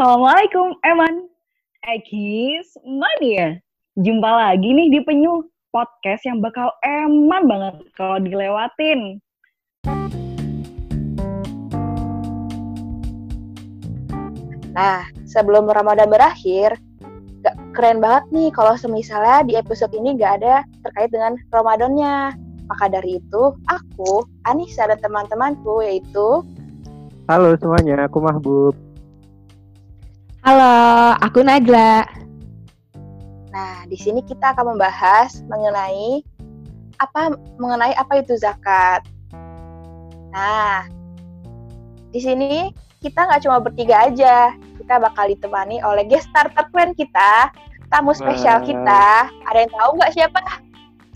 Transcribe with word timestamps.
Assalamualaikum 0.00 0.80
Eman 0.80 1.28
Ekis 1.84 2.72
Mania 2.88 3.60
Jumpa 4.00 4.32
lagi 4.32 4.72
nih 4.72 4.88
di 4.96 5.04
Penyu 5.04 5.44
Podcast 5.76 6.24
yang 6.24 6.40
bakal 6.40 6.72
eman 6.80 7.44
banget 7.44 7.84
kalau 8.00 8.16
dilewatin 8.16 9.20
Nah, 14.72 15.04
sebelum 15.28 15.68
Ramadan 15.68 16.08
berakhir, 16.08 16.80
gak 17.44 17.60
keren 17.76 18.00
banget 18.00 18.24
nih 18.32 18.48
kalau 18.56 18.80
semisalnya 18.80 19.44
di 19.44 19.60
episode 19.60 19.92
ini 19.92 20.16
gak 20.16 20.40
ada 20.40 20.64
terkait 20.80 21.12
dengan 21.12 21.36
Ramadannya. 21.52 22.40
Maka 22.72 22.88
dari 22.88 23.20
itu, 23.20 23.52
aku, 23.68 24.24
Anissa 24.48 24.88
dan 24.88 24.96
teman-temanku 25.04 25.84
yaitu 25.84 26.40
Halo 27.28 27.52
semuanya, 27.60 28.08
aku 28.08 28.24
Mahbub. 28.24 28.89
Halo, 30.40 31.20
aku 31.20 31.44
Najla. 31.44 32.08
Nah, 33.52 33.84
di 33.84 33.92
sini 33.92 34.24
kita 34.24 34.56
akan 34.56 34.72
membahas 34.72 35.44
mengenai 35.44 36.24
apa 36.96 37.36
mengenai 37.60 37.92
apa 37.92 38.24
itu 38.24 38.40
zakat. 38.40 39.04
Nah, 40.32 40.88
di 42.08 42.24
sini 42.24 42.72
kita 43.04 43.28
nggak 43.28 43.44
cuma 43.44 43.60
bertiga 43.60 44.08
aja, 44.08 44.56
kita 44.80 44.96
bakal 44.96 45.28
ditemani 45.28 45.84
oleh 45.84 46.08
guest 46.08 46.32
starter 46.32 46.64
plan 46.72 46.96
kita, 46.96 47.52
tamu 47.92 48.16
spesial 48.16 48.64
Wah. 48.64 48.66
kita. 48.66 49.04
Ada 49.44 49.58
yang 49.68 49.72
tahu 49.76 49.90
nggak 50.00 50.12
siapa? 50.16 50.40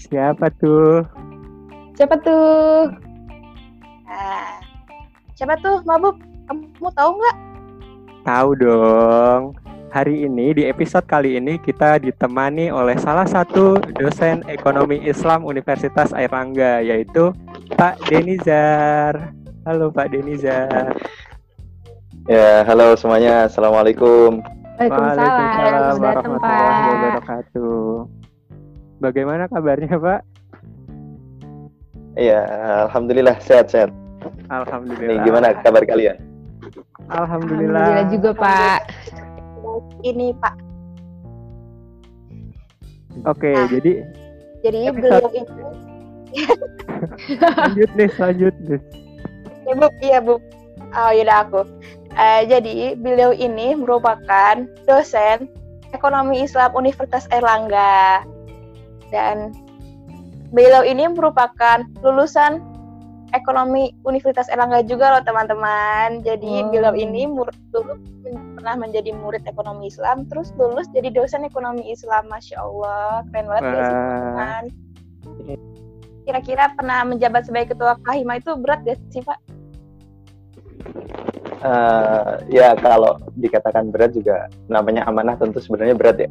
Siapa 0.05 0.47
tuh? 0.61 1.01
Siapa 1.97 2.21
tuh? 2.21 2.93
Nah, 4.05 4.61
siapa 5.33 5.57
tuh, 5.65 5.81
Mabuk? 5.89 6.21
Kamu 6.45 6.93
tahu 6.93 7.17
nggak? 7.17 7.54
Tahu 8.25 8.57
dong. 8.57 9.53
Hari 9.93 10.25
ini 10.25 10.57
di 10.57 10.65
episode 10.65 11.05
kali 11.05 11.37
ini 11.37 11.61
kita 11.61 12.01
ditemani 12.01 12.73
oleh 12.73 12.97
salah 12.97 13.29
satu 13.29 13.77
dosen 14.01 14.41
ekonomi 14.49 14.97
Islam 15.05 15.45
Universitas 15.45 16.09
Airlangga 16.17 16.81
yaitu 16.81 17.37
Pak 17.77 18.01
Denizar. 18.09 19.29
Halo 19.69 19.93
Pak 19.93 20.09
Denizar. 20.17 20.97
Ya, 22.25 22.65
halo 22.65 22.97
semuanya. 22.97 23.45
Assalamualaikum. 23.45 24.41
Waalaikumsalam. 24.81 25.95
Warahmatullahi 26.01 26.89
wabarakatuh. 26.89 27.89
Bagaimana 29.05 29.53
kabarnya 29.53 30.01
Pak? 30.01 30.21
Iya, 32.17 32.41
alhamdulillah 32.89 33.37
sehat-sehat. 33.45 33.93
Alhamdulillah. 34.49 35.13
Nih, 35.13 35.29
gimana 35.29 35.53
kabar 35.61 35.85
kalian? 35.85 36.34
Alhamdulillah. 37.09 38.05
Alhamdulillah 38.05 38.07
juga, 38.11 38.31
Pak. 38.35 38.81
Ini 40.03 40.35
Pak. 40.39 40.55
Oke, 43.25 43.51
Nah. 43.51 43.67
jadi 43.71 43.93
Jadi 44.65 44.79
beliau 44.91 45.29
ini, 45.31 45.61
lanjut 47.61 47.91
nih, 47.95 48.11
lanjut 48.17 48.55
nih. 48.65 48.81
ya 49.65 49.73
Bu, 49.77 49.87
iya 50.01 50.19
Bu. 50.19 50.35
Oh 50.95 51.11
yaudah 51.13 51.45
aku. 51.45 51.63
Eh, 52.15 52.41
jadi 52.49 52.97
beliau 52.97 53.31
ini 53.31 53.77
merupakan 53.77 54.65
dosen 54.89 55.53
ekonomi 55.93 56.43
Islam 56.43 56.73
Universitas 56.73 57.29
Erlangga 57.29 58.25
dan 59.13 59.53
beliau 60.49 60.81
ini 60.81 61.13
merupakan 61.13 61.85
lulusan 62.01 62.63
ekonomi 63.35 63.91
Universitas 64.07 64.47
Erlangga 64.49 64.87
juga 64.87 65.19
loh 65.19 65.23
teman-teman. 65.27 66.23
Jadi 66.23 66.63
Oh. 66.63 66.71
beliau 66.71 66.95
ini 66.95 67.27
mur- 67.27 67.53
dulu 67.75 67.99
men- 68.23 68.55
pernah 68.55 68.81
menjadi 68.81 69.13
murid 69.13 69.45
ekonomi 69.45 69.93
Islam, 69.93 70.25
terus 70.31 70.55
lulus 70.57 70.89
jadi 70.95 71.13
dosen 71.13 71.45
ekonomi 71.45 71.91
Islam. 71.93 72.31
Masya 72.31 72.57
Allah, 72.63 73.27
keren 73.29 73.45
banget 73.51 73.63
gak 73.67 73.83
sih 73.85 73.93
Wah. 73.93 74.01
teman-teman? 74.01 74.65
Kira-kira 76.25 76.65
pernah 76.73 77.05
menjabat 77.05 77.45
sebagai 77.45 77.77
ketua 77.77 78.01
kahima 78.01 78.41
itu 78.41 78.57
berat 78.57 78.81
gak 78.89 78.97
sih 79.13 79.21
Pak? 79.21 79.37
Eh, 81.65 82.33
ya, 82.53 82.77
kalau 82.77 83.17
dikatakan 83.41 83.89
berat 83.89 84.13
juga 84.13 84.53
namanya 84.69 85.09
amanah 85.09 85.37
tentu 85.37 85.61
sebenarnya 85.61 85.97
berat 85.97 86.17
ya. 86.21 86.29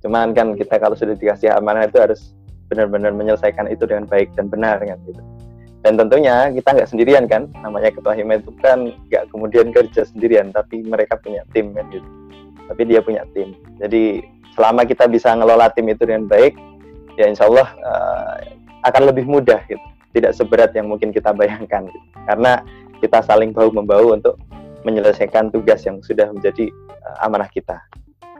Cuman 0.00 0.32
kan 0.32 0.56
kita 0.56 0.80
kalau 0.80 0.96
sudah 0.96 1.16
dikasih 1.16 1.52
amanah 1.52 1.84
itu 1.84 2.00
harus 2.00 2.32
benar-benar 2.72 3.12
menyelesaikan 3.12 3.68
itu 3.68 3.84
dengan 3.84 4.08
baik 4.08 4.32
dan 4.32 4.48
benar 4.48 4.80
kan 4.80 4.96
gitu. 5.04 5.20
Dan 5.84 6.00
tentunya 6.00 6.50
kita 6.50 6.72
nggak 6.72 6.90
sendirian 6.90 7.24
kan, 7.30 7.46
namanya 7.62 7.92
ketua 7.94 8.16
hima 8.16 8.40
itu 8.40 8.50
kan 8.58 8.90
nggak 9.12 9.24
kemudian 9.30 9.70
kerja 9.70 10.02
sendirian, 10.08 10.50
tapi 10.50 10.82
mereka 10.82 11.20
punya 11.20 11.46
tim 11.52 11.70
kan 11.76 11.86
gitu. 11.92 12.08
Tapi 12.66 12.82
dia 12.88 13.00
punya 13.04 13.22
tim. 13.36 13.54
Jadi 13.78 14.24
selama 14.58 14.82
kita 14.88 15.06
bisa 15.06 15.36
ngelola 15.36 15.70
tim 15.70 15.86
itu 15.86 16.02
dengan 16.02 16.26
baik, 16.26 16.58
ya 17.14 17.30
insya 17.30 17.46
Allah 17.46 17.68
eh, 17.76 18.34
akan 18.88 19.02
lebih 19.14 19.28
mudah 19.28 19.62
gitu. 19.70 19.82
Tidak 20.16 20.32
seberat 20.32 20.72
yang 20.72 20.88
mungkin 20.88 21.12
kita 21.12 21.30
bayangkan. 21.36 21.86
Gitu. 21.86 22.06
Karena 22.24 22.64
kita 22.98 23.20
saling 23.22 23.52
bahu 23.52 23.70
membahu 23.70 24.16
untuk 24.16 24.40
menyelesaikan 24.82 25.52
tugas 25.52 25.84
yang 25.86 26.02
sudah 26.02 26.32
menjadi 26.34 26.66
eh, 26.72 27.16
amanah 27.22 27.46
kita. 27.52 27.78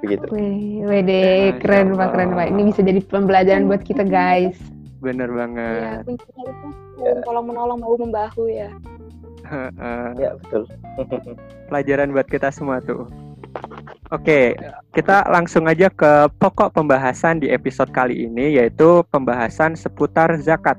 Begitu. 0.03 0.29
Wede, 0.85 1.57
Masya 1.57 1.61
keren 1.63 1.89
Pak, 1.97 2.09
keren. 2.13 2.31
Pak. 2.37 2.47
Ini 2.53 2.63
bisa 2.69 2.81
jadi 2.85 3.01
pembelajaran 3.07 3.65
buat 3.65 3.83
kita, 3.87 4.05
guys. 4.05 4.76
Bener 5.07 5.31
Ya, 5.31 5.37
banget. 5.39 6.03
kuncinya 6.03 6.43
itu 6.51 6.69
saling 6.99 7.23
tolong 7.23 7.47
menolong 7.47 7.79
bahu 7.79 7.95
membahu 8.03 8.43
ya. 8.51 8.71
Heeh. 9.47 10.07
Ya 10.19 10.31
betul. 10.35 10.67
pelajaran 11.71 12.11
buat 12.11 12.27
kita 12.27 12.51
semua 12.51 12.83
tuh. 12.83 13.07
Oke, 14.11 14.55
kita 14.95 15.27
langsung 15.31 15.67
aja 15.67 15.91
ke 15.91 16.31
pokok 16.39 16.75
pembahasan 16.75 17.43
di 17.43 17.51
episode 17.51 17.91
kali 17.91 18.27
ini 18.27 18.55
yaitu 18.59 19.03
pembahasan 19.15 19.79
seputar 19.79 20.35
zakat. 20.43 20.79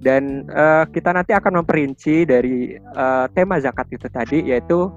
Dan 0.00 0.44
eh, 0.48 0.84
kita 0.92 1.12
nanti 1.12 1.32
akan 1.32 1.64
memperinci 1.64 2.24
dari 2.28 2.76
eh, 2.76 3.26
tema 3.36 3.60
zakat 3.60 3.88
itu 3.92 4.08
tadi 4.08 4.44
yaitu 4.48 4.88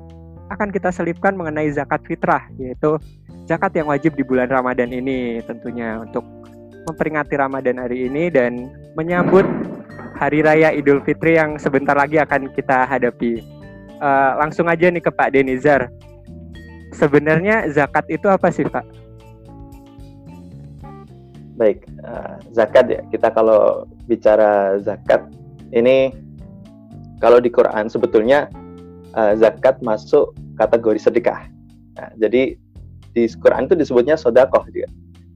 akan 0.51 0.71
kita 0.71 0.91
selipkan 0.91 1.35
mengenai 1.35 1.71
zakat 1.71 2.03
fitrah 2.03 2.47
yaitu 2.59 2.99
zakat 3.47 3.71
yang 3.75 3.87
wajib 3.87 4.13
di 4.17 4.23
bulan 4.27 4.49
Ramadan 4.51 4.91
ini 4.91 5.39
tentunya 5.47 6.03
untuk 6.03 6.25
memperingati 6.89 7.37
Ramadan 7.37 7.77
hari 7.77 8.09
ini 8.09 8.33
dan 8.33 8.73
menyambut 8.97 9.45
hari 10.17 10.41
raya 10.43 10.73
Idul 10.73 10.99
Fitri 11.05 11.37
yang 11.37 11.55
sebentar 11.61 11.95
lagi 11.95 12.17
akan 12.19 12.51
kita 12.51 12.89
hadapi. 12.89 13.39
Eh, 13.99 14.31
langsung 14.41 14.67
aja 14.67 14.89
nih 14.89 15.03
ke 15.03 15.11
Pak 15.13 15.31
Denizar. 15.31 15.87
Sebenarnya 16.91 17.69
zakat 17.69 18.09
itu 18.09 18.25
apa 18.25 18.49
sih 18.49 18.65
Pak? 18.65 18.83
Baik, 21.55 21.85
eh, 21.85 22.35
zakat 22.51 22.85
ya. 22.89 23.01
Kita 23.13 23.29
kalau 23.31 23.85
bicara 24.09 24.81
zakat 24.81 25.23
ini 25.71 26.11
kalau 27.21 27.37
di 27.37 27.51
Quran 27.53 27.87
sebetulnya 27.87 28.49
eh, 29.15 29.33
zakat 29.37 29.79
masuk 29.85 30.35
kategori 30.59 30.99
sedekah. 30.99 31.47
Nah, 31.99 32.09
jadi 32.19 32.55
di 33.11 33.23
Quran 33.39 33.67
itu 33.67 33.75
disebutnya 33.75 34.15
sodakoh 34.15 34.63
dia. 34.71 34.87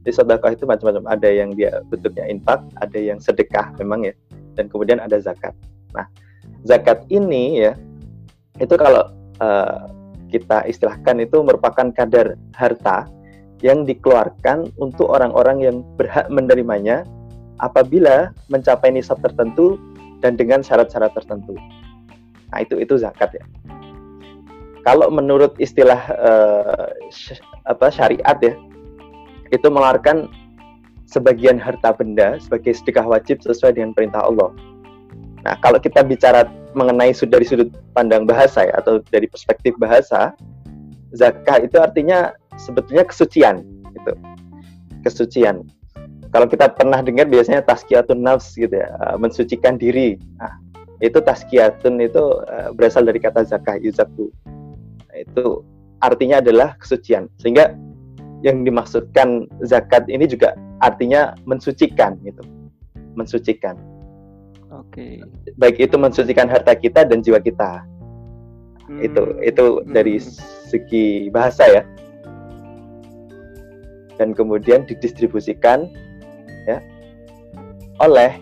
Di 0.03 0.12
sodakoh 0.12 0.52
itu 0.52 0.68
macam-macam. 0.68 1.08
Ada 1.08 1.30
yang 1.31 1.56
dia 1.56 1.80
bentuknya 1.88 2.28
infak, 2.28 2.59
ada 2.84 3.00
yang 3.00 3.24
sedekah 3.24 3.72
memang 3.80 4.08
ya. 4.08 4.14
Dan 4.59 4.68
kemudian 4.68 5.00
ada 5.00 5.18
zakat. 5.18 5.56
Nah, 5.96 6.06
zakat 6.68 7.08
ini 7.08 7.64
ya 7.64 7.74
itu 8.62 8.75
kalau 8.78 9.09
eh, 9.42 9.80
kita 10.30 10.66
istilahkan 10.69 11.22
itu 11.22 11.42
merupakan 11.42 11.90
kadar 11.94 12.36
harta 12.58 13.08
yang 13.63 13.88
dikeluarkan 13.88 14.75
untuk 14.75 15.07
orang-orang 15.07 15.63
yang 15.63 15.75
berhak 15.95 16.28
menerimanya 16.28 17.07
apabila 17.63 18.36
mencapai 18.51 18.92
nisab 18.92 19.24
tertentu 19.24 19.80
dan 20.19 20.36
dengan 20.36 20.60
syarat-syarat 20.60 21.16
tertentu. 21.16 21.56
Nah, 22.51 22.60
itu 22.60 22.75
itu 22.81 23.00
zakat 23.00 23.39
ya. 23.39 23.45
Kalau 24.83 25.07
menurut 25.07 25.56
istilah 25.63 26.01
eh, 26.12 26.88
sy- 27.07 27.39
apa 27.63 27.88
syariat 27.88 28.36
ya, 28.44 28.51
itu 29.54 29.70
mengeluarkan 29.70 30.28
sebagian 31.06 31.62
harta 31.62 31.94
benda 31.94 32.42
sebagai 32.42 32.74
sedekah 32.74 33.06
wajib 33.06 33.38
sesuai 33.46 33.78
dengan 33.78 33.94
perintah 33.94 34.26
Allah. 34.26 34.50
Nah, 35.46 35.56
kalau 35.62 35.78
kita 35.78 36.02
bicara 36.02 36.50
mengenai 36.74 37.14
dari 37.14 37.46
sudut 37.46 37.70
pandang 37.94 38.26
bahasa 38.26 38.66
ya 38.66 38.74
atau 38.82 38.98
dari 39.14 39.30
perspektif 39.30 39.78
bahasa, 39.78 40.34
zakah 41.14 41.62
itu 41.62 41.78
artinya 41.78 42.34
sebetulnya 42.58 43.06
kesucian 43.06 43.62
gitu. 43.94 44.14
Kesucian. 45.06 45.68
Kalau 46.34 46.50
kita 46.50 46.74
pernah 46.74 47.06
dengar 47.06 47.30
biasanya 47.30 47.62
tazkiyatun 47.62 48.26
nafs 48.26 48.58
gitu 48.58 48.74
ya, 48.74 48.90
eh, 48.90 49.16
mensucikan 49.22 49.78
diri. 49.78 50.18
Nah, 50.42 50.58
itu 50.98 51.22
tazkiyatun 51.22 52.02
itu 52.02 52.24
eh, 52.50 52.74
berasal 52.74 53.06
dari 53.06 53.22
kata 53.22 53.46
zakah 53.46 53.78
yuzaku. 53.78 54.34
Nah, 55.12 55.18
itu 55.22 55.62
artinya 56.02 56.42
adalah 56.42 56.74
kesucian. 56.82 57.30
Sehingga 57.38 57.78
yang 58.44 58.68
dimaksudkan 58.68 59.48
zakat 59.63 60.04
ini 60.12 60.28
juga 60.28 60.54
artinya 60.84 61.31
mensucikan 61.48 62.19
gitu. 62.28 62.44
Mensucikan 63.16 63.80
Oke. 64.74 65.22
baik 65.56 65.80
itu 65.80 65.95
mensucikan 65.95 66.50
harta 66.50 66.75
kita 66.75 67.07
dan 67.07 67.24
jiwa 67.24 67.40
kita. 67.40 67.81
itu 69.00 69.16
Hmm. 69.24 69.40
itu 69.40 69.66
dari 69.95 70.19
Hmm. 70.19 70.28
segi 70.68 71.31
bahasa 71.31 71.63
ya 71.72 71.88
dan 74.19 74.36
kemudian 74.36 74.84
didistribusikan 74.86 75.88
ya 76.68 76.84
oleh 78.04 78.38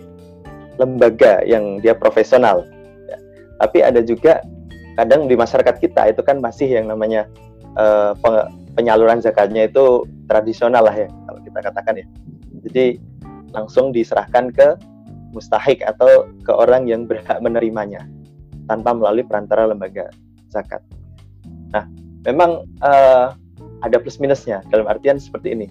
lembaga 0.81 1.45
yang 1.45 1.77
dia 1.79 1.93
profesional 1.93 2.65
ya. 3.05 3.17
tapi 3.61 3.85
ada 3.85 4.01
juga 4.01 4.41
kadang 4.97 5.29
di 5.29 5.37
masyarakat 5.37 5.77
kita 5.77 6.09
itu 6.09 6.21
kan 6.25 6.41
masih 6.41 6.67
yang 6.67 6.89
namanya 6.89 7.29
peng- 8.19 8.49
penyaluran 8.77 9.19
zakatnya 9.19 9.67
itu 9.67 10.07
tradisional 10.31 10.87
lah 10.87 10.95
ya 10.95 11.09
kalau 11.27 11.39
kita 11.43 11.59
katakan 11.59 11.93
ya 12.01 12.05
jadi 12.61 12.85
langsung 13.51 13.91
diserahkan 13.91 14.51
ke 14.51 14.79
mustahik 15.31 15.83
atau 15.83 16.27
ke 16.43 16.51
orang 16.51 16.87
yang 16.87 17.07
berhak 17.07 17.39
menerimanya 17.39 18.03
tanpa 18.67 18.95
melalui 18.95 19.23
perantara 19.27 19.67
lembaga 19.67 20.11
zakat. 20.51 20.83
Nah, 21.71 21.87
memang 22.27 22.67
eh, 22.83 23.27
ada 23.81 23.97
plus 23.97 24.19
minusnya 24.19 24.61
dalam 24.69 24.87
artian 24.87 25.17
seperti 25.17 25.55
ini. 25.55 25.67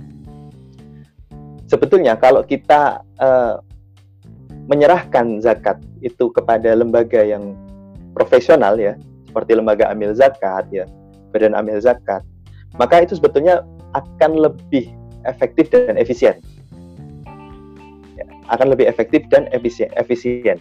Sebetulnya 1.68 2.16
kalau 2.16 2.42
kita 2.42 3.04
eh, 3.20 3.56
menyerahkan 4.66 5.40
zakat 5.44 5.78
itu 6.00 6.32
kepada 6.32 6.72
lembaga 6.72 7.20
yang 7.20 7.54
profesional 8.16 8.80
ya, 8.80 8.96
seperti 9.28 9.54
lembaga 9.54 9.92
amil 9.92 10.16
zakat 10.16 10.66
ya, 10.72 10.84
badan 11.30 11.54
amil 11.54 11.78
zakat, 11.78 12.24
maka 12.76 13.02
itu 13.02 13.18
sebetulnya 13.18 13.64
akan 13.96 14.38
lebih 14.38 14.90
efektif 15.26 15.68
dan 15.72 15.98
efisien. 15.98 16.38
Ya, 18.14 18.24
akan 18.52 18.74
lebih 18.74 18.86
efektif 18.86 19.26
dan 19.32 19.50
efisien. 19.50 20.58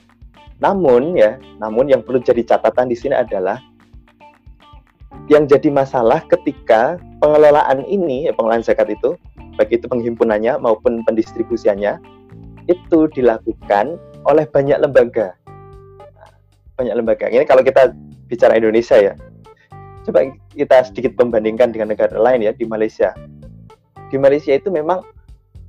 Namun 0.59 1.15
ya, 1.15 1.39
namun 1.61 1.87
yang 1.87 2.03
perlu 2.03 2.19
jadi 2.19 2.43
catatan 2.43 2.91
di 2.91 2.97
sini 2.97 3.15
adalah 3.15 3.61
yang 5.29 5.45
jadi 5.45 5.69
masalah 5.69 6.25
ketika 6.27 6.97
pengelolaan 7.21 7.85
ini, 7.85 8.27
ya, 8.27 8.33
pengelolaan 8.33 8.65
zakat 8.65 8.89
itu, 8.89 9.15
baik 9.55 9.79
itu 9.79 9.85
penghimpunannya 9.85 10.57
maupun 10.57 11.05
pendistribusiannya, 11.05 12.01
itu 12.67 12.99
dilakukan 13.13 13.95
oleh 14.25 14.45
banyak 14.49 14.77
lembaga. 14.81 15.37
Banyak 16.75 16.95
lembaga. 16.97 17.29
Ini 17.29 17.45
kalau 17.45 17.61
kita 17.61 17.93
bicara 18.27 18.57
Indonesia 18.57 18.97
ya, 18.97 19.13
coba 20.09 20.25
kita 20.49 20.89
sedikit 20.89 21.13
membandingkan 21.21 21.69
dengan 21.69 21.93
negara 21.93 22.17
lain 22.17 22.41
ya 22.41 22.49
di 22.49 22.65
Malaysia. 22.65 23.13
Di 24.09 24.17
Malaysia 24.17 24.57
itu 24.57 24.73
memang 24.73 25.05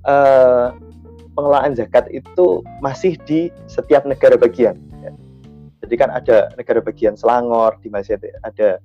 eh, 0.08 0.66
pengelolaan 1.37 1.76
zakat 1.76 2.08
itu 2.08 2.64
masih 2.81 3.20
di 3.28 3.52
setiap 3.69 4.08
negara 4.08 4.40
bagian. 4.40 4.81
ya. 5.04 5.12
Jadi 5.84 5.94
kan 6.00 6.08
ada 6.08 6.48
negara 6.56 6.81
bagian 6.81 7.20
Selangor 7.20 7.76
di 7.84 7.92
Malaysia 7.92 8.16
ada 8.40 8.81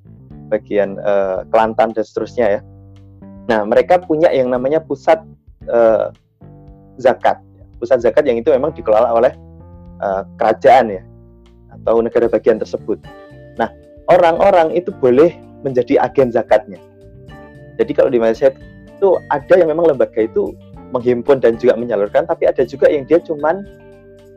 bagian 0.51 0.99
eh, 0.99 1.39
Kelantan 1.47 1.95
dan 1.95 2.03
seterusnya 2.03 2.59
ya. 2.59 2.61
Nah 3.47 3.63
mereka 3.63 4.03
punya 4.03 4.27
yang 4.35 4.51
namanya 4.51 4.83
pusat 4.83 5.23
eh, 5.71 6.11
zakat, 6.99 7.39
pusat 7.79 8.03
zakat 8.03 8.27
yang 8.27 8.35
itu 8.43 8.51
memang 8.51 8.75
dikelola 8.75 9.07
oleh 9.15 9.31
eh, 10.03 10.21
kerajaan 10.35 10.99
ya 10.99 11.03
atau 11.79 12.03
negara 12.03 12.27
bagian 12.27 12.59
tersebut. 12.59 12.99
Orang-orang 14.05 14.73
itu 14.77 14.93
boleh 15.01 15.33
menjadi 15.65 15.97
agen 15.97 16.29
zakatnya. 16.29 16.77
Jadi 17.81 17.91
kalau 17.97 18.13
di 18.13 18.21
Malaysia 18.21 18.53
itu 18.85 19.17
ada 19.33 19.53
yang 19.57 19.73
memang 19.73 19.89
lembaga 19.91 20.21
itu 20.21 20.53
menghimpun 20.93 21.41
dan 21.41 21.57
juga 21.57 21.75
menyalurkan, 21.75 22.29
tapi 22.29 22.45
ada 22.47 22.63
juga 22.63 22.87
yang 22.87 23.03
dia 23.09 23.17
cuman 23.19 23.65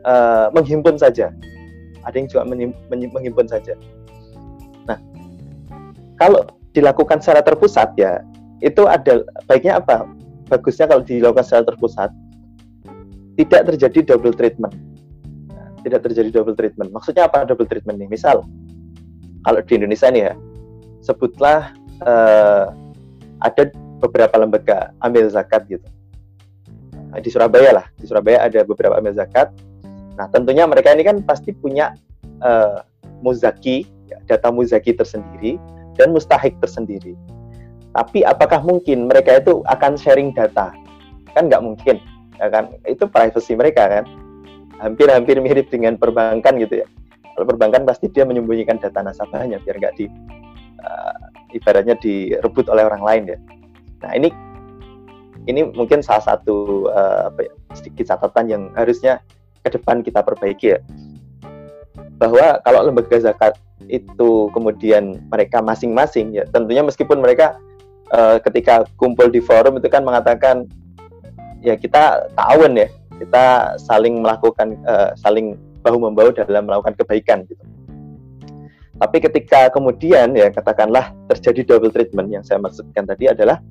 eh, 0.03 0.47
menghimpun 0.51 0.97
saja. 0.97 1.29
Ada 2.03 2.15
yang 2.17 2.49
menyi- 2.49 3.11
menghimpun 3.13 3.45
saja. 3.45 3.77
Nah, 4.89 4.97
kalau 6.17 6.49
dilakukan 6.73 7.21
secara 7.21 7.45
terpusat 7.45 7.93
ya, 7.95 8.25
itu 8.59 8.89
ada 8.89 9.21
baiknya 9.45 9.77
apa? 9.77 10.09
Bagusnya 10.49 10.89
kalau 10.89 11.05
dilakukan 11.05 11.45
secara 11.45 11.63
terpusat, 11.69 12.09
tidak 13.37 13.69
terjadi 13.69 14.15
double 14.15 14.33
treatment. 14.33 14.73
Nah, 15.53 15.69
tidak 15.85 16.09
terjadi 16.09 16.41
double 16.41 16.57
treatment. 16.57 16.89
Maksudnya 16.89 17.29
apa 17.29 17.45
double 17.45 17.69
treatment 17.69 18.01
nih? 18.01 18.09
Misal, 18.09 18.43
kalau 19.43 19.59
di 19.63 19.73
Indonesia 19.79 20.07
nih 20.11 20.23
ya, 20.31 20.33
sebutlah 21.03 21.71
eh, 22.03 22.65
ada 23.39 23.63
beberapa 23.99 24.35
lembaga 24.39 24.91
ambil 25.03 25.27
zakat 25.31 25.67
gitu. 25.67 25.85
Di 27.09 27.29
Surabaya 27.33 27.81
lah 27.81 27.85
di 27.97 28.05
Surabaya 28.05 28.45
ada 28.45 28.61
beberapa 28.61 28.99
amil 28.99 29.15
zakat. 29.17 29.49
Nah 30.19 30.29
tentunya 30.29 30.67
mereka 30.69 30.93
ini 30.93 31.03
kan 31.07 31.23
pasti 31.23 31.55
punya 31.55 31.95
eh, 32.43 32.79
muzaki 33.23 33.87
ya, 34.07 34.19
data 34.27 34.51
muzaki 34.51 34.93
tersendiri 34.93 35.57
dan 35.95 36.11
mustahik 36.11 36.55
tersendiri. 36.59 37.15
Tapi 37.89 38.21
apakah 38.21 38.61
mungkin 38.61 39.09
mereka 39.09 39.41
itu 39.41 39.65
akan 39.65 39.97
sharing 39.97 40.35
data? 40.35 40.71
Kan 41.33 41.49
nggak 41.49 41.63
mungkin 41.63 41.97
ya 42.37 42.47
kan? 42.51 42.69
Itu 42.85 43.09
privacy 43.09 43.57
mereka 43.57 43.89
kan. 43.89 44.05
Hampir-hampir 44.79 45.41
mirip 45.43 45.67
dengan 45.67 45.99
perbankan 45.99 46.55
gitu 46.55 46.85
ya 46.85 46.87
kalau 47.39 47.47
perbankan 47.55 47.87
pasti 47.87 48.11
dia 48.11 48.27
menyembunyikan 48.27 48.75
data 48.83 48.99
nasabahnya 48.99 49.63
biar 49.63 49.79
nggak 49.79 49.95
di 49.95 50.11
eh, 50.83 51.15
ibaratnya 51.55 51.95
direbut 51.95 52.67
oleh 52.67 52.83
orang 52.83 53.03
lain 53.03 53.23
ya 53.31 53.37
nah 54.03 54.11
ini 54.11 54.27
ini 55.49 55.65
mungkin 55.73 56.05
salah 56.05 56.21
satu 56.21 56.89
uh, 56.93 57.33
apa 57.33 57.49
ya, 57.49 57.51
sedikit 57.73 58.05
catatan 58.13 58.45
yang 58.49 58.63
harusnya 58.77 59.17
ke 59.65 59.73
depan 59.73 60.05
kita 60.05 60.21
perbaiki 60.21 60.77
ya. 60.77 60.79
Bahwa 62.21 62.61
kalau 62.61 62.85
lembaga 62.85 63.17
zakat 63.17 63.57
itu 63.89 64.51
kemudian 64.53 65.23
mereka 65.33 65.63
masing-masing 65.63 66.37
ya, 66.37 66.45
tentunya 66.53 66.85
meskipun 66.85 67.17
mereka 67.23 67.57
uh, 68.13 68.37
ketika 68.43 68.85
kumpul 68.99 69.31
di 69.31 69.39
forum 69.41 69.81
itu 69.81 69.89
kan 69.89 70.05
mengatakan 70.05 70.69
ya 71.65 71.73
kita 71.73 72.29
tahun 72.37 72.85
ya, 72.85 72.87
kita 73.17 73.45
saling 73.81 74.19
melakukan 74.21 74.77
uh, 74.85 75.15
saling 75.17 75.57
bahu 75.83 75.97
membahu 76.09 76.35
dalam 76.35 76.67
melakukan 76.67 76.95
kebaikan 76.99 77.43
gitu. 77.47 77.63
Tapi 78.99 79.17
ketika 79.23 79.71
kemudian 79.71 80.35
ya 80.35 80.51
katakanlah 80.51 81.15
terjadi 81.31 81.75
double 81.75 81.91
treatment 81.91 82.27
yang 82.27 82.43
saya 82.43 82.59
maksudkan 82.59 83.07
tadi 83.07 83.31
adalah 83.31 83.63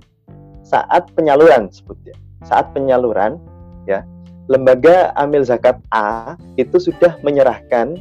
saat 0.65 1.13
penyaluran 1.13 1.69
sebutnya. 1.69 2.17
Saat 2.49 2.73
penyaluran 2.73 3.37
ya, 3.85 4.09
lembaga 4.49 5.13
amil 5.21 5.45
zakat 5.45 5.77
A 5.93 6.33
itu 6.57 6.81
sudah 6.81 7.21
menyerahkan 7.21 8.01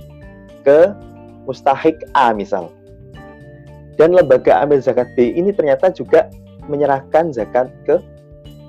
ke 0.64 0.96
mustahik 1.44 2.00
A 2.16 2.32
misal. 2.32 2.72
Dan 4.00 4.16
lembaga 4.16 4.64
amil 4.64 4.80
zakat 4.80 5.12
B 5.20 5.36
ini 5.36 5.52
ternyata 5.52 5.92
juga 5.92 6.32
menyerahkan 6.72 7.36
zakat 7.36 7.68
ke 7.84 8.00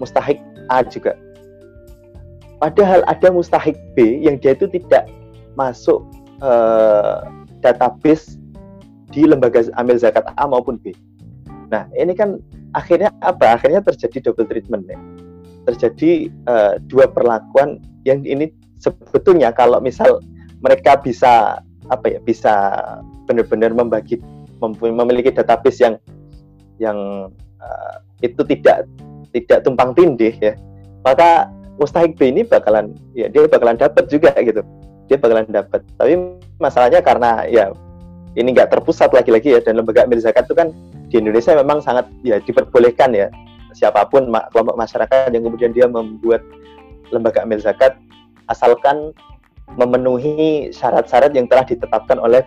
mustahik 0.02 0.42
A 0.66 0.82
juga. 0.82 1.14
Padahal 2.58 3.06
ada 3.06 3.30
mustahik 3.30 3.78
B 3.94 4.18
yang 4.18 4.34
dia 4.42 4.58
itu 4.58 4.66
tidak 4.66 5.06
masuk 5.58 6.06
eh, 6.38 7.18
database 7.60 8.38
di 9.10 9.26
lembaga 9.26 9.66
amil 9.74 9.98
zakat 9.98 10.24
A 10.38 10.44
maupun 10.46 10.78
B. 10.78 10.94
Nah, 11.68 11.88
ini 11.96 12.12
kan 12.16 12.40
akhirnya 12.72 13.12
apa? 13.24 13.58
Akhirnya 13.58 13.84
terjadi 13.84 14.30
double 14.30 14.48
treatment 14.48 14.88
ya. 14.88 14.98
Terjadi 15.68 16.32
uh, 16.48 16.80
dua 16.88 17.12
perlakuan 17.12 17.76
yang 18.08 18.24
ini 18.24 18.48
sebetulnya 18.80 19.52
kalau 19.52 19.76
misal 19.84 20.24
mereka 20.64 20.96
bisa 20.96 21.60
apa 21.92 22.06
ya? 22.08 22.18
Bisa 22.24 22.52
benar-benar 23.28 23.76
membagi 23.76 24.16
mem 24.64 24.72
memiliki 24.80 25.28
database 25.28 25.84
yang 25.84 25.94
yang 26.80 26.98
uh, 27.60 27.96
itu 28.24 28.40
tidak 28.48 28.88
tidak 29.36 29.60
tumpang 29.60 29.92
tindih 29.92 30.32
ya. 30.40 30.56
Maka 31.04 31.52
mustahik 31.76 32.16
B 32.16 32.32
ini 32.32 32.48
bakalan 32.48 32.96
ya 33.12 33.28
dia 33.28 33.44
bakalan 33.44 33.76
dapat 33.76 34.08
juga 34.08 34.32
gitu. 34.40 34.64
Dia 35.08 35.16
bakalan 35.16 35.48
dapat. 35.48 35.80
Tapi 35.96 36.14
masalahnya 36.60 37.00
karena 37.00 37.48
ya 37.48 37.72
ini 38.36 38.54
nggak 38.54 38.70
terpusat 38.70 39.10
lagi-lagi 39.10 39.56
ya 39.56 39.60
dan 39.64 39.80
lembaga 39.80 40.04
amil 40.04 40.20
zakat 40.20 40.46
itu 40.46 40.54
kan 40.54 40.70
di 41.08 41.18
Indonesia 41.18 41.56
memang 41.56 41.82
sangat 41.82 42.06
ya 42.22 42.38
diperbolehkan 42.38 43.10
ya 43.16 43.32
siapa 43.72 44.04
pun 44.06 44.28
kelompok 44.52 44.76
masyarakat 44.76 45.32
yang 45.32 45.44
kemudian 45.48 45.72
dia 45.74 45.86
membuat 45.88 46.44
lembaga 47.10 47.42
amil 47.42 47.58
zakat 47.58 47.96
asalkan 48.52 49.10
memenuhi 49.76 50.70
syarat-syarat 50.72 51.32
yang 51.36 51.48
telah 51.50 51.64
ditetapkan 51.64 52.16
oleh 52.20 52.44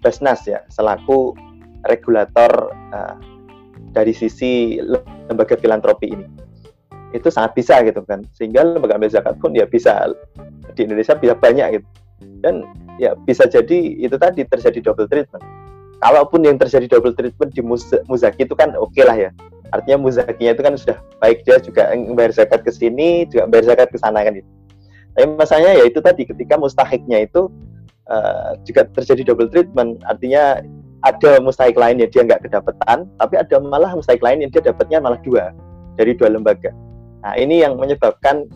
Basnas 0.00 0.44
ya 0.46 0.62
selaku 0.70 1.34
regulator 1.88 2.72
uh, 2.92 3.16
dari 3.92 4.12
sisi 4.12 4.80
lembaga 5.28 5.56
filantropi 5.56 6.12
ini 6.12 6.45
itu 7.16 7.32
sangat 7.32 7.56
bisa 7.56 7.80
gitu 7.82 8.04
kan 8.04 8.22
sehingga 8.36 8.62
lembaga 8.62 9.00
amil 9.00 9.08
zakat 9.08 9.34
pun 9.40 9.56
ya 9.56 9.64
bisa 9.64 10.12
di 10.76 10.84
Indonesia 10.84 11.16
bisa 11.16 11.34
banyak 11.34 11.80
gitu 11.80 11.86
dan 12.40 12.64
ya 12.96 13.12
bisa 13.28 13.44
jadi 13.44 13.96
itu 14.00 14.16
tadi 14.16 14.44
terjadi 14.44 14.92
double 14.92 15.08
treatment. 15.08 15.44
Kalaupun 16.00 16.44
yang 16.44 16.60
terjadi 16.60 16.88
double 16.92 17.16
treatment 17.16 17.56
di 17.56 17.64
muzaki 18.08 18.44
itu 18.44 18.54
kan 18.56 18.76
oke 18.76 18.92
okay 18.92 19.04
lah 19.04 19.16
ya. 19.16 19.30
Artinya 19.72 20.06
muzakinya 20.06 20.52
itu 20.54 20.62
kan 20.62 20.74
sudah 20.78 20.96
baik 21.18 21.42
dia 21.42 21.58
juga 21.58 21.92
bayar 22.14 22.32
zakat 22.32 22.62
ke 22.62 22.70
sini, 22.70 23.26
juga 23.28 23.48
bayar 23.48 23.74
zakat 23.74 23.88
ke 23.92 23.98
sana 23.98 24.22
kan 24.22 24.36
itu. 24.36 24.48
Tapi 25.16 25.26
masalahnya 25.32 25.72
ya 25.80 25.84
itu 25.88 25.98
tadi 26.04 26.28
ketika 26.28 26.60
mustahiknya 26.60 27.24
itu 27.24 27.48
uh, 28.12 28.52
juga 28.68 28.84
terjadi 28.92 29.32
double 29.32 29.48
treatment. 29.48 30.04
Artinya 30.04 30.60
ada 31.04 31.40
mustahik 31.40 31.76
lain 31.76 32.00
yang 32.00 32.12
dia 32.12 32.22
nggak 32.24 32.44
kedapetan, 32.48 33.08
tapi 33.16 33.34
ada 33.40 33.56
malah 33.60 33.92
mustahik 33.96 34.20
lain 34.20 34.44
yang 34.44 34.52
dia 34.52 34.60
dapatnya 34.60 35.00
malah 35.00 35.20
dua 35.24 35.52
dari 35.96 36.12
dua 36.12 36.28
lembaga. 36.28 36.72
Nah 37.26 37.34
ini 37.34 37.58
yang 37.58 37.74
menyebabkan 37.74 38.46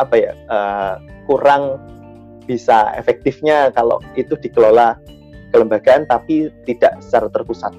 apa 0.00 0.14
ya 0.16 0.32
uh, 0.48 0.96
kurang 1.28 1.76
bisa 2.48 2.96
efektifnya 2.96 3.68
kalau 3.76 4.00
itu 4.16 4.32
dikelola 4.40 4.96
kelembagaan 5.52 6.08
tapi 6.08 6.48
tidak 6.64 6.96
secara 7.04 7.28
terpusat 7.28 7.76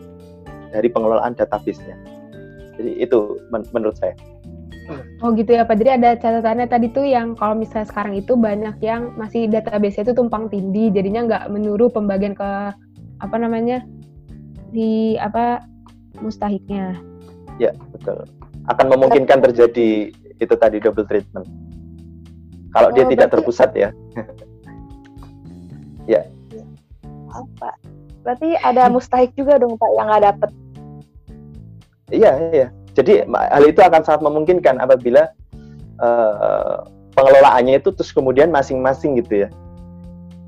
dari 0.69 0.85
pengelolaan 0.93 1.33
database-nya. 1.33 1.97
Jadi 2.77 3.01
itu 3.01 3.41
men 3.49 3.65
menurut 3.73 3.97
saya. 3.97 4.13
Oh 5.25 5.33
gitu 5.33 5.57
ya 5.57 5.65
Pak. 5.65 5.81
Jadi 5.81 5.89
ada 5.97 6.13
catatannya 6.13 6.69
tadi 6.69 6.93
tuh 6.93 7.09
yang 7.09 7.33
kalau 7.33 7.57
misalnya 7.57 7.89
sekarang 7.89 8.13
itu 8.13 8.37
banyak 8.37 8.77
yang 8.85 9.17
masih 9.17 9.49
database 9.49 10.05
itu 10.05 10.13
tumpang 10.13 10.53
tindih, 10.53 10.93
jadinya 10.93 11.25
nggak 11.25 11.43
menurut 11.49 11.89
pembagian 11.97 12.37
ke 12.37 12.49
apa 13.17 13.35
namanya 13.41 13.81
di 14.69 15.17
apa 15.17 15.65
mustahiknya. 16.21 16.93
Ya 17.57 17.73
betul. 17.89 18.29
Akan 18.71 18.87
memungkinkan 18.87 19.43
terjadi 19.43 20.15
itu 20.15 20.53
tadi 20.55 20.79
double 20.79 21.03
treatment. 21.05 21.45
Kalau 22.71 22.87
oh, 22.87 22.93
dia 22.95 23.03
tidak 23.03 23.35
terpusat 23.35 23.75
ya. 23.75 23.91
ya. 26.13 26.23
Apa? 27.31 27.75
Berarti 28.23 28.55
ada 28.63 28.87
mustahik 28.87 29.35
juga 29.35 29.59
dong 29.59 29.75
Pak 29.75 29.91
yang 29.99 30.07
nggak 30.07 30.23
dapet. 30.23 30.49
Iya 32.11 32.31
iya. 32.55 32.67
Jadi 32.91 33.23
hal 33.27 33.63
itu 33.63 33.79
akan 33.79 34.03
sangat 34.03 34.21
memungkinkan 34.23 34.79
apabila 34.83 35.31
uh, 36.03 36.83
pengelolaannya 37.15 37.79
itu 37.79 37.89
terus 37.95 38.11
kemudian 38.11 38.51
masing-masing 38.51 39.15
gitu 39.23 39.47
ya, 39.47 39.49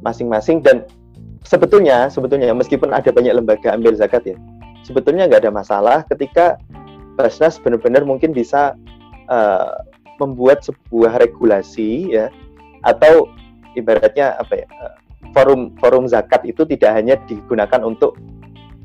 masing-masing 0.03 0.59
dan 0.59 0.83
sebetulnya 1.47 2.11
sebetulnya 2.11 2.51
meskipun 2.51 2.91
ada 2.91 3.07
banyak 3.15 3.31
lembaga 3.31 3.71
ambil 3.71 3.95
zakat 3.95 4.27
ya, 4.27 4.35
sebetulnya 4.83 5.31
nggak 5.31 5.47
ada 5.47 5.53
masalah 5.55 5.97
ketika 6.11 6.59
Basnas 7.13 7.61
benar-benar 7.61 8.03
mungkin 8.05 8.33
bisa 8.33 8.73
uh, 9.29 9.77
membuat 10.17 10.65
sebuah 10.65 11.21
regulasi 11.21 12.13
ya 12.13 12.29
atau 12.85 13.29
ibaratnya 13.73 14.37
apa 14.37 14.63
ya 14.63 14.67
uh, 14.81 14.95
forum 15.33 15.73
forum 15.81 16.05
zakat 16.05 16.45
itu 16.45 16.65
tidak 16.65 16.91
hanya 16.93 17.15
digunakan 17.25 17.81
untuk 17.81 18.17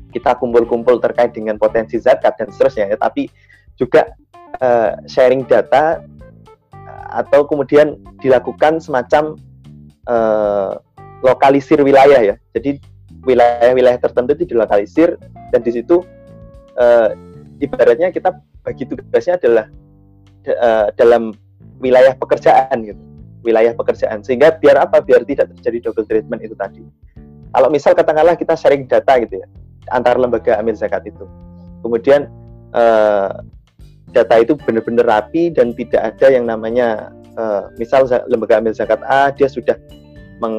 kita 0.09 0.33
kumpul-kumpul 0.41 0.97
terkait 0.97 1.37
dengan 1.37 1.55
potensi 1.61 2.01
zakat 2.01 2.33
dan 2.37 2.49
seterusnya 2.49 2.89
ya, 2.89 2.97
tapi 2.97 3.29
juga 3.77 4.09
uh, 4.57 4.97
sharing 5.05 5.45
data 5.45 6.01
atau 7.09 7.45
kemudian 7.45 7.97
dilakukan 8.21 8.81
semacam 8.81 9.37
uh, 10.09 10.77
lokalisir 11.25 11.81
wilayah 11.81 12.21
ya. 12.21 12.35
Jadi 12.53 12.81
wilayah-wilayah 13.25 13.99
tertentu 14.01 14.37
itu 14.37 14.55
dilokalisir 14.55 15.17
dan 15.53 15.61
di 15.61 15.71
situ 15.73 16.01
uh, 16.77 17.13
ibaratnya 17.59 18.09
kita 18.11 18.35
bagi 18.63 18.83
tugasnya 18.87 19.39
adalah 19.39 19.65
uh, 20.47 20.87
dalam 20.95 21.35
wilayah 21.79 22.15
pekerjaan 22.15 22.83
gitu. 22.83 23.01
Wilayah 23.39 23.71
pekerjaan. 23.71 24.19
Sehingga 24.19 24.59
biar 24.59 24.83
apa? 24.83 24.99
Biar 24.99 25.23
tidak 25.23 25.51
terjadi 25.55 25.91
double 25.91 26.05
treatment 26.07 26.43
itu 26.43 26.55
tadi. 26.59 26.83
Kalau 27.49 27.71
misal 27.71 27.95
katakanlah 27.95 28.35
kita 28.35 28.53
sharing 28.53 28.85
data 28.85 29.15
gitu 29.23 29.41
ya 29.41 29.47
antar 29.91 30.15
lembaga 30.17 30.57
amil 30.57 30.77
zakat 30.77 31.05
itu. 31.09 31.25
Kemudian 31.81 32.29
uh, 32.77 33.41
data 34.13 34.35
itu 34.41 34.53
benar-benar 34.57 35.05
rapi 35.05 35.53
dan 35.53 35.73
tidak 35.73 36.15
ada 36.15 36.27
yang 36.29 36.45
namanya 36.49 37.13
uh, 37.37 37.69
misal 37.77 38.05
lembaga 38.29 38.61
amil 38.61 38.73
zakat 38.73 39.01
A 39.05 39.33
dia 39.33 39.49
sudah 39.49 39.77
meng 40.41 40.55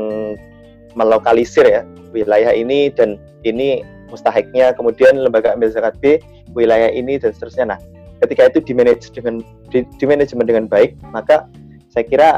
melokalisir 0.99 1.62
ya 1.66 1.87
wilayah 2.11 2.50
ini 2.50 2.90
dan 2.90 3.16
ini 3.47 3.87
mustahiknya. 4.11 4.75
Kemudian 4.75 5.14
lembaga 5.23 5.54
amil 5.54 5.71
zakat 5.71 5.95
B 6.02 6.19
wilayah 6.57 6.90
ini 6.90 7.16
dan 7.16 7.35
seterusnya 7.35 7.76
nah 7.76 7.78
ketika 8.21 8.52
itu 8.52 8.59
dimanage 8.73 9.09
dengan 9.12 9.40
di, 9.73 9.85
di 9.85 10.04
manajemen 10.04 10.45
dengan 10.45 10.64
baik 10.69 10.97
maka 11.11 11.49
saya 11.90 12.04
kira 12.07 12.30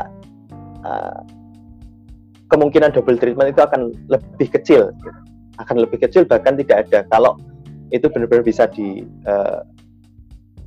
uh, 0.87 1.21
kemungkinan 2.49 2.93
double 2.93 3.19
treatment 3.19 3.53
itu 3.53 3.63
akan 3.65 3.93
lebih 4.13 4.49
kecil 4.53 4.93
akan 5.61 5.85
lebih 5.85 6.01
kecil 6.03 6.25
bahkan 6.25 6.57
tidak 6.57 6.89
ada 6.89 7.05
kalau 7.13 7.37
itu 7.93 8.09
benar-benar 8.09 8.43
bisa 8.43 8.65
di 8.73 9.05
uh, 9.29 9.61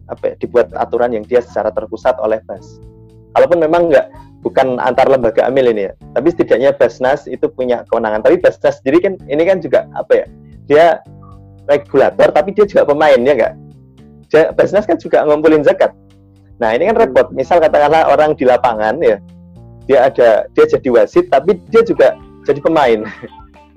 apa 0.10 0.34
ya, 0.34 0.36
dibuat 0.38 0.70
aturan 0.78 1.18
yang 1.18 1.26
dia 1.26 1.42
secara 1.42 1.74
terpusat 1.74 2.14
oleh 2.22 2.38
Bas. 2.46 2.78
Kalaupun 3.34 3.60
memang 3.60 3.90
nggak 3.90 4.08
bukan 4.46 4.78
antar 4.78 5.10
lembaga 5.10 5.50
amil 5.50 5.74
ini 5.74 5.90
ya, 5.90 5.94
tapi 6.14 6.32
setidaknya 6.32 6.72
Basnas 6.78 7.26
itu 7.26 7.50
punya 7.50 7.84
kewenangan. 7.90 8.22
Tapi 8.22 8.38
Basnas 8.40 8.80
sendiri 8.80 9.02
kan 9.02 9.14
ini 9.28 9.44
kan 9.44 9.60
juga 9.60 9.90
apa 9.98 10.14
ya? 10.14 10.26
Dia 10.70 10.86
regulator 11.66 12.30
tapi 12.32 12.54
dia 12.54 12.66
juga 12.66 12.88
pemain 12.88 13.20
ya 13.20 13.34
nggak? 13.34 13.54
Basnas 14.58 14.84
kan 14.84 14.98
juga 15.00 15.24
ngumpulin 15.24 15.64
zakat. 15.64 15.94
Nah 16.60 16.76
ini 16.76 16.92
kan 16.92 16.98
repot. 16.98 17.32
Misal 17.32 17.62
katakanlah 17.64 18.10
orang 18.12 18.36
di 18.36 18.44
lapangan 18.44 19.00
ya, 19.00 19.18
dia 19.88 20.10
ada 20.10 20.50
dia 20.52 20.66
jadi 20.68 20.90
wasit 20.92 21.32
tapi 21.32 21.56
dia 21.72 21.82
juga 21.86 22.16
jadi 22.48 22.60
pemain. 22.62 23.02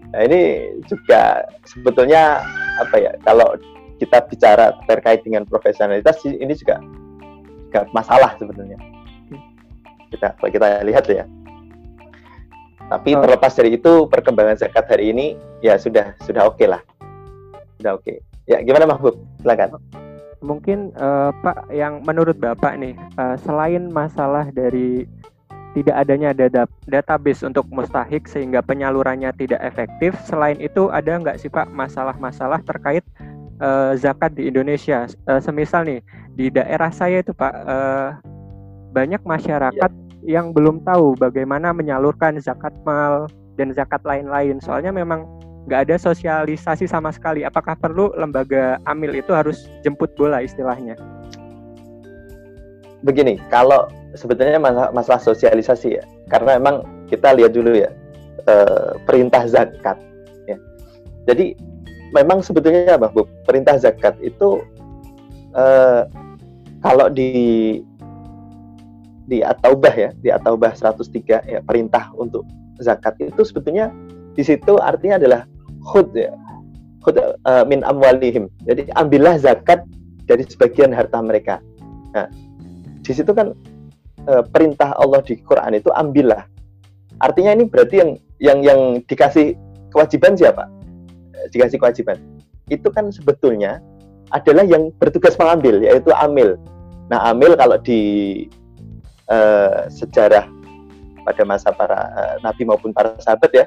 Nah 0.09 0.25
ini 0.25 0.73
juga 0.89 1.45
sebetulnya 1.69 2.41
apa 2.81 2.97
ya 2.97 3.13
kalau 3.29 3.61
kita 4.01 4.25
bicara 4.25 4.73
terkait 4.89 5.21
dengan 5.21 5.45
profesionalitas 5.45 6.25
ini 6.25 6.49
juga 6.57 6.81
juga 7.69 7.85
masalah 7.93 8.33
sebetulnya 8.41 8.81
kita 10.13 10.33
kita 10.41 10.69
lihat 10.85 11.05
ya. 11.09 11.25
Tapi 12.89 13.11
oh. 13.13 13.21
terlepas 13.21 13.53
dari 13.53 13.77
itu 13.77 14.09
perkembangan 14.09 14.57
zakat 14.57 14.89
hari 14.89 15.13
ini 15.13 15.37
ya 15.61 15.77
sudah 15.77 16.17
sudah 16.25 16.49
oke 16.49 16.57
okay 16.57 16.73
lah, 16.73 16.81
sudah 17.79 17.97
oke. 17.97 18.05
Okay. 18.05 18.17
Ya 18.51 18.61
gimana 18.65 18.89
Mahbub? 18.91 19.15
Silakan. 19.41 19.79
Mungkin 20.39 20.95
uh, 20.99 21.35
Pak 21.43 21.75
yang 21.75 22.03
menurut 22.07 22.39
Bapak 22.39 22.79
nih 22.79 22.95
uh, 23.19 23.35
selain 23.43 23.91
masalah 23.91 24.51
dari 24.55 25.07
tidak 25.77 25.95
adanya 25.95 26.35
data 26.35 26.65
database 26.89 27.45
untuk 27.45 27.69
mustahik 27.71 28.27
sehingga 28.27 28.65
penyalurannya 28.65 29.31
tidak 29.39 29.63
efektif. 29.63 30.17
Selain 30.27 30.59
itu 30.59 30.91
ada 30.91 31.19
nggak 31.19 31.39
sih 31.39 31.51
Pak 31.53 31.71
masalah-masalah 31.71 32.63
terkait 32.67 33.07
uh, 33.63 33.95
zakat 33.95 34.35
di 34.35 34.51
Indonesia? 34.51 35.07
Uh, 35.29 35.39
semisal 35.39 35.87
nih 35.87 36.01
di 36.35 36.51
daerah 36.51 36.91
saya 36.91 37.23
itu 37.23 37.31
Pak 37.31 37.55
uh, 37.67 38.11
banyak 38.91 39.23
masyarakat 39.23 39.91
ya. 39.93 40.41
yang 40.41 40.51
belum 40.51 40.83
tahu 40.83 41.15
bagaimana 41.21 41.71
menyalurkan 41.71 42.41
zakat 42.41 42.73
mal 42.83 43.31
dan 43.55 43.71
zakat 43.75 44.01
lain-lain. 44.03 44.59
Soalnya 44.63 44.91
memang 44.91 45.27
nggak 45.69 45.93
ada 45.93 45.97
sosialisasi 46.01 46.89
sama 46.89 47.13
sekali. 47.13 47.45
Apakah 47.45 47.77
perlu 47.77 48.11
lembaga 48.17 48.81
amil 48.89 49.21
itu 49.21 49.37
harus 49.37 49.69
jemput 49.85 50.11
bola 50.17 50.41
istilahnya? 50.41 50.97
Begini, 53.05 53.39
kalau 53.53 53.87
sebetulnya 54.17 54.57
masalah, 54.57 54.91
masalah 54.91 55.21
sosialisasi 55.21 56.01
ya 56.01 56.05
karena 56.33 56.57
memang 56.57 56.85
kita 57.07 57.37
lihat 57.37 57.53
dulu 57.53 57.77
ya 57.77 57.91
eh, 58.49 58.91
perintah 59.05 59.45
zakat 59.45 59.97
ya 60.49 60.57
jadi 61.29 61.53
memang 62.17 62.41
sebetulnya 62.41 62.97
apa 62.97 63.13
Bu 63.13 63.29
perintah 63.45 63.77
zakat 63.77 64.17
itu 64.25 64.65
eh, 65.53 66.03
kalau 66.81 67.07
di 67.13 67.31
di 69.29 69.45
At-Taubah 69.45 69.93
ya 69.93 70.11
di 70.25 70.33
At-Taubah 70.33 70.73
103 70.73 71.53
ya 71.53 71.61
perintah 71.61 72.09
untuk 72.17 72.49
zakat 72.81 73.19
itu 73.21 73.45
sebetulnya 73.45 73.93
di 74.33 74.47
situ 74.47 74.79
artinya 74.81 75.21
adalah 75.21 75.43
khud 75.89 76.13
ya 76.13 76.33
khud 77.01 77.17
uh, 77.19 77.65
min 77.65 77.81
amwalihim 77.83 78.53
jadi 78.69 78.85
ambillah 79.01 79.41
zakat 79.41 79.83
dari 80.29 80.45
sebagian 80.45 80.93
harta 80.93 81.19
mereka 81.25 81.65
nah 82.13 82.29
di 83.09 83.13
situ 83.17 83.33
kan 83.33 83.57
uh, 84.29 84.45
perintah 84.45 84.93
Allah 85.01 85.25
di 85.25 85.41
Quran 85.41 85.81
itu 85.81 85.89
ambillah. 85.89 86.45
Artinya 87.19 87.57
ini 87.57 87.65
berarti 87.67 87.97
yang 88.05 88.11
yang 88.39 88.59
yang 88.63 88.81
dikasih 89.09 89.57
kewajiban 89.91 90.37
siapa? 90.37 90.69
Eh, 91.35 91.47
dikasih 91.51 91.81
kewajiban. 91.81 92.21
Itu 92.69 92.93
kan 92.93 93.09
sebetulnya 93.11 93.81
adalah 94.31 94.63
yang 94.69 94.93
bertugas 95.01 95.35
mengambil 95.41 95.81
yaitu 95.81 96.13
amil. 96.13 96.61
Nah, 97.09 97.33
amil 97.33 97.57
kalau 97.57 97.81
di 97.81 98.01
uh, 99.33 99.89
sejarah 99.89 100.45
pada 101.25 101.43
masa 101.49 101.73
para 101.73 101.99
uh, 102.13 102.35
nabi 102.45 102.69
maupun 102.69 102.93
para 102.93 103.17
sahabat 103.25 103.51
ya, 103.57 103.65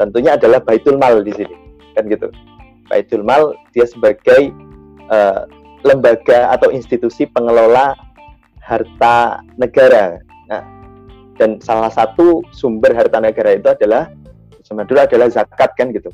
tentunya 0.00 0.36
adalah 0.36 0.60
baitul 0.62 0.96
mal 0.96 1.20
di 1.20 1.32
sini. 1.32 1.56
Kan 1.96 2.08
gitu. 2.08 2.28
Baitul 2.88 3.24
mal 3.24 3.56
dia 3.72 3.88
sebagai 3.88 4.52
uh, 5.08 5.44
lembaga 5.82 6.54
atau 6.54 6.70
institusi 6.70 7.26
pengelola 7.26 7.94
harta 8.62 9.42
negara. 9.58 10.22
Nah, 10.46 10.62
dan 11.36 11.58
salah 11.58 11.90
satu 11.90 12.44
sumber 12.54 12.94
harta 12.94 13.18
negara 13.18 13.58
itu 13.58 13.68
adalah 13.68 14.08
sama 14.62 14.86
dulu 14.86 15.02
adalah 15.02 15.28
zakat 15.28 15.74
kan 15.74 15.90
gitu. 15.90 16.08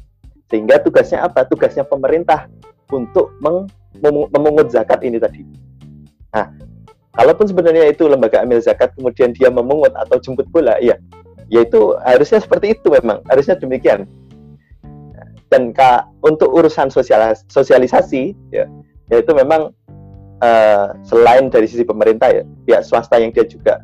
Sehingga 0.49 0.81
tugasnya 0.81 1.29
apa? 1.29 1.45
Tugasnya 1.45 1.85
pemerintah 1.85 2.49
untuk 2.89 3.37
meng, 3.45 3.69
memungut 4.33 4.73
zakat 4.73 5.05
ini 5.05 5.21
tadi. 5.21 5.45
Nah, 6.33 6.49
kalaupun 7.13 7.45
sebenarnya 7.45 7.93
itu 7.93 8.09
lembaga 8.09 8.41
amil 8.41 8.57
zakat 8.65 8.97
kemudian 8.97 9.37
dia 9.37 9.53
memungut 9.53 9.93
atau 9.93 10.17
jemput 10.17 10.49
bola, 10.49 10.81
ya, 10.81 10.97
yaitu 11.49 11.97
harusnya 12.05 12.41
seperti 12.41 12.77
itu 12.77 12.89
memang, 12.93 13.25
harusnya 13.29 13.57
demikian. 13.57 14.05
Dan 15.49 15.73
ka, 15.73 16.05
untuk 16.21 16.53
urusan 16.53 16.93
sosialis, 16.93 17.41
sosialisasi 17.49 18.37
ya 18.53 18.69
yaitu 19.09 19.33
memang 19.33 19.73
uh, 20.45 20.93
selain 21.05 21.49
dari 21.49 21.67
sisi 21.69 21.85
pemerintah 21.85 22.29
ya 22.33 22.43
pihak 22.69 22.83
swasta 22.85 23.17
yang 23.17 23.33
dia 23.33 23.45
juga 23.49 23.81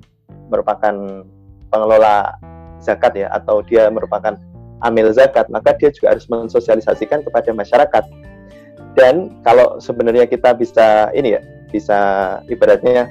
merupakan 0.53 1.25
pengelola 1.73 2.37
zakat 2.81 3.17
ya 3.17 3.33
atau 3.33 3.65
dia 3.65 3.89
merupakan 3.89 4.37
amil 4.85 5.09
zakat 5.11 5.49
maka 5.49 5.73
dia 5.81 5.89
juga 5.91 6.13
harus 6.15 6.29
mensosialisasikan 6.29 7.25
kepada 7.25 7.51
masyarakat 7.57 8.05
dan 8.95 9.33
kalau 9.43 9.81
sebenarnya 9.81 10.29
kita 10.29 10.53
bisa 10.55 11.09
ini 11.17 11.41
ya 11.41 11.43
bisa 11.73 11.99
ibaratnya 12.53 13.09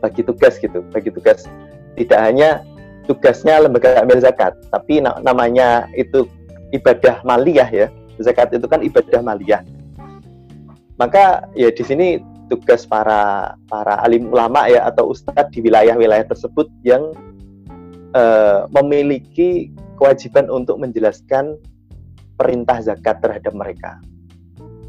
bagi 0.00 0.24
tugas 0.24 0.56
gitu 0.58 0.80
bagi 0.90 1.12
tugas 1.12 1.44
tidak 2.00 2.18
hanya 2.18 2.64
tugasnya 3.08 3.64
lembaga 3.64 4.04
amil 4.04 4.20
zakat 4.20 4.52
tapi 4.68 5.00
namanya 5.00 5.88
itu 5.96 6.28
ibadah 6.76 7.24
maliyah 7.24 7.68
ya. 7.72 7.88
Zakat 8.20 8.52
itu 8.52 8.66
kan 8.68 8.84
ibadah 8.84 9.24
maliyah. 9.24 9.62
Maka 10.98 11.46
ya 11.54 11.70
di 11.72 11.82
sini 11.86 12.20
tugas 12.50 12.84
para 12.84 13.54
para 13.70 14.02
alim 14.02 14.28
ulama 14.28 14.66
ya 14.66 14.84
atau 14.88 15.14
ustadz 15.14 15.52
di 15.54 15.62
wilayah-wilayah 15.62 16.26
tersebut 16.26 16.66
yang 16.82 17.14
uh, 18.12 18.66
memiliki 18.74 19.70
kewajiban 19.96 20.50
untuk 20.50 20.80
menjelaskan 20.82 21.56
perintah 22.34 22.82
zakat 22.82 23.22
terhadap 23.22 23.54
mereka. 23.54 23.98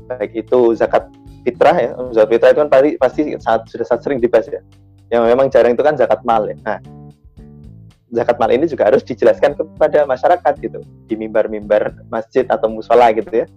Baik 0.09 0.33
itu 0.45 0.73
zakat 0.73 1.09
fitrah 1.45 1.77
ya, 1.77 1.91
zakat 2.13 2.29
fitrah 2.37 2.49
itu 2.53 2.59
kan 2.65 2.69
pasti, 2.69 2.89
pasti 2.97 3.21
sangat, 3.37 3.61
sudah 3.69 3.85
sangat 3.85 4.01
sering 4.05 4.19
dibahas 4.21 4.49
ya. 4.49 4.61
Yang 5.09 5.23
memang 5.33 5.47
jarang 5.49 5.73
itu 5.73 5.81
kan 5.85 5.97
zakat 5.97 6.21
mal 6.25 6.45
ya. 6.45 6.57
Nah, 6.65 6.77
zakat 8.09 8.41
mal 8.41 8.49
ini 8.49 8.65
juga 8.65 8.89
harus 8.89 9.05
dijelaskan 9.05 9.53
kepada 9.53 10.05
masyarakat 10.09 10.53
gitu 10.61 10.81
di 11.05 11.15
mimbar-mimbar 11.17 11.93
masjid 12.09 12.45
atau 12.49 12.69
musola 12.69 13.13
gitu 13.13 13.45
ya. 13.45 13.47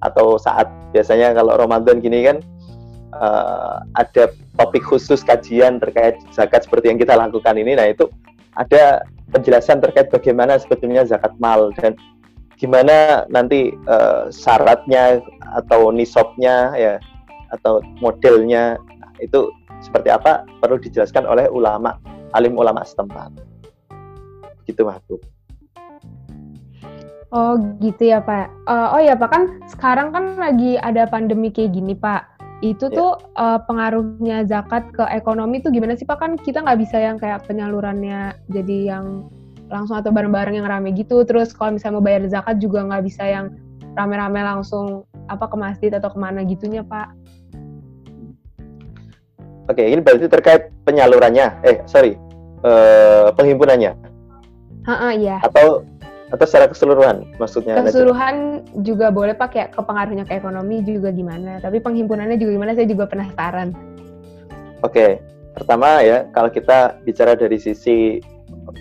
Atau 0.00 0.40
saat 0.40 0.66
biasanya 0.96 1.36
kalau 1.36 1.54
Ramadan 1.60 2.00
gini 2.00 2.24
kan 2.24 2.40
uh, 3.14 3.84
ada 3.94 4.32
topik 4.58 4.82
khusus 4.82 5.22
kajian 5.22 5.78
terkait 5.78 6.18
zakat 6.34 6.66
seperti 6.66 6.90
yang 6.90 6.98
kita 6.98 7.14
lakukan 7.14 7.54
ini. 7.54 7.78
Nah 7.78 7.86
itu 7.90 8.10
ada 8.58 9.04
penjelasan 9.30 9.78
terkait 9.78 10.10
bagaimana 10.10 10.58
sebetulnya 10.58 11.06
zakat 11.06 11.30
mal 11.38 11.70
dan 11.78 11.94
gimana 12.58 13.24
nanti 13.30 13.72
uh, 13.86 14.28
syaratnya 14.28 15.22
atau 15.56 15.94
nisabnya 15.94 16.74
ya 16.76 16.94
atau 17.54 17.82
modelnya. 18.02 18.78
Nah, 18.78 19.12
itu 19.22 19.48
seperti 19.80 20.12
apa 20.12 20.44
perlu 20.60 20.76
dijelaskan 20.76 21.24
oleh 21.24 21.48
ulama 21.48 21.96
alim 22.36 22.54
ulama 22.58 22.84
setempat 22.84 23.49
gitu 24.66 24.86
Bu. 24.86 25.16
Oh 27.30 27.54
gitu 27.78 28.10
ya 28.10 28.18
Pak. 28.18 28.50
Uh, 28.66 28.98
oh 28.98 29.00
ya 29.02 29.14
Pak 29.14 29.30
kan 29.30 29.42
sekarang 29.70 30.10
kan 30.10 30.34
lagi 30.34 30.74
ada 30.82 31.06
pandemi 31.06 31.54
kayak 31.54 31.78
gini 31.78 31.94
Pak. 31.94 32.26
Itu 32.60 32.90
yeah. 32.90 32.96
tuh 32.98 33.10
uh, 33.38 33.58
pengaruhnya 33.64 34.44
zakat 34.50 34.90
ke 34.90 35.06
ekonomi 35.14 35.62
tuh 35.62 35.70
gimana 35.70 35.94
sih 35.94 36.04
Pak? 36.04 36.18
Kan 36.18 36.34
kita 36.34 36.66
nggak 36.66 36.80
bisa 36.82 36.98
yang 36.98 37.22
kayak 37.22 37.46
penyalurannya 37.46 38.34
jadi 38.50 38.78
yang 38.98 39.30
langsung 39.70 39.94
atau 39.94 40.10
bareng-bareng 40.10 40.58
yang 40.58 40.66
rame 40.66 40.90
gitu. 40.90 41.22
Terus 41.22 41.54
kalau 41.54 41.78
misalnya 41.78 42.02
mau 42.02 42.04
bayar 42.04 42.26
zakat 42.26 42.58
juga 42.58 42.82
nggak 42.82 43.04
bisa 43.06 43.22
yang 43.22 43.54
rame-rame 43.94 44.42
langsung 44.42 45.06
apa 45.30 45.46
ke 45.46 45.56
masjid 45.56 45.90
atau 45.94 46.10
ke 46.10 46.18
mana 46.18 46.42
gitunya 46.42 46.82
Pak. 46.82 47.14
Oke, 49.70 49.86
ini 49.86 50.02
berarti 50.02 50.26
terkait 50.26 50.74
penyalurannya. 50.82 51.62
Eh, 51.62 51.78
sorry, 51.86 52.18
uh, 52.66 53.30
penghimpunannya. 53.38 54.09
Ha 54.90 55.14
iya. 55.14 55.38
Atau 55.46 55.86
atau 56.30 56.46
secara 56.46 56.70
keseluruhan 56.70 57.26
maksudnya? 57.42 57.78
Keseluruhan 57.82 58.62
Najwa? 58.62 58.82
juga 58.86 59.06
boleh 59.10 59.34
pakai 59.34 59.70
kepengaruhnya 59.74 60.26
ke 60.26 60.38
ekonomi 60.38 60.82
juga 60.86 61.10
gimana. 61.10 61.58
Tapi 61.58 61.82
penghimpunannya 61.82 62.38
juga 62.38 62.50
gimana? 62.54 62.74
Saya 62.74 62.86
juga 62.86 63.06
penasaran. 63.10 63.74
Oke, 64.82 65.18
pertama 65.58 66.02
ya 66.02 66.26
kalau 66.30 66.50
kita 66.50 66.98
bicara 67.02 67.34
dari 67.34 67.58
sisi 67.58 68.22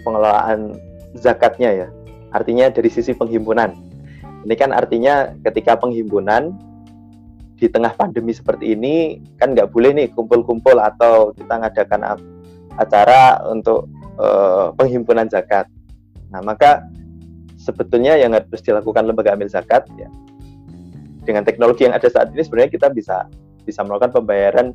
pengelolaan 0.05 0.77
zakatnya 1.17 1.85
ya, 1.85 1.87
artinya 2.33 2.69
dari 2.69 2.89
sisi 2.89 3.17
penghimpunan. 3.17 3.73
Ini 4.45 4.55
kan 4.55 4.71
artinya 4.71 5.33
ketika 5.43 5.75
penghimpunan 5.75 6.53
di 7.59 7.67
tengah 7.67 7.91
pandemi 7.97 8.31
seperti 8.31 8.71
ini 8.71 9.19
kan 9.35 9.51
nggak 9.51 9.75
boleh 9.75 9.91
nih 9.91 10.07
kumpul-kumpul 10.15 10.79
atau 10.79 11.35
kita 11.35 11.59
ngadakan 11.59 12.15
acara 12.79 13.43
untuk 13.51 13.91
uh, 14.15 14.71
penghimpunan 14.79 15.27
zakat. 15.27 15.67
Nah, 16.29 16.41
maka 16.45 16.85
sebetulnya 17.59 18.15
yang 18.15 18.31
harus 18.31 18.61
dilakukan 18.63 19.03
lembaga 19.03 19.35
amil 19.35 19.51
zakat 19.51 19.83
ya 19.99 20.07
dengan 21.29 21.43
teknologi 21.45 21.85
yang 21.85 21.93
ada 21.93 22.09
saat 22.09 22.31
ini 22.31 22.41
sebenarnya 22.41 22.71
kita 22.73 22.87
bisa 22.89 23.27
bisa 23.67 23.85
melakukan 23.85 24.23
pembayaran 24.23 24.73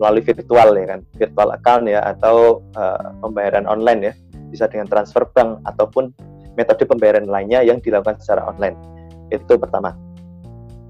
melalui 0.00 0.24
virtual 0.24 0.72
ya 0.78 0.86
kan 0.96 1.00
virtual 1.18 1.48
account 1.52 1.84
ya 1.90 2.00
atau 2.16 2.64
uh, 2.78 3.12
pembayaran 3.20 3.68
online 3.68 4.00
ya 4.08 4.12
bisa 4.48 4.70
dengan 4.70 4.88
transfer 4.88 5.26
bank 5.36 5.60
ataupun 5.68 6.14
metode 6.56 6.88
pembayaran 6.88 7.28
lainnya 7.28 7.64
yang 7.64 7.80
dilakukan 7.80 8.20
secara 8.20 8.44
online. 8.44 8.76
Itu 9.32 9.56
pertama 9.56 9.96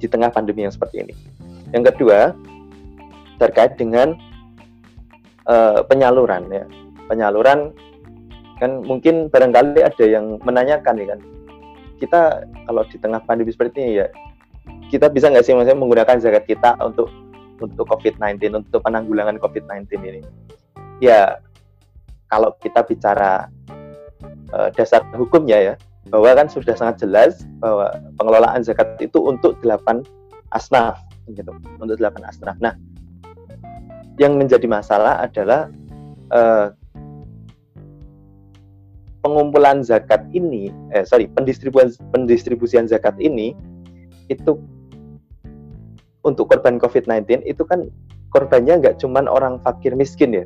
di 0.03 0.07
tengah 0.11 0.35
pandemi 0.35 0.67
yang 0.67 0.75
seperti 0.75 1.07
ini. 1.07 1.15
Yang 1.71 1.95
kedua 1.95 2.35
terkait 3.39 3.79
dengan 3.79 4.19
uh, 5.47 5.83
penyaluran 5.87 6.51
ya. 6.51 6.67
Penyaluran 7.07 7.75
kan 8.63 8.79
mungkin 8.87 9.27
barangkali 9.27 9.83
ada 9.83 10.05
yang 10.07 10.39
menanyakan 10.47 10.95
ya 11.03 11.07
kan. 11.15 11.21
Kita 11.99 12.21
kalau 12.71 12.83
di 12.87 12.97
tengah 13.03 13.19
pandemi 13.27 13.51
seperti 13.51 13.79
ini 13.83 13.93
ya 13.99 14.07
kita 14.95 15.11
bisa 15.11 15.27
nggak 15.33 15.43
sih 15.43 15.57
maksudnya 15.57 15.83
menggunakan 15.83 16.23
zakat 16.23 16.47
kita 16.47 16.79
untuk 16.79 17.11
untuk 17.59 17.87
COVID-19 17.91 18.39
untuk 18.55 18.87
penanggulangan 18.87 19.43
COVID-19 19.43 19.91
ini? 19.99 20.23
Ya 21.03 21.43
kalau 22.31 22.55
kita 22.63 22.87
bicara 22.87 23.51
uh, 24.55 24.71
dasar 24.79 25.03
hukumnya 25.19 25.59
ya 25.59 25.75
bahwa 26.11 26.31
kan 26.35 26.47
sudah 26.47 26.79
sangat 26.79 27.03
jelas 27.03 27.43
bahwa 27.59 27.91
pengelolaan 28.19 28.63
zakat 28.63 28.95
itu 29.03 29.19
untuk 29.19 29.59
delapan 29.59 30.07
asnaf 30.55 31.03
gitu. 31.35 31.51
Untuk 31.83 31.99
delapan 31.99 32.31
asnaf. 32.31 32.55
Nah 32.63 32.79
yang 34.21 34.39
menjadi 34.39 34.69
masalah 34.69 35.25
adalah 35.25 35.73
uh, 36.31 36.71
pengumpulan 39.23 39.87
zakat 39.87 40.27
ini, 40.35 40.75
eh 40.91 41.07
sorry, 41.07 41.31
pendistribusian 41.31 41.95
pendistribusian 42.11 42.85
zakat 42.91 43.15
ini 43.23 43.55
itu 44.27 44.59
untuk 46.27 46.51
korban 46.51 46.79
COVID-19 46.83 47.47
itu 47.47 47.63
kan 47.63 47.87
korbannya 48.35 48.83
nggak 48.83 48.99
cuma 48.99 49.23
orang 49.31 49.63
fakir 49.63 49.95
miskin 49.95 50.35
ya, 50.35 50.45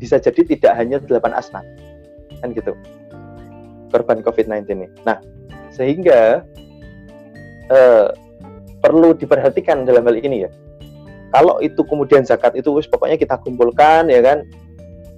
bisa 0.00 0.16
jadi 0.16 0.40
tidak 0.44 0.72
hanya 0.80 0.96
delapan 1.04 1.36
asnaf, 1.36 1.64
kan 2.40 2.56
gitu, 2.56 2.72
korban 3.92 4.24
COVID-19 4.24 4.64
ini. 4.72 4.88
Nah, 5.04 5.20
sehingga 5.72 6.44
eh, 7.68 8.08
perlu 8.80 9.12
diperhatikan 9.12 9.84
dalam 9.84 10.08
hal 10.08 10.16
ini 10.16 10.48
ya. 10.48 10.50
Kalau 11.30 11.62
itu 11.62 11.86
kemudian 11.86 12.26
zakat 12.26 12.58
itu 12.58 12.74
pokoknya 12.90 13.14
kita 13.14 13.38
kumpulkan 13.38 14.10
ya 14.10 14.18
kan, 14.18 14.42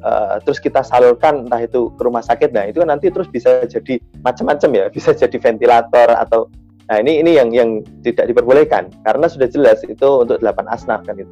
uh, 0.03 0.37
terus 0.43 0.59
kita 0.59 0.83
salurkan 0.83 1.47
entah 1.49 1.63
itu 1.63 1.91
ke 1.95 2.03
rumah 2.03 2.23
sakit 2.23 2.51
nah 2.53 2.67
itu 2.67 2.83
kan 2.83 2.93
nanti 2.95 3.09
terus 3.09 3.31
bisa 3.31 3.65
jadi 3.67 3.99
macam-macam 4.23 4.71
ya 4.75 4.85
bisa 4.97 5.15
jadi 5.15 5.35
ventilator 5.39 6.13
atau 6.19 6.51
nah 6.91 6.99
ini 6.99 7.23
ini 7.23 7.39
yang 7.39 7.49
yang 7.55 7.71
tidak 8.03 8.29
diperbolehkan 8.29 8.91
karena 9.07 9.27
sudah 9.31 9.49
jelas 9.49 9.81
itu 9.87 10.09
untuk 10.27 10.43
delapan 10.43 10.67
asnaf 10.69 11.01
kan 11.07 11.17
itu 11.17 11.31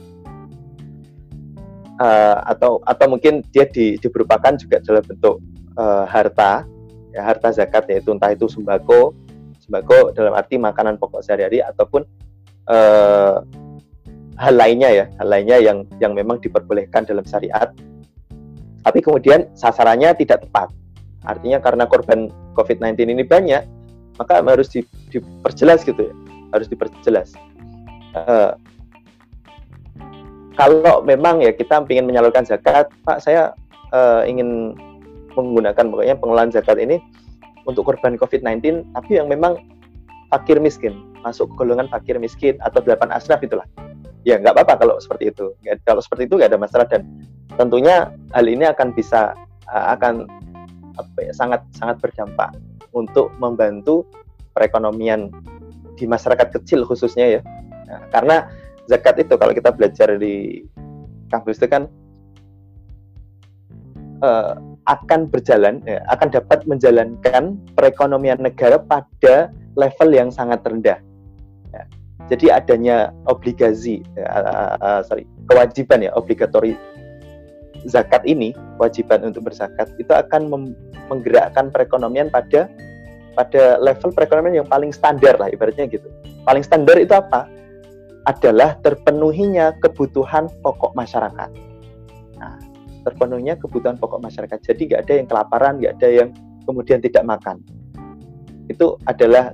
uh, 2.00 2.38
atau 2.48 2.80
atau 2.86 3.06
mungkin 3.10 3.44
dia 3.52 3.68
di, 3.68 3.98
diberupakan 4.00 4.56
juga 4.56 4.80
dalam 4.80 5.04
bentuk 5.04 5.42
uh, 5.76 6.08
harta 6.08 6.64
ya 7.10 7.26
harta 7.26 7.50
zakat 7.50 7.90
yaitu 7.90 8.14
entah 8.14 8.32
itu 8.32 8.46
sembako 8.46 9.12
sembako 9.60 10.14
dalam 10.14 10.32
arti 10.32 10.56
makanan 10.56 10.96
pokok 10.96 11.20
sehari-hari 11.26 11.60
ataupun 11.60 12.06
uh, 12.70 13.42
hal 14.40 14.54
lainnya 14.56 14.88
ya 14.88 15.04
hal 15.20 15.28
lainnya 15.28 15.58
yang 15.60 15.78
yang 16.00 16.16
memang 16.16 16.40
diperbolehkan 16.40 17.04
dalam 17.04 17.26
syariat 17.26 17.68
tapi 18.90 19.06
kemudian 19.06 19.46
sasarannya 19.54 20.10
tidak 20.18 20.42
tepat. 20.42 20.66
Artinya 21.22 21.62
karena 21.62 21.86
korban 21.86 22.26
COVID-19 22.58 23.06
ini 23.06 23.22
banyak, 23.22 23.62
maka 24.18 24.42
harus 24.42 24.66
di, 24.74 24.82
diperjelas 25.14 25.86
gitu 25.86 26.10
ya, 26.10 26.14
harus 26.50 26.66
diperjelas. 26.66 27.38
Uh, 28.18 28.58
kalau 30.58 31.06
memang 31.06 31.38
ya 31.38 31.54
kita 31.54 31.86
ingin 31.86 32.10
menyalurkan 32.10 32.42
zakat, 32.42 32.90
Pak 33.06 33.22
saya 33.22 33.54
uh, 33.94 34.26
ingin 34.26 34.74
menggunakan 35.38 35.86
pokoknya 35.86 36.18
pengelolaan 36.18 36.50
zakat 36.50 36.82
ini 36.82 36.98
untuk 37.70 37.86
korban 37.86 38.18
COVID-19, 38.18 38.90
tapi 38.90 39.22
yang 39.22 39.30
memang 39.30 39.54
fakir 40.34 40.58
miskin, 40.58 40.98
masuk 41.22 41.46
golongan 41.54 41.86
fakir 41.86 42.18
miskin 42.18 42.58
atau 42.66 42.82
delapan 42.82 43.14
asraf 43.14 43.38
itulah. 43.38 43.68
Ya 44.24 44.36
nggak 44.36 44.52
apa-apa 44.52 44.84
kalau 44.84 44.96
seperti 45.00 45.32
itu. 45.32 45.56
Kalau 45.84 46.04
seperti 46.04 46.28
itu 46.28 46.36
nggak 46.36 46.52
ada 46.52 46.60
masalah 46.60 46.86
dan 46.88 47.08
tentunya 47.56 48.12
hal 48.36 48.46
ini 48.46 48.68
akan 48.68 48.92
bisa 48.92 49.32
uh, 49.68 49.86
akan 49.96 50.28
apa 50.98 51.18
ya, 51.24 51.32
sangat 51.32 51.60
sangat 51.72 51.96
berdampak 52.04 52.52
untuk 52.92 53.32
membantu 53.40 54.04
perekonomian 54.52 55.32
di 55.96 56.04
masyarakat 56.04 56.52
kecil 56.60 56.84
khususnya 56.84 57.38
ya. 57.38 57.40
Nah, 57.88 58.00
karena 58.12 58.36
zakat 58.90 59.24
itu 59.24 59.34
kalau 59.40 59.56
kita 59.56 59.72
belajar 59.72 60.16
di 60.20 60.64
kampus 61.30 61.62
itu 61.62 61.68
kan 61.70 61.88
uh, 64.20 64.58
akan 64.88 65.30
berjalan, 65.30 65.78
ya, 65.86 66.02
akan 66.10 66.28
dapat 66.34 66.66
menjalankan 66.66 67.56
perekonomian 67.78 68.42
negara 68.42 68.80
pada 68.80 69.54
level 69.78 70.10
yang 70.10 70.28
sangat 70.34 70.60
rendah. 70.66 70.98
Jadi 72.30 72.46
adanya 72.46 73.10
obligasi, 73.26 74.06
uh, 74.14 74.78
uh, 74.78 75.00
sorry, 75.02 75.26
kewajiban 75.50 76.06
ya, 76.06 76.14
obligatori 76.14 76.78
zakat 77.90 78.22
ini, 78.22 78.54
kewajiban 78.78 79.26
untuk 79.26 79.50
berzakat 79.50 79.90
itu 79.98 80.14
akan 80.14 80.46
menggerakkan 81.10 81.74
perekonomian 81.74 82.30
pada 82.30 82.70
pada 83.34 83.78
level 83.82 84.14
perekonomian 84.14 84.62
yang 84.62 84.68
paling 84.68 84.94
standar 84.94 85.34
lah 85.42 85.50
ibaratnya 85.50 85.90
gitu. 85.90 86.06
Paling 86.46 86.62
standar 86.62 87.02
itu 87.02 87.14
apa? 87.14 87.50
Adalah 88.28 88.78
terpenuhinya 88.84 89.74
kebutuhan 89.80 90.46
pokok 90.60 90.92
masyarakat. 90.94 91.50
Nah, 92.38 92.56
terpenuhinya 93.02 93.56
kebutuhan 93.58 93.96
pokok 93.96 94.20
masyarakat. 94.22 94.58
Jadi 94.60 94.92
nggak 94.92 95.00
ada 95.08 95.14
yang 95.18 95.26
kelaparan, 95.26 95.72
nggak 95.80 95.92
ada 95.98 96.08
yang 96.08 96.28
kemudian 96.68 97.00
tidak 97.00 97.24
makan. 97.26 97.64
Itu 98.68 99.00
adalah 99.08 99.50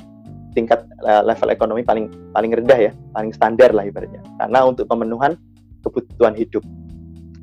tingkat 0.57 0.89
eh, 1.05 1.23
level 1.23 1.53
ekonomi 1.53 1.85
paling 1.85 2.09
paling 2.33 2.51
rendah 2.57 2.89
ya, 2.89 2.93
paling 3.13 3.31
standar 3.37 3.77
lah 3.77 3.85
ibaratnya. 3.85 4.25
Karena 4.41 4.65
untuk 4.65 4.89
pemenuhan 4.89 5.37
kebutuhan 5.85 6.33
hidup. 6.33 6.65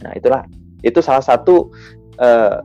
Nah, 0.01 0.11
itulah 0.17 0.43
itu 0.83 0.99
salah 0.99 1.23
satu 1.23 1.71
uh, 2.19 2.59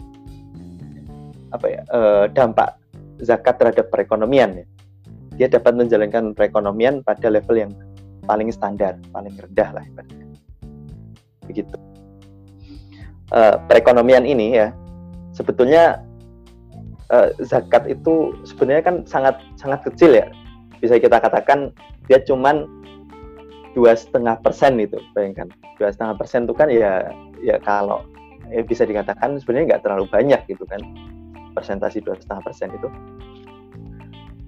apa 1.55 1.67
ya 1.71 1.81
uh, 1.95 2.25
dampak 2.35 2.75
zakat 3.23 3.61
terhadap 3.63 3.87
perekonomian 3.95 4.65
ya. 4.65 4.67
Dia 5.39 5.47
dapat 5.47 5.79
menjalankan 5.79 6.35
perekonomian 6.35 7.07
pada 7.07 7.31
level 7.31 7.55
yang 7.55 7.71
paling 8.27 8.51
standar, 8.51 8.99
paling 9.15 9.31
rendah 9.39 9.71
lah 9.71 9.85
ibaratnya. 9.87 10.27
Begitu. 11.47 11.77
Uh, 13.31 13.61
perekonomian 13.71 14.27
ini 14.27 14.57
ya 14.57 14.75
sebetulnya 15.37 16.03
uh, 17.13 17.29
zakat 17.43 17.89
itu 17.89 18.37
sebenarnya 18.45 18.85
kan 18.85 18.97
sangat 19.09 19.41
sangat 19.57 19.85
kecil 19.85 20.17
ya. 20.17 20.27
Bisa 20.79 21.01
kita 21.01 21.19
katakan 21.19 21.75
dia 22.07 22.23
cuman 22.23 22.69
dua 23.75 23.97
setengah 23.97 24.39
persen 24.41 24.79
itu 24.81 24.97
bayangkan. 25.13 25.51
Dua 25.77 25.91
setengah 25.93 26.15
persen 26.19 26.47
itu 26.47 26.55
kan 26.55 26.69
ya 26.71 27.13
ya 27.43 27.57
kalau 27.63 28.05
ya 28.49 28.65
bisa 28.65 28.89
dikatakan 28.89 29.39
sebenarnya 29.41 29.77
nggak 29.77 29.83
terlalu 29.85 30.07
banyak 30.09 30.41
gitu 30.49 30.65
kan. 30.69 30.81
Persentasi 31.57 32.05
dua 32.05 32.17
setengah 32.21 32.43
persen 32.47 32.71
itu. 32.73 32.89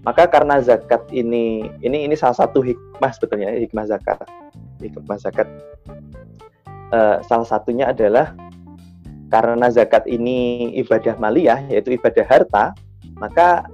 Maka 0.00 0.24
karena 0.32 0.64
zakat 0.64 1.04
ini 1.12 1.68
ini 1.84 2.08
ini 2.08 2.14
salah 2.16 2.36
satu 2.36 2.64
hikmah 2.64 3.10
sebetulnya 3.12 3.52
hikmah 3.52 3.84
zakat. 3.84 4.24
Hikmah 4.80 5.18
zakat. 5.20 5.48
Uh, 6.90 7.22
salah 7.22 7.46
satunya 7.46 7.86
adalah 7.94 8.34
karena 9.30 9.70
zakat 9.70 10.04
ini 10.10 10.70
ibadah 10.82 11.14
maliyah 11.16 11.62
yaitu 11.70 11.94
ibadah 11.94 12.26
harta 12.26 12.74
maka 13.16 13.64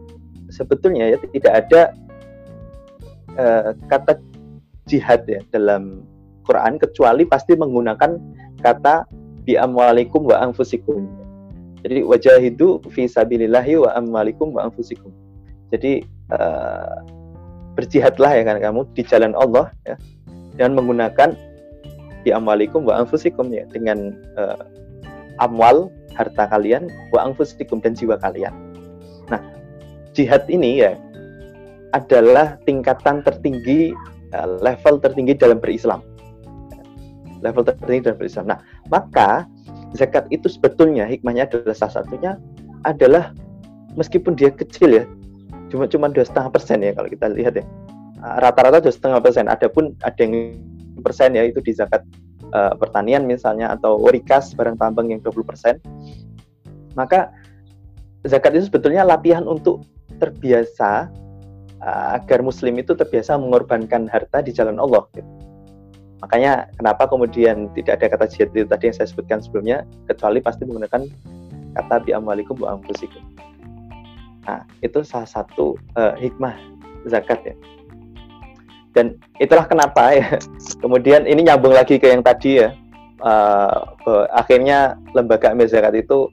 sebetulnya 0.53 1.17
ya 1.17 1.17
tidak 1.33 1.53
ada 1.65 1.83
uh, 3.41 3.71
kata 3.89 4.21
jihad 4.87 5.25
ya 5.27 5.41
dalam 5.51 6.07
Quran 6.47 6.79
kecuali 6.79 7.27
pasti 7.27 7.59
menggunakan 7.59 8.21
kata 8.63 9.09
bi 9.43 9.59
amwalikum 9.59 10.29
wa 10.29 10.39
anfusikum 10.45 11.27
jadi 11.87 12.03
wajahidu 12.03 12.83
fi 12.91 13.07
sabilillahi 13.07 13.79
wa 13.79 13.95
amwalikum 13.95 14.51
wa 14.51 14.67
anfusikum. 14.67 15.15
Jadi 15.71 16.03
uh, 16.35 16.99
berjihadlah 17.79 18.35
ya 18.35 18.43
kan 18.43 18.59
kamu 18.59 18.83
di 18.99 19.07
jalan 19.07 19.39
Allah 19.39 19.71
ya 19.87 19.95
dan 20.59 20.75
menggunakan 20.75 21.39
di 22.27 22.35
amwalikum 22.35 22.83
wa 22.91 22.99
anfusikum 22.99 23.55
ya 23.55 23.63
dengan 23.71 24.19
uh, 24.35 24.67
amwal 25.43 25.93
harta 26.17 26.49
kalian 26.49 26.89
wa 27.13 27.29
anfusikum 27.29 27.81
dan 27.83 27.93
jiwa 27.93 28.17
kalian. 28.21 28.53
Nah, 29.29 29.41
jihad 30.17 30.49
ini 30.49 30.81
ya 30.85 30.97
adalah 31.93 32.57
tingkatan 32.65 33.25
tertinggi 33.25 33.93
uh, 34.33 34.61
level 34.61 35.01
tertinggi 35.01 35.37
dalam 35.37 35.61
berislam. 35.61 36.01
Level 37.45 37.63
tertinggi 37.69 38.11
dalam 38.11 38.19
berislam. 38.19 38.47
Nah, 38.49 38.59
maka 38.89 39.45
zakat 39.97 40.29
itu 40.29 40.49
sebetulnya 40.51 41.09
hikmahnya 41.09 41.49
adalah 41.49 41.77
salah 41.77 42.03
satunya 42.03 42.37
adalah 42.85 43.33
meskipun 43.97 44.37
dia 44.37 44.53
kecil 44.53 45.03
ya 45.03 45.05
cuma 45.73 45.89
cuma 45.91 46.07
dua 46.13 46.23
setengah 46.23 46.53
persen 46.53 46.85
ya 46.85 46.93
kalau 46.95 47.09
kita 47.11 47.27
lihat 47.33 47.59
ya 47.59 47.65
rata-rata 48.39 48.79
dua 48.79 48.95
setengah 48.95 49.19
persen 49.19 49.47
adapun 49.51 49.97
ada 50.05 50.21
yang 50.21 50.55
persen 51.01 51.35
ya 51.35 51.43
itu 51.49 51.59
di 51.65 51.73
zakat 51.75 52.05
uh, 52.53 52.75
pertanian 52.79 53.25
misalnya 53.25 53.73
atau 53.73 53.99
warikas 53.99 54.55
barang 54.55 54.79
tambang 54.79 55.11
yang 55.11 55.23
20 55.23 55.43
persen 55.43 55.75
maka 56.99 57.31
zakat 58.27 58.59
itu 58.59 58.69
sebetulnya 58.69 59.07
latihan 59.07 59.47
untuk 59.47 59.87
terbiasa 60.19 61.09
uh, 61.81 62.09
agar 62.17 62.41
muslim 62.43 62.77
itu 62.81 62.93
terbiasa 62.97 63.39
mengorbankan 63.39 64.11
harta 64.11 64.43
di 64.43 64.51
jalan 64.51 64.81
Allah 64.81 65.05
gitu. 65.15 65.29
Makanya 66.25 66.73
kenapa 66.81 67.05
kemudian 67.07 67.69
tidak 67.77 68.01
ada 68.01 68.17
kata 68.17 68.27
jihad 68.33 68.51
itu 68.57 68.65
tadi 68.65 68.89
yang 68.89 68.97
saya 68.97 69.09
sebutkan 69.13 69.39
sebelumnya, 69.45 69.85
kecuali 70.09 70.41
pasti 70.41 70.65
menggunakan 70.65 71.05
kata 71.77 71.97
bi 72.09 72.17
amwalikum 72.17 72.57
wa. 72.65 72.81
Nah, 74.47 74.63
itu 74.81 74.99
salah 75.05 75.29
satu 75.29 75.77
uh, 75.99 76.17
hikmah 76.17 76.57
zakat 77.05 77.53
ya. 77.53 77.55
Dan 78.97 79.21
itulah 79.37 79.69
kenapa 79.69 80.17
ya. 80.17 80.41
Kemudian 80.83 81.29
ini 81.29 81.45
nyambung 81.45 81.77
lagi 81.77 82.01
ke 82.01 82.09
yang 82.09 82.25
tadi 82.25 82.65
ya. 82.65 82.73
Uh, 83.21 84.29
akhirnya 84.33 84.97
lembaga 85.13 85.53
amil 85.53 85.69
zakat 85.69 85.97
itu 85.97 86.33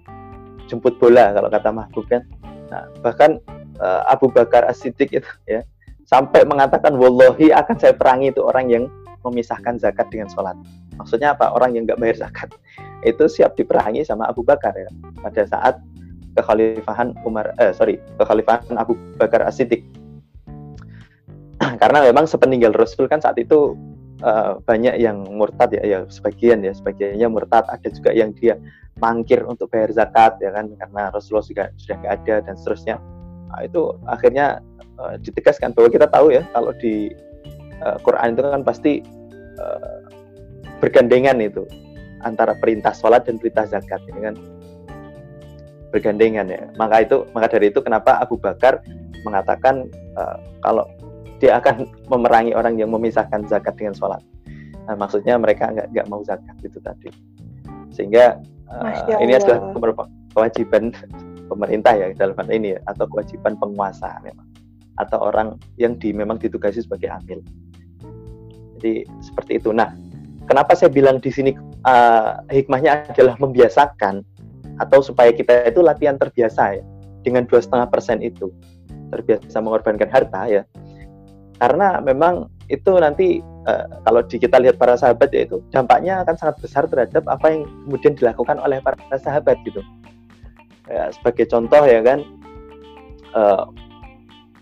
jemput 0.72 0.96
bola 1.00 1.36
kalau 1.36 1.52
kata 1.52 1.70
Mahbub 1.76 2.08
kan. 2.08 2.24
Nah, 2.72 2.88
bahkan 3.04 3.40
uh, 3.84 4.08
Abu 4.08 4.32
Bakar 4.32 4.64
As-Siddiq 4.68 5.12
itu 5.12 5.32
ya 5.48 5.64
sampai 6.08 6.44
mengatakan 6.44 6.96
wallahi 7.00 7.56
akan 7.56 7.76
saya 7.80 7.96
perangi 7.96 8.36
itu 8.36 8.44
orang 8.44 8.68
yang 8.72 8.84
memisahkan 9.24 9.80
zakat 9.80 10.08
dengan 10.12 10.28
sholat. 10.32 10.56
Maksudnya 11.00 11.34
apa? 11.34 11.56
Orang 11.56 11.74
yang 11.74 11.88
nggak 11.88 12.00
bayar 12.00 12.28
zakat 12.28 12.52
itu 13.04 13.24
siap 13.28 13.56
diperangi 13.56 14.04
sama 14.04 14.28
Abu 14.28 14.44
Bakar 14.44 14.76
ya 14.76 14.88
pada 15.24 15.44
saat 15.48 15.76
kekhalifahan 16.36 17.16
Umar, 17.24 17.54
eh, 17.62 17.72
sorry, 17.72 18.02
kekhalifahan 18.20 18.76
Abu 18.76 18.98
Bakar 19.16 19.46
As-Siddiq. 19.48 19.86
Karena 21.82 22.04
memang 22.04 22.26
sepeninggal 22.28 22.76
Rasul 22.76 23.08
kan 23.08 23.24
saat 23.24 23.40
itu 23.40 23.78
uh, 24.24 24.60
banyak 24.64 25.00
yang 25.00 25.24
murtad 25.32 25.72
ya, 25.76 25.84
ya 25.84 26.00
sebagian 26.12 26.64
ya, 26.64 26.76
sebagiannya 26.76 27.28
murtad. 27.32 27.66
Ada 27.72 27.90
juga 27.94 28.12
yang 28.12 28.36
dia 28.36 28.60
mangkir 29.00 29.42
untuk 29.48 29.74
bayar 29.74 29.90
zakat 29.92 30.38
ya 30.40 30.54
kan, 30.54 30.70
karena 30.78 31.10
Rasulullah 31.10 31.46
juga 31.46 31.64
sudah 31.82 31.96
nggak 32.04 32.14
ada 32.24 32.36
dan 32.46 32.56
seterusnya. 32.60 32.96
Nah, 33.54 33.62
itu 33.66 33.82
akhirnya 34.10 34.62
uh, 34.98 35.16
ditegaskan 35.22 35.74
bahwa 35.74 35.90
kita 35.90 36.08
tahu 36.10 36.34
ya 36.34 36.42
kalau 36.54 36.74
di 36.78 37.14
uh, 37.86 37.98
Quran 38.02 38.34
itu 38.34 38.42
kan 38.42 38.62
pasti 38.66 38.94
uh, 39.62 39.98
bergandengan 40.82 41.38
itu 41.40 41.64
antara 42.24 42.56
perintah 42.58 42.96
sholat 42.96 43.28
dan 43.28 43.38
perintah 43.40 43.68
zakat 43.68 44.00
ini 44.10 44.20
kan 44.32 44.36
bergandengan 45.94 46.50
ya 46.50 46.66
maka 46.80 47.06
itu 47.06 47.28
maka 47.38 47.52
dari 47.54 47.70
itu 47.70 47.80
kenapa 47.84 48.18
Abu 48.18 48.40
Bakar 48.42 48.82
mengatakan 49.22 49.88
uh, 50.18 50.38
kalau 50.66 50.90
dia 51.44 51.60
akan 51.60 51.84
memerangi 52.08 52.56
orang 52.56 52.80
yang 52.80 52.88
memisahkan 52.96 53.44
zakat 53.52 53.76
dengan 53.76 53.92
sholat. 53.92 54.24
Nah, 54.88 54.96
maksudnya 54.96 55.36
mereka 55.36 55.68
nggak 55.76 55.92
nggak 55.92 56.08
mau 56.08 56.24
zakat 56.24 56.56
itu 56.64 56.80
tadi. 56.80 57.12
Sehingga 57.92 58.40
uh, 58.72 59.20
ini 59.20 59.36
adalah 59.36 59.76
kewajiban 60.32 60.96
pemerintah 61.52 62.00
ya 62.00 62.16
dalam 62.16 62.40
hal 62.40 62.48
ini 62.48 62.76
ya, 62.76 62.80
atau 62.88 63.04
kewajiban 63.12 63.60
penguasa 63.60 64.24
memang. 64.24 64.48
Atau 65.04 65.20
orang 65.20 65.60
yang 65.76 66.00
di 66.00 66.16
memang 66.16 66.40
ditugasi 66.40 66.80
sebagai 66.80 67.12
amil. 67.12 67.44
Jadi 68.80 69.04
seperti 69.20 69.60
itu. 69.60 69.76
Nah, 69.76 69.92
kenapa 70.48 70.80
saya 70.80 70.96
bilang 70.96 71.20
di 71.20 71.28
sini 71.28 71.52
uh, 71.84 72.40
hikmahnya 72.48 73.12
adalah 73.12 73.36
membiasakan 73.36 74.24
atau 74.80 75.04
supaya 75.04 75.36
kita 75.36 75.68
itu 75.68 75.84
latihan 75.84 76.16
terbiasa 76.16 76.80
ya 76.80 76.84
dengan 77.20 77.44
dua 77.44 77.60
setengah 77.60 77.92
persen 77.92 78.24
itu. 78.24 78.48
Terbiasa 79.12 79.60
mengorbankan 79.60 80.08
harta 80.08 80.48
ya. 80.48 80.64
Karena 81.64 82.04
memang 82.04 82.52
itu 82.68 82.92
nanti 83.00 83.40
uh, 83.72 83.88
kalau 84.04 84.20
di 84.28 84.36
kita 84.36 84.60
lihat 84.60 84.76
para 84.76 85.00
sahabat 85.00 85.32
ya 85.32 85.48
itu 85.48 85.64
dampaknya 85.72 86.20
akan 86.28 86.36
sangat 86.36 86.60
besar 86.60 86.84
terhadap 86.92 87.24
apa 87.32 87.56
yang 87.56 87.64
kemudian 87.88 88.20
dilakukan 88.20 88.60
oleh 88.60 88.84
para 88.84 89.00
sahabat 89.16 89.56
gitu. 89.64 89.80
Ya, 90.92 91.08
sebagai 91.16 91.48
contoh 91.48 91.80
ya 91.88 92.04
kan 92.04 92.20
uh, 93.32 93.72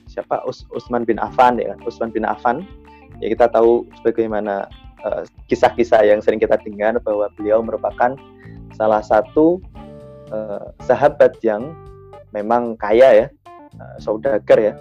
siapa? 0.05 0.45
Us 0.45 0.61
Usman 0.77 1.09
bin 1.09 1.17
Affan 1.17 1.57
ya 1.57 1.73
Usman 1.89 2.13
bin 2.13 2.21
Affan. 2.21 2.61
Ya 3.17 3.33
kita 3.33 3.49
tahu 3.49 3.89
sebagaimana 3.97 4.69
uh, 5.01 5.25
kisah-kisah 5.49 6.05
yang 6.05 6.21
sering 6.21 6.37
kita 6.37 6.61
dengar 6.61 7.01
bahwa 7.01 7.33
beliau 7.33 7.65
merupakan 7.65 8.13
salah 8.77 9.01
satu 9.01 9.57
uh, 10.29 10.69
sahabat 10.85 11.33
yang 11.41 11.73
memang 12.29 12.77
kaya 12.77 13.25
ya, 13.25 13.27
uh, 13.81 13.97
saudagar 13.97 14.57
ya, 14.61 14.73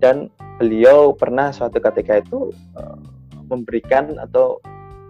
dan 0.00 0.28
beliau 0.56 1.12
pernah 1.12 1.52
suatu 1.52 1.76
ketika 1.80 2.20
itu 2.20 2.52
uh, 2.76 2.98
memberikan 3.46 4.16
atau 4.20 4.60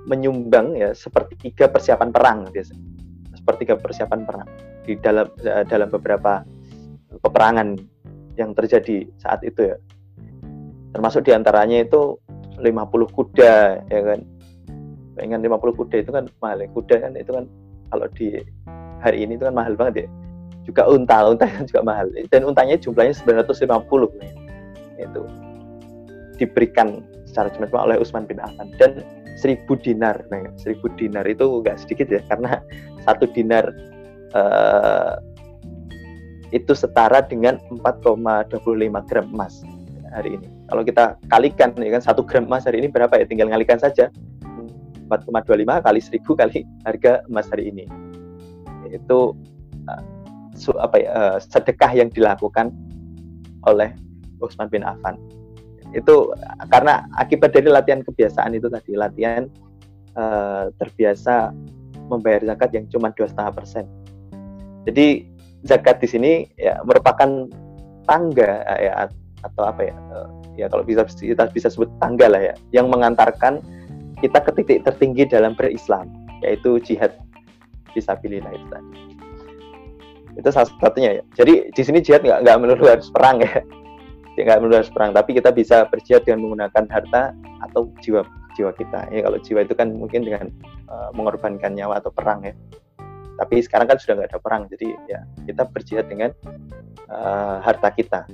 menyumbang 0.06 0.78
ya 0.78 0.94
sepertiga 0.94 1.70
persiapan 1.70 2.10
perang 2.10 2.38
biasanya. 2.50 2.82
Sepertiga 3.34 3.74
persiapan 3.78 4.26
perang 4.26 4.48
di 4.86 4.98
dalam 4.98 5.26
uh, 5.46 5.64
dalam 5.66 5.88
beberapa 5.90 6.42
peperangan 7.22 7.78
yang 8.34 8.52
terjadi 8.54 9.06
saat 9.22 9.42
itu 9.46 9.74
ya. 9.74 9.76
Termasuk 10.94 11.26
di 11.26 11.32
antaranya 11.34 11.82
itu 11.82 12.18
50 12.58 13.16
kuda 13.16 13.54
ya 13.86 14.00
kan? 14.02 14.20
Pengen 15.16 15.40
50 15.40 15.78
kuda 15.78 15.96
itu 16.02 16.10
kan 16.10 16.24
mahal 16.42 16.58
ya. 16.60 16.68
kuda 16.74 16.96
kan 17.00 17.12
itu 17.14 17.30
kan 17.32 17.44
kalau 17.94 18.06
di 18.18 18.42
hari 19.00 19.22
ini 19.22 19.38
itu 19.38 19.46
kan 19.46 19.54
mahal 19.54 19.78
banget 19.78 20.06
ya. 20.06 20.08
Juga 20.66 20.82
unta 20.90 21.22
unta 21.30 21.46
kan 21.46 21.62
juga 21.70 21.82
mahal. 21.86 22.10
Dan 22.30 22.42
untanya 22.50 22.74
jumlahnya 22.74 23.14
950 23.14 23.62
ya. 24.18 24.45
Itu 25.00 25.22
diberikan 26.36 27.04
secara 27.24 27.48
cuma 27.52 27.68
oleh 27.84 27.96
Utsman 28.00 28.28
bin 28.28 28.40
Affan. 28.40 28.72
Dan 28.76 29.04
seribu 29.36 29.76
dinar 29.76 30.16
nah, 30.32 30.48
seribu 30.56 30.88
dinar 30.96 31.28
itu 31.28 31.44
enggak 31.44 31.76
sedikit 31.80 32.08
ya 32.08 32.20
karena 32.24 32.60
satu 33.04 33.28
dinar 33.36 33.68
uh, 34.32 35.20
itu 36.54 36.72
setara 36.72 37.20
dengan 37.20 37.60
4,25 37.84 39.08
gram 39.10 39.26
emas 39.34 39.60
hari 40.14 40.40
ini. 40.40 40.48
Kalau 40.72 40.82
kita 40.82 41.04
kalikan 41.28 41.76
ya 41.76 41.90
kan 41.98 42.02
satu 42.02 42.22
gram 42.24 42.48
emas 42.48 42.64
hari 42.64 42.80
ini 42.80 42.88
berapa 42.88 43.12
ya? 43.18 43.26
Tinggal 43.28 43.52
ngalikan 43.52 43.76
saja. 43.76 44.08
4,25 45.06 45.86
kali 45.86 46.00
1000 46.02 46.40
kali 46.42 46.58
harga 46.82 47.22
emas 47.30 47.46
hari 47.50 47.70
ini. 47.70 47.84
Itu 48.90 49.34
uh, 49.86 50.02
su, 50.56 50.72
apa 50.80 50.96
ya 50.98 51.10
uh, 51.12 51.36
sedekah 51.38 51.92
yang 51.94 52.08
dilakukan 52.10 52.72
oleh 53.66 53.92
Utsman 54.42 54.68
bin 54.68 54.84
Affan 54.84 55.16
itu 55.94 56.34
karena 56.72 57.06
akibat 57.16 57.54
dari 57.54 57.70
latihan 57.70 58.02
kebiasaan 58.02 58.52
itu 58.58 58.66
tadi 58.66 58.98
latihan 58.98 59.46
uh, 60.18 60.72
terbiasa 60.76 61.54
membayar 62.10 62.42
zakat 62.54 62.70
yang 62.74 62.86
cuma 62.90 63.10
dua 63.14 63.26
setengah 63.30 63.52
persen. 63.54 63.84
Jadi 64.86 65.26
zakat 65.66 65.98
di 65.98 66.08
sini 66.10 66.32
ya 66.58 66.78
merupakan 66.82 67.50
tangga 68.06 68.62
ya 68.78 69.10
atau 69.42 69.62
apa 69.66 69.82
ya 69.88 69.96
ya 70.54 70.66
kalau 70.70 70.82
bisa 70.86 71.06
kita 71.06 71.50
bisa 71.50 71.68
sebut 71.70 71.90
tangga 71.98 72.30
lah 72.30 72.42
ya 72.52 72.54
yang 72.70 72.86
mengantarkan 72.90 73.62
kita 74.22 74.38
ke 74.42 74.50
titik 74.62 74.78
tertinggi 74.86 75.26
dalam 75.26 75.54
berislam 75.54 76.10
yaitu 76.42 76.78
jihad. 76.82 77.14
Fisabilillah 77.96 78.52
itu 78.52 78.66
tadi. 78.68 78.92
Itu 80.36 80.48
salah 80.52 80.68
satunya 80.68 81.16
ya. 81.16 81.22
Jadi 81.32 81.72
di 81.72 81.82
sini 81.82 82.04
jihad 82.04 82.20
nggak 82.20 82.44
nggak 82.44 82.56
melulu 82.60 82.92
harus 82.92 83.08
perang 83.08 83.40
ya 83.40 83.64
nggak 84.44 84.60
harus 84.60 84.92
perang 84.92 85.16
tapi 85.16 85.32
kita 85.32 85.48
bisa 85.48 85.88
berjihad 85.88 86.26
dengan 86.28 86.44
menggunakan 86.44 86.84
harta 86.92 87.32
atau 87.64 87.88
jiwa 88.04 88.26
jiwa 88.56 88.72
kita. 88.72 89.08
Ya 89.12 89.20
kalau 89.24 89.38
jiwa 89.40 89.60
itu 89.64 89.74
kan 89.76 89.92
mungkin 89.92 90.24
dengan 90.24 90.48
uh, 90.88 91.12
mengorbankan 91.12 91.76
nyawa 91.76 92.00
atau 92.00 92.08
perang 92.08 92.44
ya. 92.44 92.56
Tapi 93.36 93.60
sekarang 93.60 93.92
kan 93.92 94.00
sudah 94.00 94.16
nggak 94.16 94.32
ada 94.32 94.40
perang 94.40 94.62
jadi 94.72 94.96
ya 95.08 95.20
kita 95.44 95.62
berjihad 95.68 96.08
dengan 96.08 96.32
uh, 97.12 97.60
harta 97.60 97.92
kita. 97.92 98.24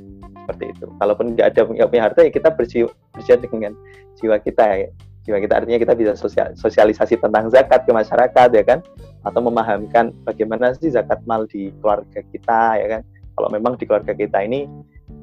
Seperti 0.43 0.65
itu. 0.75 0.87
Kalaupun 0.99 1.35
nggak 1.35 1.47
ada 1.55 1.61
nggak 1.67 1.89
punya 1.91 2.03
harta 2.07 2.21
ya 2.23 2.31
kita 2.31 2.49
berjihad 2.55 3.41
dengan 3.43 3.75
jiwa 4.19 4.39
kita 4.39 4.65
ya. 4.87 4.91
Jiwa 5.23 5.39
kita 5.39 5.55
artinya 5.63 5.79
kita 5.79 5.95
bisa 5.95 6.19
sosial, 6.19 6.51
sosialisasi 6.59 7.15
tentang 7.15 7.47
zakat 7.47 7.87
ke 7.87 7.95
masyarakat 7.95 8.49
ya 8.59 8.65
kan? 8.67 8.83
Atau 9.23 9.39
memahamkan 9.39 10.11
bagaimana 10.27 10.75
sih 10.75 10.91
zakat 10.91 11.23
mal 11.31 11.47
di 11.47 11.71
keluarga 11.79 12.27
kita 12.35 12.83
ya 12.83 12.87
kan? 12.99 13.03
Kalau 13.39 13.49
memang 13.55 13.79
di 13.79 13.87
keluarga 13.87 14.19
kita 14.19 14.43
ini 14.43 14.67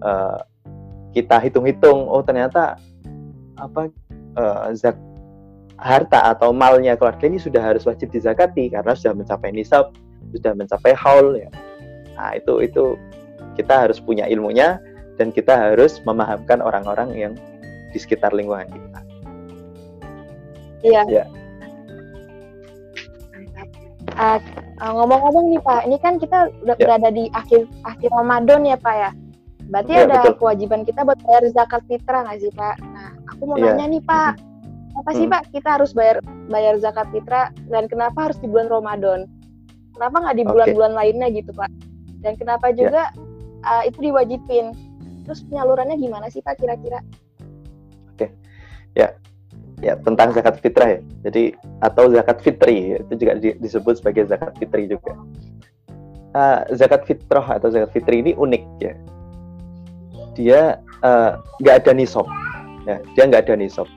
uh, 0.04 0.40
kita 1.16 1.42
hitung-hitung 1.42 2.06
oh 2.06 2.22
ternyata 2.22 2.78
apa 3.58 3.90
uh, 4.38 4.72
zak 4.76 4.96
harta 5.80 6.36
atau 6.36 6.52
malnya 6.52 7.00
keluarga 7.00 7.24
ini 7.28 7.40
sudah 7.40 7.64
harus 7.64 7.88
wajib 7.88 8.12
dizakati 8.12 8.68
karena 8.72 8.92
sudah 8.94 9.16
mencapai 9.16 9.56
nisab 9.56 9.96
sudah 10.36 10.52
mencapai 10.54 10.92
haul 10.94 11.40
ya 11.40 11.50
nah 12.20 12.36
itu 12.36 12.64
itu 12.64 13.00
kita 13.56 13.88
harus 13.88 13.98
punya 14.04 14.28
ilmunya 14.28 14.80
dan 15.16 15.32
kita 15.32 15.56
harus 15.56 16.00
memahamkan 16.04 16.60
orang-orang 16.60 17.12
yang 17.16 17.34
di 17.92 17.98
sekitar 18.00 18.32
lingkungan 18.36 18.68
kita 18.68 19.00
Iya. 20.84 21.04
Ya. 21.12 21.26
Uh, 24.20 24.40
ngomong-ngomong 24.80 25.56
nih 25.56 25.62
Pak, 25.64 25.82
ini 25.88 25.98
kan 26.00 26.20
kita 26.20 26.52
udah 26.64 26.76
ya. 26.76 26.84
berada 26.88 27.10
di 27.12 27.28
akhir 27.36 27.68
akhir 27.84 28.10
Ramadan 28.12 28.68
ya 28.68 28.78
Pak 28.80 28.96
ya. 28.96 29.12
Berarti 29.70 29.94
ya, 29.94 30.10
ada 30.10 30.18
betul. 30.26 30.36
kewajiban 30.42 30.82
kita 30.82 31.06
buat 31.06 31.22
bayar 31.22 31.46
zakat 31.54 31.82
fitrah 31.86 32.26
nggak 32.26 32.40
sih 32.42 32.52
Pak? 32.58 32.76
Nah, 32.90 33.10
aku 33.30 33.42
mau 33.46 33.58
ya. 33.62 33.78
nanya 33.78 33.86
nih 33.98 34.02
Pak, 34.02 34.34
apa 34.98 35.12
sih 35.14 35.26
hmm. 35.30 35.34
Pak 35.38 35.44
kita 35.54 35.70
harus 35.78 35.92
bayar 35.94 36.18
bayar 36.50 36.76
zakat 36.82 37.08
fitrah 37.14 37.54
dan 37.70 37.86
kenapa 37.86 38.30
harus 38.30 38.38
di 38.42 38.50
bulan 38.50 38.68
Ramadan? 38.68 39.30
Kenapa 39.94 40.16
nggak 40.26 40.38
di 40.42 40.46
bulan-bulan 40.48 40.92
okay. 40.96 41.00
lainnya 41.00 41.28
gitu 41.30 41.52
Pak? 41.54 41.70
Dan 42.26 42.34
kenapa 42.40 42.72
ya. 42.72 42.76
juga 42.76 43.04
ya. 43.14 43.68
uh, 43.68 43.84
itu 43.86 43.98
diwajibin? 44.02 44.74
Terus 45.30 45.46
penyalurannya 45.46 45.96
gimana 46.02 46.28
sih 46.34 46.42
Pak 46.42 46.58
kira-kira? 46.58 47.06
Oke, 48.10 48.26
okay. 48.26 48.30
ya 48.98 49.14
ya 49.80 49.96
tentang 50.02 50.34
zakat 50.34 50.60
fitrah 50.60 50.98
ya. 50.98 51.02
Jadi 51.30 51.54
atau 51.86 52.10
zakat 52.10 52.38
fitri 52.42 52.98
itu 52.98 53.14
juga 53.16 53.34
di, 53.38 53.54
disebut 53.62 54.02
sebagai 54.02 54.26
zakat 54.28 54.58
fitri 54.58 54.90
juga. 54.90 55.14
Uh, 56.30 56.62
zakat 56.74 57.06
fitrah 57.06 57.58
atau 57.58 57.70
zakat 57.70 57.94
fitri 57.94 58.26
ini 58.26 58.32
unik 58.34 58.64
ya. 58.82 58.94
Dia 60.40 60.80
eh, 61.04 61.32
nggak 61.60 61.76
uh, 61.76 61.80
ada 61.84 61.92
nisab. 61.92 62.24
Ya, 62.88 63.04
dia 63.14 63.24
nggak 63.28 63.44
ada 63.52 63.56
nisab. 63.60 63.88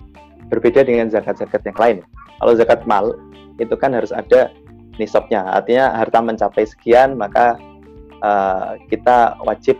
Berbeda 0.50 0.82
dengan 0.82 1.06
zakat-zakat 1.06 1.62
yang 1.62 1.78
lain. 1.78 1.96
Kalau 2.42 2.52
zakat 2.58 2.82
mal 2.82 3.14
itu 3.62 3.78
kan 3.78 3.94
harus 3.94 4.10
ada 4.10 4.50
nisabnya. 4.98 5.46
Artinya 5.46 5.94
harta 5.94 6.18
mencapai 6.18 6.66
sekian 6.66 7.14
maka 7.14 7.54
uh, 8.26 8.74
kita 8.90 9.38
wajib 9.46 9.78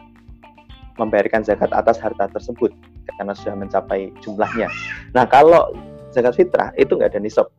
membayarkan 1.03 1.43
zakat 1.43 1.75
atas 1.75 1.99
harta 1.99 2.31
tersebut 2.31 2.71
karena 3.19 3.35
sudah 3.35 3.59
mencapai 3.59 4.15
jumlahnya. 4.23 4.71
Nah, 5.17 5.27
kalau 5.27 5.75
zakat 6.15 6.39
fitrah 6.39 6.71
itu 6.79 6.95
nggak 6.95 7.17
ada 7.17 7.21
nisab. 7.21 7.51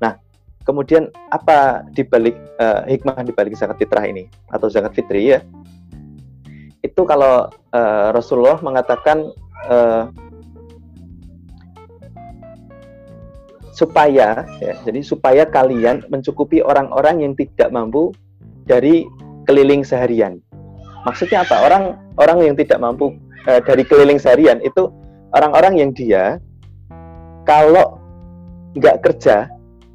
Nah, 0.00 0.16
kemudian 0.64 1.10
apa 1.34 1.84
dibalik 1.92 2.34
uh, 2.62 2.86
hikmah 2.88 3.20
dibalik 3.26 3.58
zakat 3.58 3.76
fitrah 3.82 4.06
ini 4.06 4.30
atau 4.50 4.70
zakat 4.72 4.96
fitri 4.96 5.36
ya? 5.36 5.44
Itu 6.82 7.06
kalau 7.06 7.46
uh, 7.70 8.08
Rasulullah 8.10 8.58
mengatakan 8.58 9.30
uh, 9.70 10.10
supaya 13.72 14.44
ya, 14.60 14.74
jadi 14.84 15.00
supaya 15.00 15.42
kalian 15.48 16.04
mencukupi 16.10 16.60
orang-orang 16.60 17.24
yang 17.24 17.32
tidak 17.38 17.72
mampu 17.72 18.12
dari 18.66 19.06
keliling 19.46 19.86
seharian. 19.86 20.42
Maksudnya 21.06 21.42
apa? 21.42 21.66
Orang 21.66 21.98
orang 22.18 22.38
yang 22.46 22.54
tidak 22.58 22.78
mampu 22.82 23.14
uh, 23.46 23.60
dari 23.62 23.82
keliling 23.86 24.18
seharian 24.18 24.58
itu 24.62 24.90
orang-orang 25.32 25.78
yang 25.78 25.90
dia 25.94 26.42
kalau 27.42 27.98
nggak 28.74 29.02
kerja, 29.02 29.50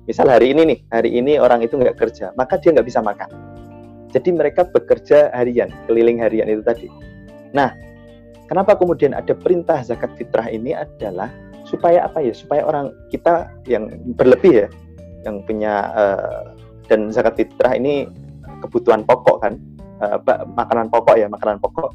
misal 0.07 0.27
hari 0.27 0.51
ini 0.51 0.75
nih, 0.75 0.79
hari 0.91 1.09
ini 1.15 1.39
orang 1.39 1.63
itu 1.63 1.79
nggak 1.79 1.95
kerja, 1.95 2.35
maka 2.35 2.59
dia 2.59 2.75
nggak 2.75 2.87
bisa 2.87 2.99
makan. 2.99 3.56
Jadi 4.11 4.29
mereka 4.31 4.63
bekerja 4.63 5.29
harian, 5.35 5.67
keliling 5.85 6.23
harian 6.23 6.47
itu 6.47 6.63
tadi. 6.63 6.87
Nah, 7.51 7.75
kenapa 8.47 8.79
kemudian 8.79 9.11
ada 9.11 9.35
perintah 9.35 9.83
zakat 9.83 10.15
fitrah 10.15 10.47
ini 10.47 10.71
adalah 10.71 11.27
supaya 11.67 12.07
apa 12.07 12.23
ya? 12.23 12.31
Supaya 12.31 12.63
orang 12.63 12.95
kita 13.11 13.51
yang 13.67 13.91
berlebih 14.15 14.65
ya, 14.65 14.67
yang 15.27 15.43
punya 15.43 15.91
uh, 15.91 16.55
dan 16.87 17.11
zakat 17.11 17.35
fitrah 17.35 17.75
ini 17.75 18.07
kebutuhan 18.63 19.03
pokok 19.03 19.43
kan, 19.43 19.59
uh, 19.99 20.17
makanan 20.55 20.87
pokok 20.87 21.19
ya, 21.19 21.27
makanan 21.27 21.59
pokok. 21.59 21.91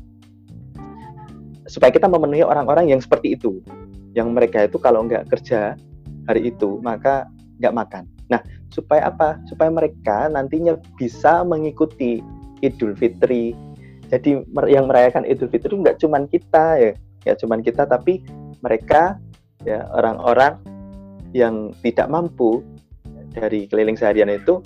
Supaya 1.64 1.88
kita 1.88 2.12
memenuhi 2.12 2.44
orang-orang 2.44 2.92
yang 2.92 3.00
seperti 3.00 3.40
itu, 3.40 3.64
yang 4.12 4.36
mereka 4.36 4.68
itu 4.68 4.76
kalau 4.76 5.08
nggak 5.08 5.32
kerja 5.32 5.80
hari 6.28 6.52
itu 6.52 6.76
maka 6.84 7.24
nggak 7.58 7.72
makan. 7.72 8.04
Nah, 8.28 8.40
supaya 8.72 9.12
apa? 9.12 9.36
Supaya 9.46 9.68
mereka 9.68 10.32
nantinya 10.32 10.80
bisa 10.96 11.44
mengikuti 11.44 12.24
Idul 12.64 12.96
Fitri. 12.96 13.52
Jadi 14.08 14.40
yang 14.68 14.88
merayakan 14.88 15.28
Idul 15.28 15.52
Fitri 15.52 15.76
nggak 15.76 16.00
cuma 16.00 16.24
kita 16.24 16.80
ya, 16.80 16.92
nggak 17.28 17.38
cuma 17.44 17.60
kita, 17.60 17.84
tapi 17.84 18.24
mereka 18.64 19.20
ya 19.68 19.84
orang-orang 19.92 20.56
yang 21.36 21.70
tidak 21.84 22.08
mampu 22.08 22.64
dari 23.32 23.68
keliling 23.68 23.96
seharian 23.96 24.32
itu, 24.32 24.64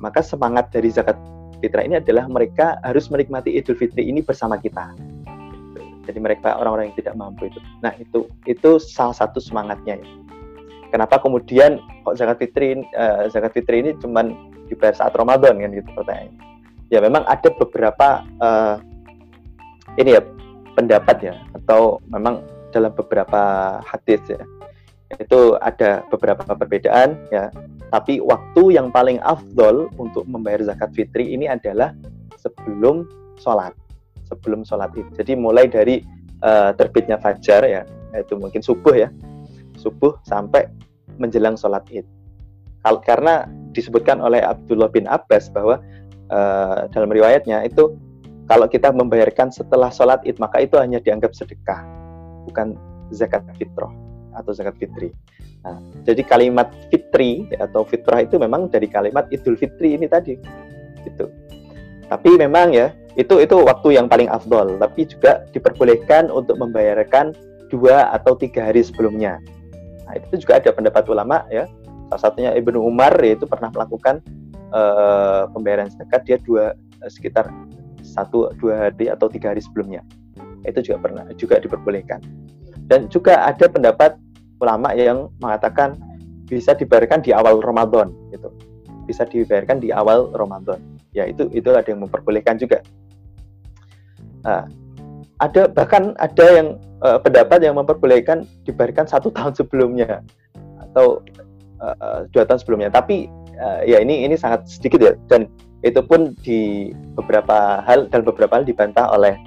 maka 0.00 0.20
semangat 0.20 0.68
dari 0.72 0.88
zakat 0.92 1.16
fitrah 1.58 1.84
ini 1.84 1.98
adalah 1.98 2.28
mereka 2.30 2.78
harus 2.86 3.08
menikmati 3.08 3.56
Idul 3.56 3.74
Fitri 3.74 4.06
ini 4.06 4.22
bersama 4.22 4.60
kita 4.60 4.94
jadi 6.08 6.24
mereka 6.24 6.56
orang-orang 6.56 6.88
yang 6.90 6.96
tidak 6.96 7.14
mampu 7.20 7.52
itu 7.52 7.60
nah 7.84 7.92
itu 8.00 8.24
itu 8.48 8.80
salah 8.80 9.12
satu 9.12 9.36
semangatnya 9.36 10.00
ya. 10.00 10.08
kenapa 10.88 11.20
kemudian 11.20 11.76
kok 12.08 12.16
zakat 12.16 12.36
fitri 12.40 12.80
uh, 12.96 13.28
zakat 13.28 13.52
fitri 13.52 13.84
ini 13.84 13.92
cuman 14.00 14.32
dibayar 14.72 14.96
saat 14.96 15.12
Ramadan 15.12 15.60
kan 15.60 15.70
gitu 15.72 15.90
pertanyaannya. 15.92 16.40
Ya 16.88 17.04
memang 17.04 17.24
ada 17.28 17.48
beberapa 17.52 18.24
uh, 18.40 18.80
ini 20.00 20.16
ya 20.16 20.22
pendapat 20.72 21.16
ya 21.20 21.34
atau 21.52 22.00
memang 22.08 22.40
dalam 22.72 22.92
beberapa 22.96 23.76
hadis 23.84 24.20
ya 24.28 24.40
itu 25.20 25.56
ada 25.60 26.04
beberapa 26.08 26.44
perbedaan 26.44 27.16
ya. 27.28 27.52
Tapi 27.88 28.20
waktu 28.20 28.76
yang 28.76 28.92
paling 28.92 29.16
afdol 29.24 29.88
untuk 29.96 30.28
membayar 30.28 30.60
zakat 30.64 30.92
fitri 30.92 31.32
ini 31.32 31.48
adalah 31.48 31.96
sebelum 32.36 33.08
sholat 33.40 33.72
sebelum 34.28 34.64
sholat 34.64 34.92
id. 34.92 35.08
Jadi 35.16 35.32
mulai 35.36 35.68
dari 35.68 36.04
uh, 36.44 36.72
terbitnya 36.76 37.16
fajar 37.16 37.64
ya 37.64 37.82
itu 38.16 38.36
mungkin 38.40 38.60
subuh 38.64 38.96
ya 38.96 39.08
subuh 39.78 40.16
sampai 40.26 40.68
menjelang 41.18 41.58
sholat 41.58 41.84
id 41.92 42.06
karena 43.04 43.44
disebutkan 43.76 44.16
oleh 44.24 44.40
Abdullah 44.40 44.88
bin 44.88 45.04
Abbas 45.04 45.52
bahwa 45.52 45.76
uh, 46.32 46.88
dalam 46.88 47.12
riwayatnya 47.12 47.68
itu 47.68 47.92
kalau 48.48 48.64
kita 48.64 48.88
membayarkan 48.88 49.52
setelah 49.52 49.92
sholat 49.92 50.24
id 50.24 50.40
maka 50.40 50.64
itu 50.64 50.80
hanya 50.80 50.96
dianggap 50.96 51.36
sedekah 51.36 51.84
bukan 52.48 52.80
zakat 53.12 53.44
fitrah 53.60 53.92
atau 54.36 54.52
zakat 54.56 54.76
fitri. 54.80 55.12
Nah, 55.66 55.82
jadi 56.06 56.22
kalimat 56.22 56.70
fitri 56.88 57.44
atau 57.58 57.82
fitrah 57.82 58.22
itu 58.24 58.38
memang 58.38 58.70
dari 58.70 58.86
kalimat 58.86 59.26
idul 59.34 59.58
fitri 59.58 59.98
ini 59.98 60.06
tadi, 60.06 60.38
gitu. 61.02 61.28
Tapi 62.08 62.40
memang 62.40 62.72
ya 62.72 62.94
itu 63.18 63.42
itu 63.42 63.56
waktu 63.66 63.98
yang 63.98 64.06
paling 64.06 64.30
afdol. 64.30 64.78
Tapi 64.78 65.04
juga 65.10 65.44
diperbolehkan 65.52 66.30
untuk 66.30 66.56
membayarkan 66.56 67.34
dua 67.68 68.08
atau 68.14 68.38
tiga 68.38 68.70
hari 68.70 68.80
sebelumnya. 68.80 69.42
Nah, 70.08 70.16
itu 70.16 70.40
juga 70.40 70.56
ada 70.56 70.72
pendapat 70.72 71.04
ulama 71.12 71.44
ya. 71.52 71.68
Salah 72.08 72.32
satunya 72.32 72.50
Ibnu 72.56 72.80
Umar 72.80 73.12
yaitu 73.20 73.44
pernah 73.44 73.68
melakukan 73.68 74.24
uh, 74.72 75.44
pembayaran 75.52 75.92
zakat 75.92 76.24
dia 76.24 76.40
dua 76.40 76.72
uh, 77.04 77.10
sekitar 77.12 77.52
satu 78.00 78.48
dua 78.56 78.88
hari 78.88 79.12
atau 79.12 79.28
tiga 79.28 79.52
hari 79.52 79.60
sebelumnya. 79.60 80.00
Itu 80.64 80.80
juga 80.80 81.04
pernah 81.04 81.28
juga 81.36 81.60
diperbolehkan. 81.60 82.24
Dan 82.88 83.12
juga 83.12 83.44
ada 83.44 83.68
pendapat 83.68 84.16
ulama 84.64 84.96
yang 84.96 85.28
mengatakan 85.44 86.00
bisa 86.48 86.72
dibayarkan 86.72 87.20
di 87.20 87.36
awal 87.36 87.60
Ramadan 87.60 88.08
gitu. 88.32 88.48
Bisa 89.04 89.28
dibayarkan 89.28 89.84
di 89.84 89.92
awal 89.92 90.32
Ramadan. 90.32 90.80
Ya 91.12 91.28
itu 91.28 91.52
itu 91.52 91.68
ada 91.68 91.84
yang 91.84 92.08
memperbolehkan 92.08 92.56
juga. 92.56 92.80
Nah, 94.48 94.64
ada 95.44 95.68
bahkan 95.68 96.16
ada 96.16 96.46
yang 96.48 96.80
uh, 97.02 97.18
pendapat 97.20 97.62
yang 97.62 97.78
memperbolehkan 97.78 98.46
dibayarkan 98.66 99.06
satu 99.06 99.30
tahun 99.36 99.54
sebelumnya 99.54 100.22
atau 100.90 101.22
uh, 101.82 102.26
dua 102.32 102.44
tahun 102.46 102.60
sebelumnya. 102.62 102.90
Tapi 102.90 103.30
uh, 103.58 103.82
ya 103.86 104.02
ini 104.02 104.26
ini 104.26 104.34
sangat 104.34 104.66
sedikit 104.66 105.00
ya. 105.02 105.12
Dan 105.30 105.46
itu 105.86 106.02
pun 106.02 106.34
di 106.42 106.90
beberapa 107.14 107.82
hal 107.86 108.10
dan 108.10 108.26
beberapa 108.26 108.58
hal 108.58 108.64
dibantah 108.66 109.10
oleh 109.14 109.38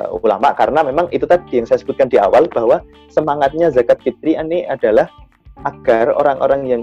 uh, 0.00 0.08
ulama. 0.16 0.52
Karena 0.56 0.80
memang 0.80 1.12
itu 1.12 1.28
tadi 1.28 1.60
yang 1.60 1.66
saya 1.68 1.80
sebutkan 1.80 2.08
di 2.08 2.16
awal 2.16 2.48
bahwa 2.48 2.80
semangatnya 3.12 3.68
zakat 3.68 4.00
fitri 4.00 4.36
ini 4.36 4.64
adalah 4.68 5.08
agar 5.66 6.14
orang-orang 6.14 6.62
yang 6.70 6.82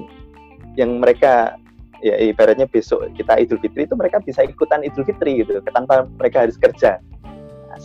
yang 0.75 0.99
mereka 0.99 1.55
ya 2.03 2.19
ibaratnya 2.19 2.67
besok 2.67 3.07
kita 3.15 3.39
Idul 3.39 3.57
Fitri 3.63 3.87
itu 3.87 3.95
mereka 3.95 4.19
bisa 4.19 4.43
ikutan 4.43 4.83
Idul 4.83 5.07
Fitri 5.07 5.41
gitu 5.41 5.63
tanpa 5.71 6.03
mereka 6.19 6.43
harus 6.43 6.59
kerja 6.59 6.99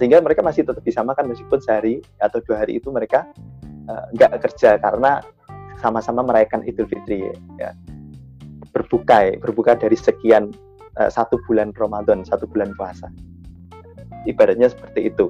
sehingga 0.00 0.24
mereka 0.24 0.40
masih 0.40 0.64
tetap 0.64 0.80
bisa 0.80 1.04
makan 1.04 1.28
meskipun 1.28 1.60
sehari 1.60 2.00
atau 2.24 2.40
dua 2.40 2.64
hari 2.64 2.80
itu 2.80 2.88
mereka 2.88 3.28
uh, 3.84 4.08
nggak 4.16 4.40
kerja 4.48 4.80
karena 4.80 5.20
sama-sama 5.76 6.24
merayakan 6.24 6.64
Idul 6.64 6.88
Fitri 6.88 7.28
ya 7.60 7.76
berbuka 8.72 9.36
berbuka 9.44 9.76
dari 9.76 10.00
sekian 10.00 10.56
uh, 10.96 11.12
satu 11.12 11.36
bulan 11.44 11.76
Ramadan 11.76 12.24
satu 12.24 12.48
bulan 12.48 12.72
puasa 12.80 13.12
ibaratnya 14.24 14.72
seperti 14.72 15.12
itu 15.12 15.28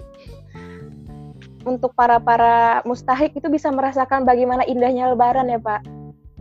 untuk 1.66 1.90
para 1.98 2.22
para 2.22 2.80
mustahik 2.86 3.34
itu 3.34 3.50
bisa 3.50 3.68
merasakan 3.74 4.24
bagaimana 4.24 4.64
indahnya 4.64 5.12
Lebaran 5.12 5.44
ya 5.52 5.60
Pak. 5.60 5.84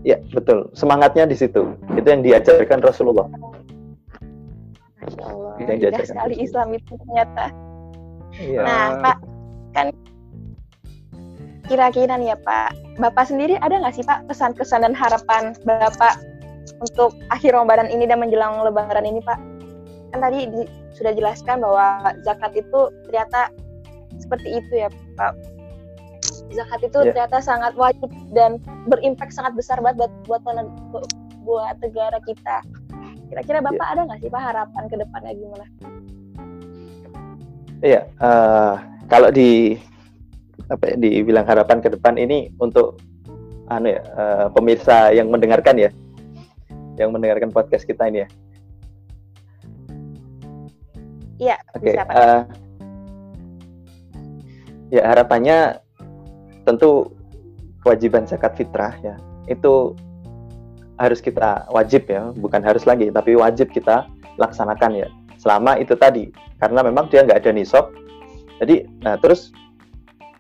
Ya 0.08 0.16
betul, 0.32 0.72
semangatnya 0.72 1.28
di 1.28 1.36
situ. 1.36 1.76
Itu 1.92 2.08
yang 2.08 2.24
diajarkan 2.24 2.80
Rasulullah. 2.80 3.28
Masya 5.04 5.24
Allah, 5.28 5.54
yang 5.60 5.92
indah 5.92 6.08
sekali 6.08 6.36
Islam 6.40 6.72
itu 6.72 6.96
ternyata. 6.96 7.52
Ya. 8.38 8.62
Nah 8.62 8.86
Pak, 9.02 9.18
kan 9.74 9.88
kira-kira 11.66 12.18
nih 12.18 12.34
ya 12.34 12.38
Pak, 12.42 12.70
Bapak 13.02 13.30
sendiri 13.30 13.58
ada 13.62 13.80
nggak 13.80 13.96
sih 13.96 14.06
Pak 14.06 14.30
pesan-pesan 14.30 14.86
dan 14.86 14.94
harapan 14.94 15.54
Bapak 15.66 16.20
untuk 16.82 17.16
akhir 17.34 17.58
Ramadan 17.58 17.90
ini 17.90 18.06
dan 18.06 18.22
menjelang 18.22 18.62
Lebaran 18.62 19.06
ini 19.06 19.22
Pak? 19.22 19.40
Kan 20.14 20.20
tadi 20.26 20.50
sudah 20.98 21.14
jelaskan 21.14 21.62
bahwa 21.62 22.14
zakat 22.26 22.52
itu 22.58 22.80
ternyata 23.08 23.54
seperti 24.18 24.60
itu 24.62 24.74
ya 24.86 24.90
Pak. 25.18 25.34
Zakat 26.50 26.82
itu 26.82 26.98
yeah. 26.98 27.14
ternyata 27.14 27.38
sangat 27.46 27.74
wajib 27.78 28.10
dan 28.34 28.58
berimpak 28.90 29.30
sangat 29.30 29.54
besar 29.54 29.78
buat 29.80 29.96
buat 30.26 30.42
buat, 30.42 31.06
buat 31.46 31.76
negara 31.82 32.18
kita. 32.26 32.66
Kira-kira 33.30 33.62
Bapak 33.62 33.86
yeah. 33.86 33.94
ada 33.94 34.02
nggak 34.10 34.20
sih 34.26 34.30
Pak 34.34 34.42
harapan 34.42 34.84
ke 34.90 34.96
depannya 34.98 35.32
gimana? 35.38 35.66
Iya, 37.80 38.02
uh, 38.20 38.76
kalau 39.08 39.32
di 39.32 39.80
apa 40.70 40.94
ya, 40.94 40.96
dibilang 41.00 41.48
harapan 41.48 41.80
ke 41.80 41.90
depan 41.90 42.20
ini 42.20 42.52
untuk 42.60 43.00
anu 43.72 43.96
ya, 43.96 44.02
uh, 44.14 44.46
pemirsa 44.52 45.16
yang 45.16 45.32
mendengarkan 45.32 45.80
ya, 45.80 45.90
yang 47.00 47.16
mendengarkan 47.16 47.50
podcast 47.50 47.88
kita 47.88 48.12
ini 48.12 48.26
ya. 48.26 48.30
Iya, 51.40 51.58
Oke. 51.72 51.96
Okay, 51.96 52.04
uh, 52.04 52.42
ya 54.92 55.04
harapannya 55.08 55.80
tentu 56.68 57.16
kewajiban 57.80 58.28
zakat 58.28 58.60
fitrah 58.60 58.92
ya 59.00 59.16
itu 59.48 59.96
harus 61.00 61.24
kita 61.24 61.66
wajib 61.72 62.12
ya, 62.12 62.36
bukan 62.36 62.60
harus 62.60 62.84
lagi, 62.84 63.08
tapi 63.10 63.40
wajib 63.40 63.72
kita 63.72 64.04
laksanakan 64.36 65.00
ya. 65.00 65.08
Selama 65.40 65.80
itu 65.80 65.96
tadi, 65.96 66.28
karena 66.60 66.84
memang 66.84 67.08
dia 67.08 67.24
nggak 67.24 67.40
ada 67.48 67.52
nisab. 67.56 67.96
Jadi, 68.60 68.84
nah 69.00 69.16
terus 69.16 69.56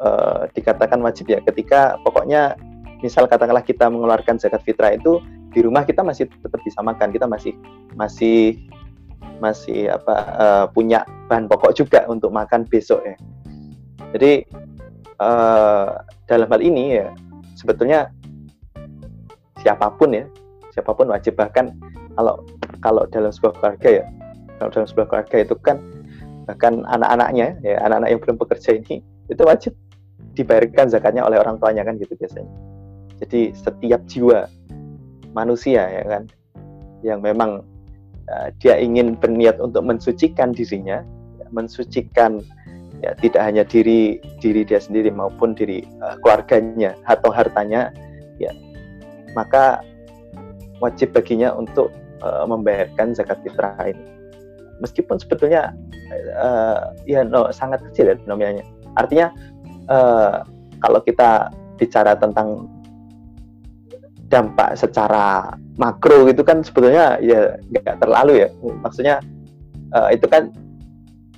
uh, 0.04 0.44
dikatakan 0.52 1.00
wajib 1.00 1.32
ya, 1.32 1.40
ketika 1.48 1.96
pokoknya 2.04 2.60
misal 3.00 3.24
katakanlah 3.32 3.64
kita 3.64 3.88
mengeluarkan 3.88 4.36
zakat 4.36 4.60
fitrah 4.68 4.92
itu 4.92 5.24
di 5.56 5.64
rumah 5.64 5.88
kita 5.88 6.04
masih 6.04 6.28
tetap 6.28 6.60
bisa 6.62 6.84
makan, 6.84 7.16
kita 7.16 7.26
masih 7.26 7.56
masih 7.96 8.60
masih 9.40 9.88
apa 9.88 10.16
uh, 10.36 10.66
punya 10.68 11.08
bahan 11.32 11.48
pokok 11.48 11.72
juga 11.80 12.04
untuk 12.12 12.36
makan 12.36 12.68
besok 12.68 13.00
ya. 13.08 13.16
Jadi 14.12 14.44
uh, 15.24 16.04
dalam 16.28 16.48
hal 16.52 16.60
ini 16.60 17.00
ya 17.00 17.08
sebetulnya 17.56 18.12
siapa 19.64 19.92
pun 19.96 20.12
ya 20.16 20.28
siapa 20.72 20.92
pun 20.96 21.12
wajib 21.12 21.36
bahkan 21.36 21.72
kalau 22.16 22.44
kalau 22.80 23.04
dalam 23.12 23.32
sebuah 23.32 23.54
keluarga 23.60 23.90
ya 24.04 24.06
kalau 24.60 24.70
dalam 24.70 24.88
sebuah 24.88 25.08
keluarga 25.08 25.38
itu 25.42 25.56
kan 25.64 25.80
bahkan 26.46 26.84
anak-anaknya 26.92 27.56
ya 27.64 27.80
anak-anak 27.88 28.10
yang 28.12 28.20
belum 28.22 28.38
bekerja 28.42 28.70
ini 28.76 29.00
itu 29.30 29.42
wajib 29.46 29.74
dibayarkan 30.36 30.92
zakatnya 30.92 31.24
oleh 31.24 31.40
orang 31.40 31.58
tuanya 31.58 31.88
kan 31.88 31.96
gitu 31.98 32.14
biasanya. 32.20 32.52
Jadi 33.20 33.52
setiap 33.56 34.02
jiwa 34.08 34.48
manusia 35.36 35.84
ya 35.86 36.04
kan 36.08 36.24
yang 37.04 37.20
memang 37.24 37.64
uh, 38.28 38.48
dia 38.60 38.76
ingin 38.80 39.16
berniat 39.16 39.60
untuk 39.60 39.84
mensucikan 39.84 40.52
dirinya, 40.52 41.04
ya, 41.40 41.46
mensucikan 41.52 42.44
ya 43.00 43.16
tidak 43.20 43.40
hanya 43.44 43.64
diri 43.64 44.20
diri 44.44 44.68
dia 44.68 44.80
sendiri 44.80 45.12
maupun 45.12 45.56
diri 45.56 45.84
uh, 46.04 46.16
keluarganya 46.20 46.96
atau 47.08 47.32
hartanya, 47.32 47.92
ya 48.40 48.52
maka 49.36 49.84
wajib 50.80 51.12
baginya 51.12 51.52
untuk 51.56 51.92
uh, 52.24 52.44
membayarkan 52.48 53.16
zakat 53.16 53.40
fitrah 53.44 53.76
ini. 53.84 54.19
Meskipun 54.80 55.20
sebetulnya 55.20 55.76
uh, 56.40 56.96
ya 57.04 57.24
no, 57.24 57.52
sangat 57.52 57.84
kecil 57.92 58.12
ya 58.12 58.16
nominalnya. 58.26 58.64
Artinya 58.96 59.32
uh, 59.92 60.44
kalau 60.80 61.00
kita 61.04 61.52
bicara 61.80 62.16
tentang 62.16 62.68
dampak 64.30 64.78
secara 64.78 65.58
makro 65.82 66.30
itu 66.30 66.46
kan 66.46 66.62
sebetulnya 66.62 67.18
ya 67.20 67.58
nggak 67.72 68.00
terlalu 68.00 68.46
ya. 68.46 68.50
Maksudnya 68.86 69.20
uh, 69.96 70.10
itu 70.14 70.30
kan 70.30 70.54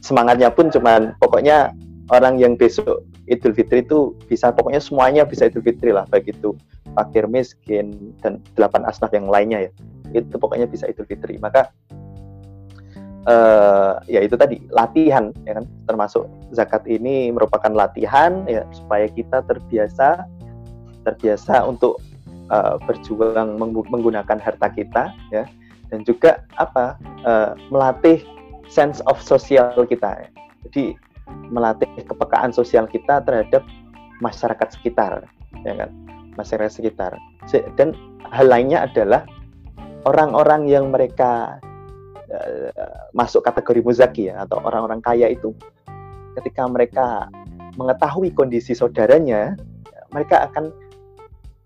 semangatnya 0.01 0.49
pun 0.51 0.67
cuman 0.73 1.13
pokoknya 1.21 1.71
orang 2.11 2.41
yang 2.41 2.57
besok 2.57 3.05
Idul 3.29 3.55
Fitri 3.55 3.85
itu 3.85 4.11
bisa 4.27 4.51
pokoknya 4.51 4.83
semuanya 4.83 5.23
bisa 5.23 5.47
Idul 5.47 5.63
Fitri 5.63 5.95
lah 5.95 6.03
baik 6.11 6.35
itu 6.35 6.51
fakir 6.97 7.29
miskin 7.31 8.11
dan 8.19 8.43
delapan 8.59 8.83
asnaf 8.83 9.13
yang 9.15 9.31
lainnya 9.31 9.69
ya. 9.69 9.71
Itu 10.11 10.35
pokoknya 10.35 10.67
bisa 10.67 10.91
Idul 10.91 11.07
Fitri. 11.07 11.39
Maka 11.39 11.71
uh, 13.27 14.01
ya 14.07 14.21
itu 14.23 14.37
tadi 14.37 14.61
latihan 14.71 15.33
ya 15.45 15.57
kan 15.59 15.65
termasuk 15.89 16.25
zakat 16.53 16.85
ini 16.87 17.29
merupakan 17.33 17.71
latihan 17.73 18.45
ya 18.45 18.65
supaya 18.71 19.09
kita 19.09 19.43
terbiasa 19.45 20.25
terbiasa 21.03 21.65
untuk 21.65 21.97
uh, 22.53 22.77
berjuang 22.85 23.57
menggunakan 23.89 24.37
harta 24.37 24.67
kita 24.73 25.13
ya 25.33 25.45
dan 25.89 26.05
juga 26.07 26.45
apa 26.61 26.95
uh, 27.25 27.57
melatih 27.73 28.23
sense 28.71 29.03
of 29.09 29.19
sosial 29.19 29.75
kita 29.83 30.23
ya. 30.23 30.29
jadi 30.69 30.95
melatih 31.51 31.87
kepekaan 32.07 32.51
sosial 32.55 32.87
kita 32.87 33.23
terhadap 33.23 33.63
masyarakat 34.23 34.67
sekitar, 34.71 35.25
ya 35.65 35.73
kan? 35.75 35.89
Masyarakat 36.39 36.71
sekitar. 36.71 37.11
Dan 37.75 37.97
hal 38.31 38.47
lainnya 38.47 38.87
adalah 38.87 39.27
orang-orang 40.07 40.69
yang 40.69 40.93
mereka 40.93 41.59
masuk 43.11 43.43
kategori 43.43 43.81
muzaki 43.83 44.31
ya 44.31 44.43
atau 44.47 44.59
orang-orang 44.63 45.03
kaya 45.03 45.27
itu. 45.31 45.51
Ketika 46.39 46.63
mereka 46.67 47.27
mengetahui 47.75 48.31
kondisi 48.31 48.71
saudaranya, 48.71 49.55
mereka 50.15 50.47
akan 50.47 50.71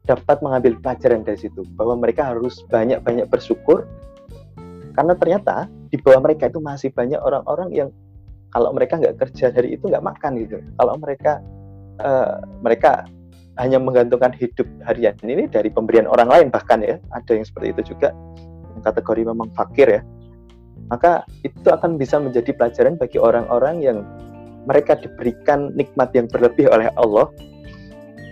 dapat 0.05 0.37
mengambil 0.41 0.77
pelajaran 0.81 1.25
dari 1.25 1.37
situ 1.37 1.65
bahwa 1.77 1.97
mereka 1.97 2.33
harus 2.33 2.61
banyak-banyak 2.69 3.25
bersyukur. 3.29 3.85
Karena 4.93 5.13
ternyata 5.17 5.67
di 5.89 5.97
bawah 5.99 6.23
mereka 6.23 6.47
itu 6.47 6.61
masih 6.61 6.89
banyak 6.93 7.19
orang-orang 7.19 7.69
yang 7.73 7.89
kalau 8.53 8.71
mereka 8.71 8.95
nggak 8.95 9.19
kerja 9.19 9.51
dari 9.51 9.75
itu 9.75 9.89
nggak 9.91 10.05
makan 10.05 10.39
gitu. 10.39 10.61
Kalau 10.79 10.93
mereka 10.95 11.43
uh, 11.99 12.39
mereka 12.63 13.03
hanya 13.59 13.79
menggantungkan 13.81 14.31
hidup 14.35 14.67
harian 14.87 15.15
ini 15.23 15.47
dari 15.51 15.67
pemberian 15.67 16.07
orang 16.07 16.27
lain 16.31 16.47
bahkan 16.51 16.79
ya 16.79 16.95
ada 17.11 17.31
yang 17.35 17.43
seperti 17.43 17.75
itu 17.75 17.81
juga. 17.95 18.15
Yang 18.77 18.83
kategori 18.93 19.21
memang 19.27 19.51
fakir 19.57 19.87
ya 19.89 20.01
maka 20.89 21.25
itu 21.41 21.65
akan 21.65 21.97
bisa 21.97 22.21
menjadi 22.21 22.53
pelajaran 22.53 22.95
bagi 22.99 23.17
orang-orang 23.17 23.81
yang 23.81 23.97
mereka 24.65 24.97
diberikan 24.97 25.73
nikmat 25.77 26.13
yang 26.13 26.29
berlebih 26.29 26.69
oleh 26.69 26.89
Allah 26.97 27.29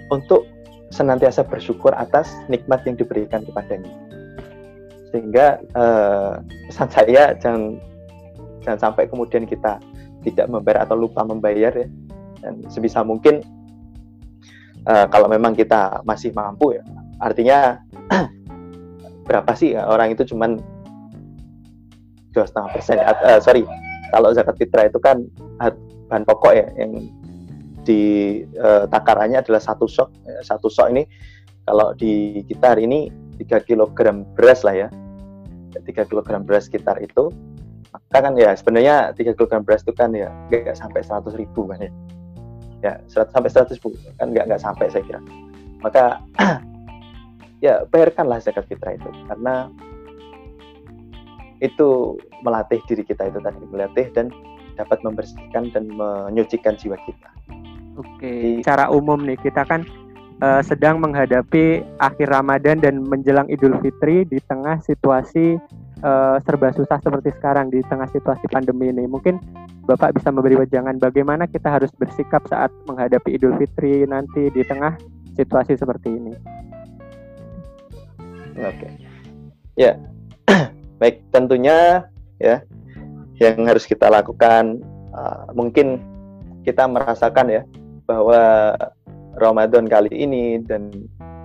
untuk 0.10 0.46
senantiasa 0.94 1.46
bersyukur 1.46 1.94
atas 1.98 2.30
nikmat 2.50 2.86
yang 2.86 2.94
diberikan 2.98 3.42
kepadanya. 3.42 3.90
Sehingga 5.10 5.62
uh, 5.74 6.42
pesan 6.70 6.90
saya 6.90 7.34
jangan 7.38 7.78
jangan 8.66 8.80
sampai 8.90 9.10
kemudian 9.10 9.46
kita 9.46 9.82
tidak 10.26 10.46
membayar 10.50 10.86
atau 10.86 10.98
lupa 10.98 11.26
membayar 11.26 11.74
ya. 11.74 11.88
Dan 12.42 12.66
sebisa 12.70 13.02
mungkin 13.02 13.42
uh, 14.86 15.06
kalau 15.10 15.26
memang 15.30 15.58
kita 15.58 16.02
masih 16.06 16.34
mampu 16.34 16.78
ya. 16.78 16.84
Artinya 17.22 17.82
berapa 19.28 19.52
sih 19.58 19.78
orang 19.78 20.14
itu 20.14 20.26
cuman 20.34 20.62
dua 22.34 22.46
setengah 22.50 22.70
persen. 22.74 22.98
Uh, 23.00 23.40
sorry 23.40 23.64
kalau 24.14 24.30
zakat 24.34 24.58
fitrah 24.58 24.90
itu 24.90 25.00
kan 25.02 25.26
bahan 26.10 26.24
pokok 26.26 26.54
ya 26.54 26.68
yang 26.78 27.10
di 27.84 28.02
uh, 28.62 28.86
takarannya 28.90 29.42
adalah 29.42 29.62
satu 29.62 29.90
sok. 29.90 30.10
Satu 30.46 30.68
sok 30.68 30.94
ini 30.94 31.04
kalau 31.64 31.96
di 31.96 32.44
kita 32.46 32.76
hari 32.76 32.86
ini 32.90 33.08
3 33.40 33.64
kg 33.64 33.98
beras 34.36 34.62
lah 34.62 34.76
ya. 34.76 34.88
3 35.74 35.82
kg 35.90 36.30
beras 36.46 36.70
sekitar 36.70 37.02
itu 37.02 37.34
maka 37.94 38.30
kan 38.30 38.34
ya 38.38 38.54
sebenarnya 38.58 39.14
3 39.14 39.38
kg 39.38 39.62
beras 39.62 39.86
itu 39.86 39.94
kan 39.94 40.14
ya 40.14 40.30
nggak 40.50 40.78
sampai 40.78 41.02
100 41.02 41.34
ribu 41.38 41.70
kan 41.70 41.80
ya. 41.82 41.92
Ya 42.84 42.94
100 43.10 43.34
sampai 43.34 43.50
100 43.50 43.78
ribu 43.80 43.90
kan 44.22 44.28
nggak 44.30 44.46
nggak 44.50 44.62
sampai 44.62 44.86
saya 44.94 45.04
kira. 45.06 45.22
Maka 45.82 46.22
ya 47.66 47.86
bayarkanlah 47.90 48.38
zakat 48.44 48.70
fitrah 48.70 48.94
itu 48.94 49.10
karena 49.26 49.72
itu 51.64 52.20
melatih 52.44 52.84
diri 52.92 53.08
kita 53.08 53.32
itu 53.32 53.40
tadi 53.40 53.64
melatih 53.72 54.12
dan 54.12 54.28
dapat 54.76 55.00
membersihkan 55.02 55.72
dan 55.72 55.88
menyucikan 55.96 56.76
jiwa 56.76 57.00
kita. 57.08 57.30
Oke, 57.96 58.60
secara 58.60 58.90
umum 58.90 59.22
nih 59.22 59.38
kita 59.40 59.64
kan 59.64 59.86
uh, 60.42 60.62
sedang 60.66 61.00
menghadapi 61.00 61.86
akhir 62.02 62.28
Ramadan 62.28 62.82
dan 62.82 63.06
menjelang 63.06 63.48
Idul 63.48 63.78
Fitri 63.80 64.26
di 64.26 64.42
tengah 64.50 64.82
situasi 64.82 65.62
uh, 66.02 66.42
serba 66.42 66.74
susah 66.74 66.98
seperti 67.00 67.32
sekarang 67.38 67.70
di 67.70 67.86
tengah 67.86 68.10
situasi 68.10 68.50
pandemi 68.50 68.90
ini. 68.90 69.06
Mungkin 69.06 69.40
Bapak 69.84 70.16
bisa 70.16 70.32
memberi 70.32 70.56
wejangan 70.56 70.96
bagaimana 70.96 71.44
kita 71.44 71.68
harus 71.68 71.92
bersikap 72.00 72.44
saat 72.48 72.72
menghadapi 72.88 73.36
Idul 73.36 73.60
Fitri 73.60 74.08
nanti 74.08 74.48
di 74.52 74.64
tengah 74.64 74.96
situasi 75.36 75.76
seperti 75.76 76.08
ini. 76.08 76.34
Oke. 78.58 78.88
Ya. 79.76 80.13
Baik, 81.04 81.20
tentunya 81.36 82.08
ya 82.40 82.64
yang 83.36 83.68
harus 83.68 83.84
kita 83.84 84.08
lakukan 84.08 84.80
uh, 85.12 85.52
mungkin 85.52 86.00
kita 86.64 86.88
merasakan 86.88 87.52
ya 87.52 87.68
bahwa 88.08 88.72
Ramadan 89.36 89.84
kali 89.92 90.08
ini 90.16 90.64
dan 90.64 90.96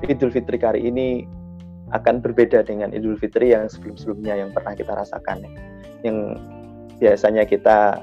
Idul 0.06 0.30
Fitri 0.30 0.62
kali 0.62 0.86
ini 0.86 1.26
akan 1.90 2.22
berbeda 2.22 2.62
dengan 2.62 2.94
Idul 2.94 3.18
Fitri 3.18 3.50
yang 3.50 3.66
sebelum-sebelumnya 3.66 4.46
yang 4.46 4.54
pernah 4.54 4.78
kita 4.78 4.94
rasakan 4.94 5.42
ya. 5.42 5.50
Yang 6.06 6.38
biasanya 7.02 7.42
kita 7.42 7.98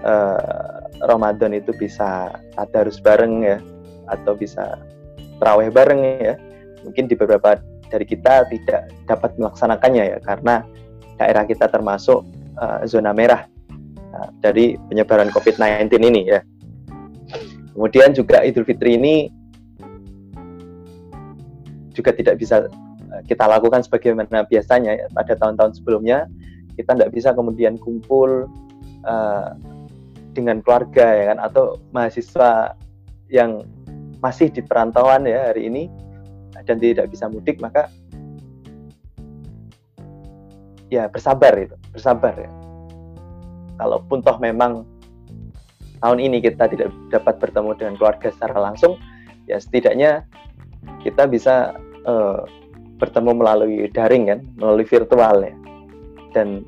uh, 0.00 0.80
Ramadan 1.04 1.52
itu 1.52 1.76
bisa 1.76 2.40
tadarus 2.56 3.04
bareng 3.04 3.44
ya 3.44 3.60
atau 4.08 4.32
bisa 4.32 4.80
terawih 5.44 5.68
bareng 5.68 6.00
ya. 6.24 6.40
Mungkin 6.88 7.04
di 7.04 7.20
beberapa 7.20 7.60
dari 7.92 8.08
kita 8.08 8.48
tidak 8.48 8.88
dapat 9.04 9.36
melaksanakannya 9.36 10.16
ya 10.16 10.18
karena 10.24 10.64
daerah 11.16 11.44
kita 11.48 11.68
termasuk 11.68 12.24
uh, 12.60 12.84
zona 12.88 13.12
merah 13.12 13.48
uh, 14.14 14.28
dari 14.40 14.76
penyebaran 14.88 15.32
COVID-19 15.32 15.92
ini 16.00 16.22
ya. 16.28 16.40
Kemudian 17.76 18.16
juga 18.16 18.40
Idul 18.40 18.64
Fitri 18.64 18.96
ini 18.96 19.28
juga 21.92 22.12
tidak 22.12 22.40
bisa 22.40 22.68
eh, 23.12 23.22
kita 23.28 23.48
lakukan 23.48 23.84
sebagaimana 23.84 24.44
biasanya 24.48 24.96
ya, 24.96 25.06
pada 25.12 25.36
tahun-tahun 25.36 25.80
sebelumnya 25.80 26.28
kita 26.76 26.92
tidak 26.92 27.12
bisa 27.16 27.32
kemudian 27.32 27.80
kumpul 27.80 28.44
uh, 29.08 29.56
dengan 30.36 30.60
keluarga 30.60 31.08
ya 31.16 31.24
kan 31.32 31.38
atau 31.40 31.80
mahasiswa 31.96 32.76
yang 33.32 33.64
masih 34.20 34.52
di 34.52 34.60
perantauan 34.60 35.24
ya 35.24 35.52
hari 35.52 35.72
ini 35.72 35.88
dan 36.68 36.76
tidak 36.76 37.08
bisa 37.08 37.32
mudik 37.32 37.56
maka 37.64 37.88
ya 40.96 41.12
bersabar 41.12 41.52
itu 41.60 41.76
bersabar 41.92 42.32
ya 42.32 42.50
kalaupun 43.76 44.24
toh 44.24 44.40
memang 44.40 44.88
tahun 46.00 46.18
ini 46.20 46.38
kita 46.44 46.68
tidak 46.68 46.92
dapat 47.12 47.40
bertemu 47.40 47.70
dengan 47.76 47.94
keluarga 47.96 48.28
secara 48.32 48.58
langsung, 48.60 49.00
ya 49.48 49.56
setidaknya 49.56 50.24
kita 51.00 51.26
bisa 51.28 51.76
uh, 52.04 52.44
bertemu 53.00 53.30
melalui 53.36 53.76
daring 53.92 54.24
kan, 54.28 54.40
melalui 54.56 54.86
virtual 54.86 55.44
ya. 55.44 55.54
Dan 56.36 56.64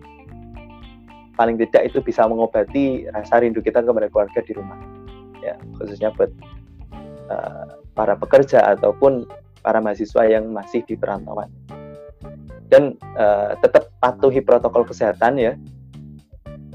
paling 1.37 1.61
tidak 1.61 1.93
itu 1.93 2.01
bisa 2.01 2.25
mengobati 2.25 3.07
rasa 3.13 3.41
rindu 3.45 3.61
kita 3.61 3.85
kepada 3.85 4.09
keluarga 4.09 4.41
di 4.41 4.53
rumah. 4.57 4.79
Ya, 5.45 5.55
khususnya 5.79 6.11
buat 6.17 6.33
uh, 7.31 7.79
para 7.95 8.17
pekerja 8.19 8.65
ataupun 8.75 9.29
para 9.63 9.79
mahasiswa 9.79 10.25
yang 10.27 10.51
masih 10.51 10.83
di 10.89 10.97
perantauan. 10.97 11.47
Dan 12.69 12.97
uh, 13.17 13.57
tetap 13.65 13.89
patuhi 14.01 14.45
protokol 14.45 14.85
kesehatan 14.85 15.41
ya. 15.41 15.53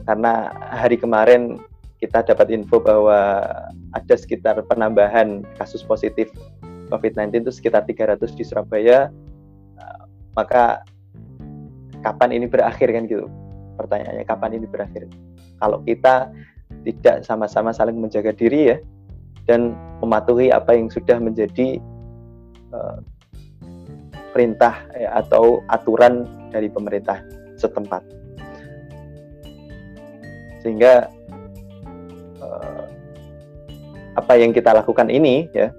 Karena 0.03 0.51
hari 0.73 0.99
kemarin 0.99 1.61
kita 2.01 2.25
dapat 2.25 2.51
info 2.51 2.83
bahwa 2.83 3.45
ada 3.95 4.15
sekitar 4.17 4.59
penambahan 4.67 5.45
kasus 5.55 5.85
positif 5.85 6.27
COVID-19 6.91 7.47
itu 7.47 7.53
sekitar 7.53 7.87
300 7.87 8.19
di 8.35 8.43
Surabaya. 8.43 9.13
Uh, 9.79 10.03
maka 10.35 10.83
kapan 12.03 12.35
ini 12.35 12.45
berakhir 12.49 12.91
kan 12.91 13.07
gitu? 13.07 13.29
Pertanyaannya 13.79 14.25
kapan 14.27 14.51
ini 14.59 14.67
berakhir? 14.67 15.07
Kalau 15.61 15.79
kita 15.85 16.33
tidak 16.83 17.23
sama-sama 17.23 17.71
saling 17.71 17.95
menjaga 17.95 18.35
diri 18.35 18.75
ya 18.75 18.77
dan 19.47 19.77
mematuhi 20.03 20.51
apa 20.51 20.75
yang 20.75 20.91
sudah 20.91 21.19
menjadi 21.19 21.79
uh, 22.75 22.99
perintah 24.33 24.81
ya, 24.97 25.21
atau 25.21 25.61
aturan 25.69 26.25
dari 26.49 26.67
pemerintah 26.67 27.21
setempat. 27.61 28.01
Sehingga 30.65 31.07
apa 34.13 34.37
yang 34.37 34.53
kita 34.53 34.73
lakukan 34.73 35.09
ini 35.09 35.49
ya 35.57 35.73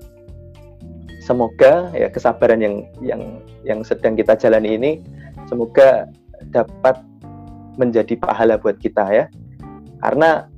semoga 1.23 1.89
ya 1.95 2.11
kesabaran 2.11 2.61
yang 2.61 2.77
yang 3.01 3.23
yang 3.63 3.81
sedang 3.87 4.19
kita 4.19 4.35
jalani 4.35 4.77
ini 4.77 4.93
semoga 5.47 6.11
dapat 6.51 6.99
menjadi 7.79 8.19
pahala 8.19 8.59
buat 8.59 8.77
kita 8.83 9.07
ya 9.11 9.25
karena 10.03 10.51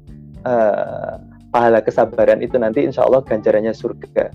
uh, 0.42 1.20
pahala 1.52 1.80
kesabaran 1.84 2.42
itu 2.42 2.58
nanti 2.58 2.84
insya 2.84 3.06
Allah 3.06 3.22
ganjarannya 3.22 3.76
surga 3.76 4.32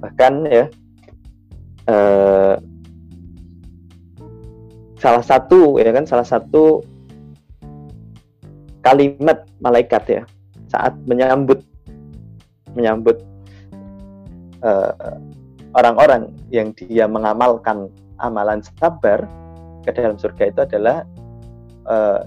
bahkan 0.00 0.44
ya 0.48 0.66
uh, 1.90 2.54
salah 4.96 5.24
satu 5.24 5.78
ya 5.78 5.90
kan 5.92 6.04
salah 6.08 6.26
satu 6.26 6.82
kalimat 8.82 9.46
malaikat 9.58 10.02
ya 10.06 10.22
saat 10.70 10.94
menyambut 11.06 11.62
menyambut 12.74 13.18
uh, 14.62 15.18
orang-orang 15.74 16.32
yang 16.50 16.72
dia 16.74 17.04
mengamalkan 17.06 17.90
amalan 18.22 18.64
sabar 18.80 19.26
ke 19.84 19.90
dalam 19.92 20.16
surga 20.16 20.50
itu 20.50 20.60
adalah 20.64 21.04
uh, 21.86 22.26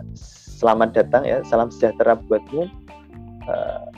selamat 0.60 0.96
datang 0.96 1.24
ya 1.26 1.42
salam 1.48 1.72
sejahtera 1.74 2.16
buatmu 2.28 2.70
uh, 3.48 3.90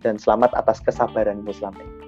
dan 0.00 0.16
selamat 0.16 0.56
atas 0.56 0.80
kesabaranmu 0.80 1.52
selama 1.52 1.80
ini. 1.84 2.06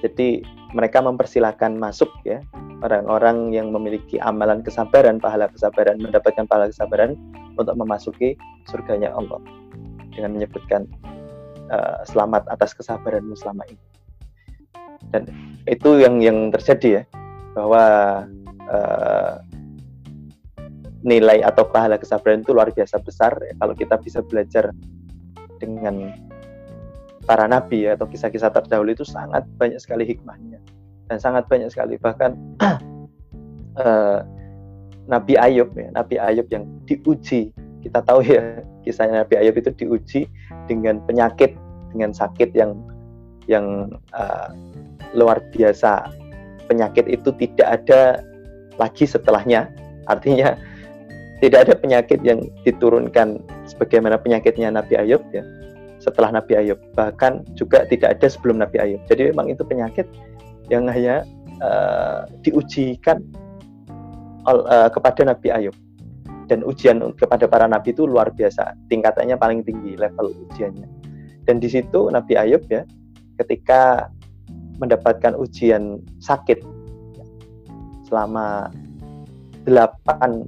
Jadi 0.00 0.28
mereka 0.76 1.00
mempersilahkan 1.00 1.72
masuk 1.80 2.12
ya 2.28 2.44
orang-orang 2.84 3.48
yang 3.48 3.72
memiliki 3.72 4.20
amalan 4.20 4.60
kesabaran, 4.60 5.16
pahala 5.16 5.48
kesabaran, 5.48 5.96
mendapatkan 5.96 6.44
pahala 6.44 6.68
kesabaran 6.68 7.16
untuk 7.56 7.72
memasuki 7.80 8.36
surganya 8.68 9.08
Allah 9.16 9.40
dengan 10.12 10.36
menyebutkan 10.36 10.84
uh, 11.72 12.04
selamat 12.04 12.44
atas 12.52 12.76
kesabaranmu 12.76 13.32
selama 13.40 13.64
ini. 13.72 13.84
Dan 15.16 15.32
itu 15.64 15.96
yang 15.96 16.20
yang 16.20 16.52
terjadi 16.52 17.00
ya 17.00 17.02
bahwa 17.56 17.84
uh, 18.68 19.40
nilai 21.06 21.40
atau 21.40 21.64
pahala 21.64 21.96
kesabaran 21.96 22.44
itu 22.44 22.52
luar 22.52 22.68
biasa 22.68 23.00
besar 23.00 23.32
ya, 23.40 23.54
kalau 23.56 23.72
kita 23.72 23.96
bisa 23.96 24.20
belajar 24.20 24.76
dengan 25.56 26.12
para 27.26 27.50
nabi 27.50 27.90
ya, 27.90 27.98
atau 27.98 28.06
kisah-kisah 28.06 28.54
terdahulu 28.54 28.94
itu 28.94 29.02
sangat 29.02 29.42
banyak 29.58 29.82
sekali 29.82 30.06
hikmahnya. 30.06 30.62
Dan 31.10 31.18
sangat 31.18 31.50
banyak 31.50 31.70
sekali. 31.70 31.98
Bahkan 31.98 32.30
uh, 33.82 34.20
Nabi 35.12 35.38
Ayub 35.38 35.70
ya 35.78 35.90
Nabi 35.94 36.18
Ayub 36.18 36.46
yang 36.50 36.66
diuji. 36.86 37.54
Kita 37.82 38.02
tahu 38.02 38.26
ya 38.26 38.62
kisahnya 38.82 39.22
Nabi 39.22 39.38
Ayub 39.38 39.54
itu 39.54 39.70
diuji 39.74 40.26
dengan 40.66 40.98
penyakit 41.06 41.54
dengan 41.94 42.10
sakit 42.10 42.50
yang 42.54 42.74
yang 43.46 43.94
uh, 44.14 44.50
luar 45.14 45.38
biasa. 45.54 46.10
Penyakit 46.66 47.06
itu 47.06 47.30
tidak 47.38 47.82
ada 47.82 48.26
lagi 48.82 49.06
setelahnya. 49.06 49.70
Artinya 50.10 50.58
tidak 51.38 51.70
ada 51.70 51.74
penyakit 51.78 52.18
yang 52.26 52.42
diturunkan 52.66 53.38
sebagaimana 53.70 54.18
penyakitnya 54.18 54.74
Nabi 54.74 54.98
Ayub 54.98 55.22
ya 55.30 55.46
setelah 56.06 56.38
Nabi 56.38 56.54
Ayub. 56.54 56.78
Bahkan 56.94 57.58
juga 57.58 57.82
tidak 57.90 58.16
ada 58.16 58.26
sebelum 58.30 58.62
Nabi 58.62 58.78
Ayub. 58.78 59.02
Jadi 59.10 59.34
memang 59.34 59.50
itu 59.50 59.66
penyakit 59.66 60.06
yang 60.70 60.86
hanya 60.86 61.26
uh, 61.58 62.30
diujikan 62.46 63.18
uh, 64.46 64.86
kepada 64.86 65.26
Nabi 65.26 65.50
Ayub. 65.50 65.74
Dan 66.46 66.62
ujian 66.62 67.02
kepada 67.18 67.50
para 67.50 67.66
nabi 67.66 67.90
itu 67.90 68.06
luar 68.06 68.30
biasa. 68.30 68.78
Tingkatannya 68.86 69.34
paling 69.34 69.66
tinggi 69.66 69.98
level 69.98 70.30
ujiannya. 70.46 70.86
Dan 71.42 71.58
di 71.58 71.66
situ 71.66 72.06
Nabi 72.06 72.38
Ayub 72.38 72.62
ya 72.70 72.86
ketika 73.42 74.06
mendapatkan 74.78 75.34
ujian 75.34 75.98
sakit 76.22 76.62
selama 78.06 78.70
delapan 79.66 80.46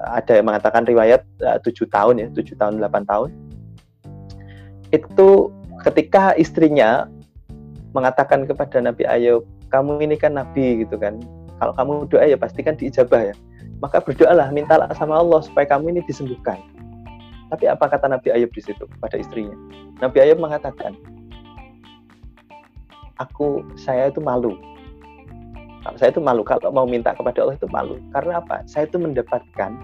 ada 0.00 0.32
yang 0.36 0.46
mengatakan 0.48 0.84
riwayat 0.84 1.24
eh, 1.44 1.58
tujuh 1.64 1.88
tahun 1.88 2.20
ya 2.20 2.28
tujuh 2.32 2.56
tahun 2.56 2.80
delapan 2.80 3.04
tahun 3.04 3.30
itu 4.90 5.50
ketika 5.86 6.34
istrinya 6.36 7.06
mengatakan 7.94 8.46
kepada 8.46 8.78
Nabi 8.78 9.06
Ayub, 9.06 9.46
kamu 9.70 10.02
ini 10.02 10.14
kan 10.18 10.34
Nabi 10.38 10.82
gitu 10.86 10.98
kan, 10.98 11.18
kalau 11.58 11.72
kamu 11.74 11.92
doa 12.10 12.26
ya 12.26 12.38
pasti 12.38 12.62
kan 12.62 12.74
diijabah 12.78 13.30
ya. 13.30 13.34
Maka 13.80 14.02
berdoalah, 14.04 14.52
mintalah 14.52 14.92
sama 14.92 15.16
Allah 15.16 15.40
supaya 15.40 15.64
kamu 15.64 15.96
ini 15.96 16.00
disembuhkan. 16.04 16.60
Tapi 17.50 17.66
apa 17.66 17.90
kata 17.90 18.06
Nabi 18.06 18.30
Ayub 18.30 18.52
di 18.52 18.62
situ 18.62 18.84
kepada 18.86 19.16
istrinya? 19.18 19.56
Nabi 19.98 20.22
Ayub 20.22 20.38
mengatakan, 20.38 20.94
aku 23.18 23.64
saya 23.76 24.12
itu 24.12 24.22
malu. 24.22 24.54
Saya 25.96 26.12
itu 26.12 26.20
malu 26.20 26.44
kalau 26.44 26.68
mau 26.68 26.84
minta 26.84 27.16
kepada 27.16 27.40
Allah 27.40 27.56
itu 27.56 27.68
malu. 27.72 27.96
Karena 28.12 28.38
apa? 28.44 28.60
Saya 28.68 28.84
itu 28.84 29.00
mendapatkan 29.00 29.80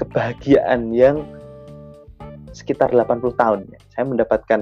kebahagiaan 0.00 0.96
yang 0.96 1.28
sekitar 2.56 2.88
80 2.88 3.36
tahun. 3.36 3.60
Ya. 3.68 3.80
Saya 3.94 4.04
mendapatkan 4.10 4.60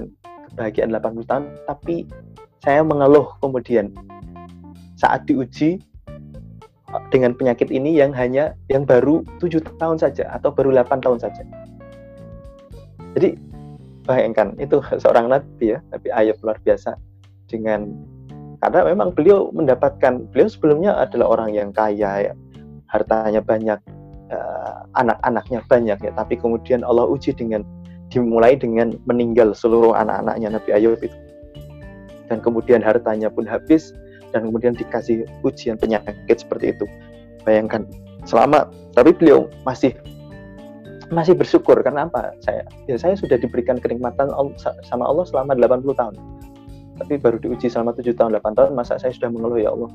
kebahagiaan 0.53 0.93
80 0.93 1.28
tahun, 1.28 1.45
tapi 1.64 2.05
saya 2.61 2.85
mengeluh 2.85 3.33
kemudian 3.41 3.91
saat 5.01 5.26
diuji 5.26 5.83
eh, 6.93 7.03
dengan 7.11 7.35
penyakit 7.35 7.72
ini 7.72 7.97
yang 7.97 8.14
hanya 8.14 8.55
yang 8.70 8.87
baru 8.87 9.24
tujuh 9.43 9.64
tahun 9.80 9.99
saja 9.99 10.30
atau 10.30 10.53
baru 10.55 10.70
8 10.70 11.03
tahun 11.03 11.18
saja. 11.18 11.43
Jadi 13.18 13.37
bayangkan 14.07 14.55
itu 14.61 14.78
seorang 15.03 15.33
nabi 15.33 15.74
ya, 15.74 15.78
Nabi 15.91 16.09
Ayub 16.12 16.39
luar 16.45 16.61
biasa 16.62 16.95
dengan 17.51 17.89
karena 18.62 18.87
memang 18.95 19.11
beliau 19.11 19.51
mendapatkan 19.51 20.30
beliau 20.30 20.47
sebelumnya 20.47 20.95
adalah 20.95 21.35
orang 21.35 21.51
yang 21.51 21.74
kaya 21.74 22.30
ya, 22.30 22.35
hartanya 22.87 23.43
banyak, 23.43 23.80
uh, 24.30 24.87
anak-anaknya 24.95 25.66
banyak 25.66 25.99
ya, 25.99 26.12
tapi 26.14 26.39
kemudian 26.39 26.87
Allah 26.87 27.11
uji 27.11 27.35
dengan 27.35 27.66
dimulai 28.12 28.54
dengan 28.60 28.92
meninggal 29.08 29.56
seluruh 29.56 29.96
anak-anaknya 29.96 30.60
Nabi 30.60 30.70
Ayub 30.76 31.00
itu. 31.00 31.16
Dan 32.28 32.44
kemudian 32.44 32.84
hartanya 32.84 33.32
pun 33.32 33.48
habis 33.48 33.96
dan 34.36 34.48
kemudian 34.48 34.76
dikasih 34.76 35.24
ujian 35.44 35.80
penyakit 35.80 36.36
seperti 36.36 36.76
itu. 36.76 36.84
Bayangkan 37.48 37.88
selama 38.28 38.68
tapi 38.92 39.16
beliau 39.16 39.48
masih 39.64 39.96
masih 41.12 41.36
bersyukur 41.36 41.76
karena 41.80 42.08
apa? 42.08 42.32
Saya 42.44 42.64
ya 42.88 42.96
saya 43.00 43.16
sudah 43.16 43.36
diberikan 43.36 43.76
kenikmatan 43.80 44.32
sama 44.84 45.04
Allah 45.08 45.24
selama 45.28 45.56
80 45.56 45.92
tahun. 45.96 46.14
Tapi 47.00 47.18
baru 47.18 47.40
diuji 47.40 47.72
selama 47.72 47.96
7 47.96 48.12
tahun 48.16 48.36
8 48.36 48.56
tahun 48.56 48.70
masa 48.76 49.00
saya 49.00 49.12
sudah 49.12 49.32
mengeluh 49.32 49.60
ya 49.60 49.72
Allah 49.72 49.90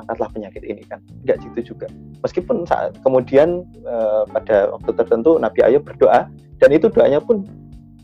angkatlah 0.00 0.28
penyakit 0.32 0.62
ini 0.64 0.82
kan 0.88 1.04
enggak 1.24 1.36
gitu 1.44 1.74
juga 1.74 1.86
meskipun 2.24 2.64
saat 2.64 2.96
kemudian 3.04 3.64
uh, 3.84 4.24
pada 4.32 4.72
waktu 4.72 4.90
tertentu 4.96 5.36
Nabi 5.36 5.60
Ayub 5.64 5.84
berdoa 5.84 6.32
dan 6.60 6.70
itu 6.72 6.88
doanya 6.88 7.20
pun 7.20 7.44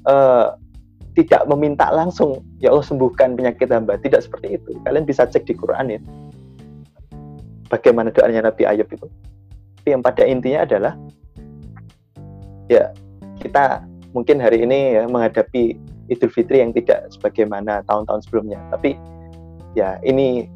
uh, 0.09 0.57
tidak 1.15 1.45
meminta 1.51 1.91
langsung 1.91 2.41
ya 2.63 2.71
Allah 2.71 2.87
sembuhkan 2.87 3.35
penyakit 3.35 3.69
hamba. 3.69 3.99
Tidak 3.99 4.23
seperti 4.23 4.57
itu. 4.59 4.79
Kalian 4.87 5.05
bisa 5.05 5.27
cek 5.27 5.45
di 5.45 5.55
Quran 5.55 5.99
ya. 5.99 6.01
Bagaimana 7.69 8.15
doanya 8.15 8.49
Nabi 8.49 8.65
Ayub 8.65 8.89
itu. 8.89 9.07
Tapi 9.83 9.89
yang 9.93 10.03
pada 10.03 10.23
intinya 10.25 10.65
adalah 10.65 10.95
ya 12.71 12.95
kita 13.43 13.83
mungkin 14.15 14.41
hari 14.41 14.63
ini 14.63 14.97
ya 14.97 15.05
menghadapi 15.11 15.77
Idul 16.09 16.33
Fitri 16.33 16.65
yang 16.65 16.73
tidak 16.73 17.11
sebagaimana 17.13 17.85
tahun-tahun 17.91 18.25
sebelumnya. 18.25 18.63
Tapi 18.73 18.97
ya 19.75 19.99
ini 20.07 20.49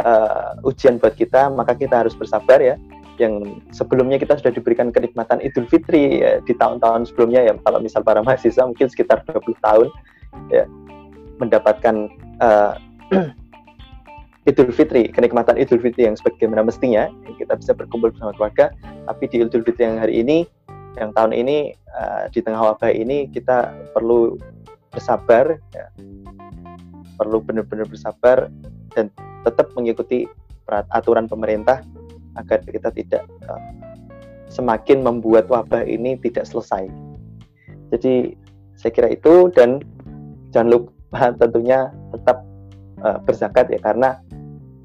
uh, 0.00 0.56
ujian 0.62 1.02
buat 1.02 1.18
kita 1.18 1.50
maka 1.52 1.74
kita 1.74 2.06
harus 2.06 2.14
bersabar 2.14 2.62
ya 2.62 2.78
yang 3.18 3.62
sebelumnya 3.74 4.16
kita 4.16 4.38
sudah 4.38 4.54
diberikan 4.54 4.94
kenikmatan 4.94 5.42
Idul 5.42 5.66
Fitri 5.66 6.22
ya, 6.22 6.38
di 6.42 6.54
tahun-tahun 6.54 7.10
sebelumnya 7.10 7.44
ya 7.50 7.54
kalau 7.66 7.82
misal 7.82 8.06
para 8.06 8.22
mahasiswa 8.22 8.64
mungkin 8.64 8.86
sekitar 8.86 9.26
20 9.26 9.58
tahun 9.60 9.86
ya 10.54 10.64
mendapatkan 11.42 12.10
uh, 12.42 12.74
Idul 14.48 14.72
Fitri, 14.72 15.12
kenikmatan 15.12 15.60
Idul 15.60 15.82
Fitri 15.82 16.08
yang 16.08 16.16
sebagaimana 16.16 16.64
mestinya 16.64 17.12
kita 17.36 17.52
bisa 17.60 17.76
berkumpul 17.76 18.08
bersama 18.16 18.32
keluarga, 18.32 18.72
tapi 19.04 19.28
di 19.28 19.44
Idul 19.44 19.60
Fitri 19.60 19.84
yang 19.84 20.00
hari 20.00 20.24
ini, 20.24 20.48
yang 20.96 21.12
tahun 21.12 21.36
ini 21.36 21.76
uh, 21.92 22.32
di 22.32 22.40
tengah 22.40 22.72
wabah 22.72 22.88
ini 22.88 23.28
kita 23.28 23.76
perlu 23.92 24.40
bersabar, 24.88 25.60
ya. 25.76 25.86
perlu 27.20 27.44
benar-benar 27.44 27.84
bersabar 27.92 28.48
dan 28.96 29.12
tetap 29.44 29.68
mengikuti 29.76 30.24
aturan 30.92 31.28
pemerintah 31.28 31.84
agar 32.38 32.62
kita 32.64 32.88
tidak 32.94 33.22
uh, 33.50 33.60
semakin 34.48 35.04
membuat 35.04 35.50
wabah 35.50 35.84
ini 35.84 36.16
tidak 36.22 36.48
selesai. 36.48 36.88
Jadi 37.92 38.36
saya 38.78 38.92
kira 38.94 39.08
itu 39.12 39.50
dan 39.52 39.82
jangan 40.54 40.80
lupa 40.80 41.34
tentunya 41.36 41.92
tetap 42.14 42.46
uh, 43.04 43.18
berzakat 43.26 43.68
ya 43.68 43.80
karena 43.82 44.16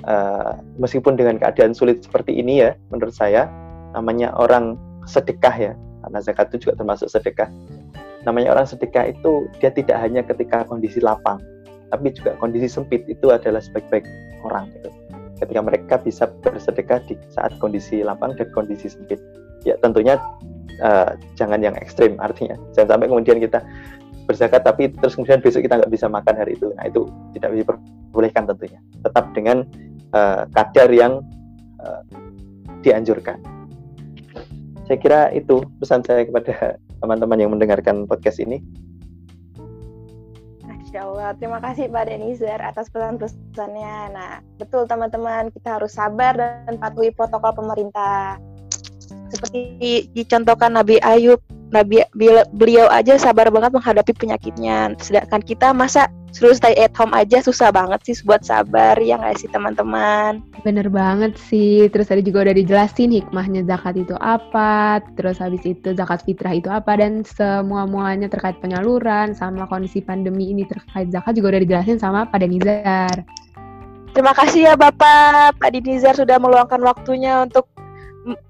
uh, 0.07 0.59
meskipun 0.81 1.15
dengan 1.15 1.39
keadaan 1.39 1.71
sulit 1.71 2.03
seperti 2.03 2.35
ini 2.35 2.63
ya 2.63 2.75
menurut 2.91 3.13
saya 3.15 3.47
namanya 3.93 4.33
orang 4.35 4.75
sedekah 5.05 5.55
ya 5.55 5.73
karena 6.03 6.19
zakat 6.19 6.51
itu 6.51 6.67
juga 6.67 6.83
termasuk 6.83 7.07
sedekah. 7.07 7.47
Namanya 8.23 8.55
orang 8.55 8.67
sedekah 8.67 9.11
itu 9.11 9.47
dia 9.59 9.71
tidak 9.71 9.99
hanya 9.99 10.23
ketika 10.23 10.63
kondisi 10.63 11.03
lapang 11.03 11.39
tapi 11.93 12.09
juga 12.09 12.33
kondisi 12.41 12.65
sempit 12.65 13.05
itu 13.05 13.29
adalah 13.29 13.61
sebaik-baik 13.61 14.01
orang 14.41 14.65
gitu 14.73 14.89
ketika 15.41 15.61
mereka 15.63 15.95
bisa 16.01 16.29
bersedekah 16.41 17.01
di 17.09 17.17
saat 17.33 17.55
kondisi 17.57 18.05
lapang 18.05 18.37
dan 18.37 18.49
kondisi 18.53 18.91
sempit. 18.91 19.19
Ya 19.63 19.79
tentunya 19.79 20.19
uh, 20.83 21.15
jangan 21.39 21.63
yang 21.63 21.75
ekstrim 21.79 22.19
artinya 22.19 22.59
jangan 22.75 22.99
sampai 22.99 23.07
kemudian 23.07 23.39
kita 23.39 23.63
berzakat 24.27 24.63
tapi 24.63 24.91
terus 24.91 25.15
kemudian 25.15 25.39
besok 25.43 25.63
kita 25.63 25.79
nggak 25.79 25.91
bisa 25.91 26.07
makan 26.07 26.35
hari 26.35 26.55
itu. 26.55 26.71
Nah 26.75 26.87
itu 26.87 27.07
tidak 27.35 27.49
diperbolehkan 27.55 28.43
tentunya. 28.47 28.79
Tetap 29.03 29.25
dengan 29.35 29.67
uh, 30.15 30.47
kadar 30.51 30.89
yang 30.91 31.23
uh, 31.83 32.01
dianjurkan. 32.83 33.39
Saya 34.83 34.97
kira 34.99 35.21
itu 35.31 35.63
pesan 35.79 36.03
saya 36.03 36.27
kepada 36.27 36.75
teman-teman 36.99 37.39
yang 37.39 37.51
mendengarkan 37.55 38.03
podcast 38.03 38.39
ini. 38.43 38.59
Masya 40.93 41.09
Allah, 41.09 41.33
terima 41.41 41.57
kasih 41.57 41.89
Pak 41.89 42.05
Denizar 42.05 42.61
atas 42.61 42.85
pesan-pesannya. 42.93 44.13
Nah, 44.13 44.45
betul 44.61 44.85
teman-teman, 44.85 45.49
kita 45.49 45.81
harus 45.81 45.97
sabar 45.97 46.37
dan 46.37 46.77
patuhi 46.77 47.09
protokol 47.09 47.49
pemerintah. 47.49 48.37
Seperti 49.25 50.05
dicontohkan 50.13 50.77
Nabi 50.77 51.01
Ayub 51.01 51.41
Nabi 51.73 52.05
beliau 52.53 52.85
aja 52.93 53.17
sabar 53.17 53.49
banget 53.49 53.73
menghadapi 53.73 54.13
penyakitnya. 54.13 54.93
Sedangkan 55.01 55.41
kita 55.41 55.73
masa 55.73 56.05
suruh 56.29 56.53
stay 56.53 56.77
at 56.77 56.93
home 56.93 57.13
aja 57.13 57.41
susah 57.41 57.73
banget 57.73 58.01
sih 58.05 58.15
buat 58.25 58.45
sabar 58.45 58.97
ya 59.01 59.17
nggak 59.17 59.41
sih 59.41 59.49
teman-teman. 59.49 60.45
Bener 60.61 60.85
banget 60.93 61.33
sih. 61.49 61.89
Terus 61.89 62.13
tadi 62.13 62.21
juga 62.21 62.45
udah 62.45 62.53
dijelasin 62.53 63.09
hikmahnya 63.09 63.65
zakat 63.65 63.97
itu 63.97 64.13
apa. 64.21 65.01
Terus 65.17 65.41
habis 65.41 65.65
itu 65.65 65.97
zakat 65.97 66.21
fitrah 66.21 66.53
itu 66.53 66.69
apa 66.69 66.93
dan 66.93 67.25
semua 67.25 67.89
muanya 67.89 68.29
terkait 68.29 68.61
penyaluran 68.61 69.33
sama 69.33 69.65
kondisi 69.65 70.05
pandemi 70.05 70.53
ini 70.53 70.69
terkait 70.69 71.09
zakat 71.09 71.33
juga 71.33 71.57
udah 71.57 71.61
dijelasin 71.65 71.97
sama 71.97 72.29
Pak 72.29 72.37
Denizar. 72.37 73.25
Terima 74.13 74.29
kasih 74.37 74.69
ya 74.69 74.73
Bapak 74.77 75.57
Pak 75.57 75.69
Dinizar 75.73 76.13
sudah 76.13 76.37
meluangkan 76.37 76.77
waktunya 76.85 77.41
untuk 77.41 77.65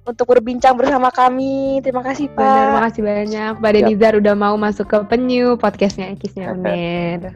untuk 0.06 0.26
berbincang 0.30 0.78
bersama 0.78 1.10
kami. 1.10 1.82
Terima 1.82 2.06
kasih 2.06 2.30
Pak. 2.34 2.40
Benar, 2.40 2.64
terima 2.64 2.82
kasih 2.88 3.02
banyak 3.02 3.52
Pak 3.60 3.72
Denizar 3.74 4.14
udah 4.18 4.36
mau 4.38 4.56
masuk 4.56 4.86
ke 4.86 4.98
penyu 5.10 5.58
podcastnya 5.58 6.14
Ekisnya 6.14 6.54
Uner. 6.54 7.34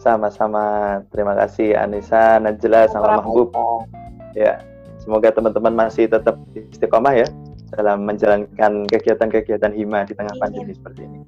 Sama-sama. 0.00 0.98
Terima 1.14 1.36
kasih 1.38 1.78
Anissa, 1.78 2.40
Najla, 2.42 2.90
sama 2.90 3.22
Mahbub. 3.22 3.54
Ya, 4.34 4.58
semoga 4.98 5.30
teman-teman 5.30 5.76
masih 5.76 6.08
tetap 6.08 6.40
istiqomah 6.56 7.14
ya 7.14 7.28
dalam 7.72 8.04
menjalankan 8.04 8.84
kegiatan-kegiatan 8.88 9.72
hima 9.72 10.04
di 10.04 10.12
tengah 10.16 10.34
pandemi 10.40 10.72
seperti 10.74 11.06
ini. 11.06 11.20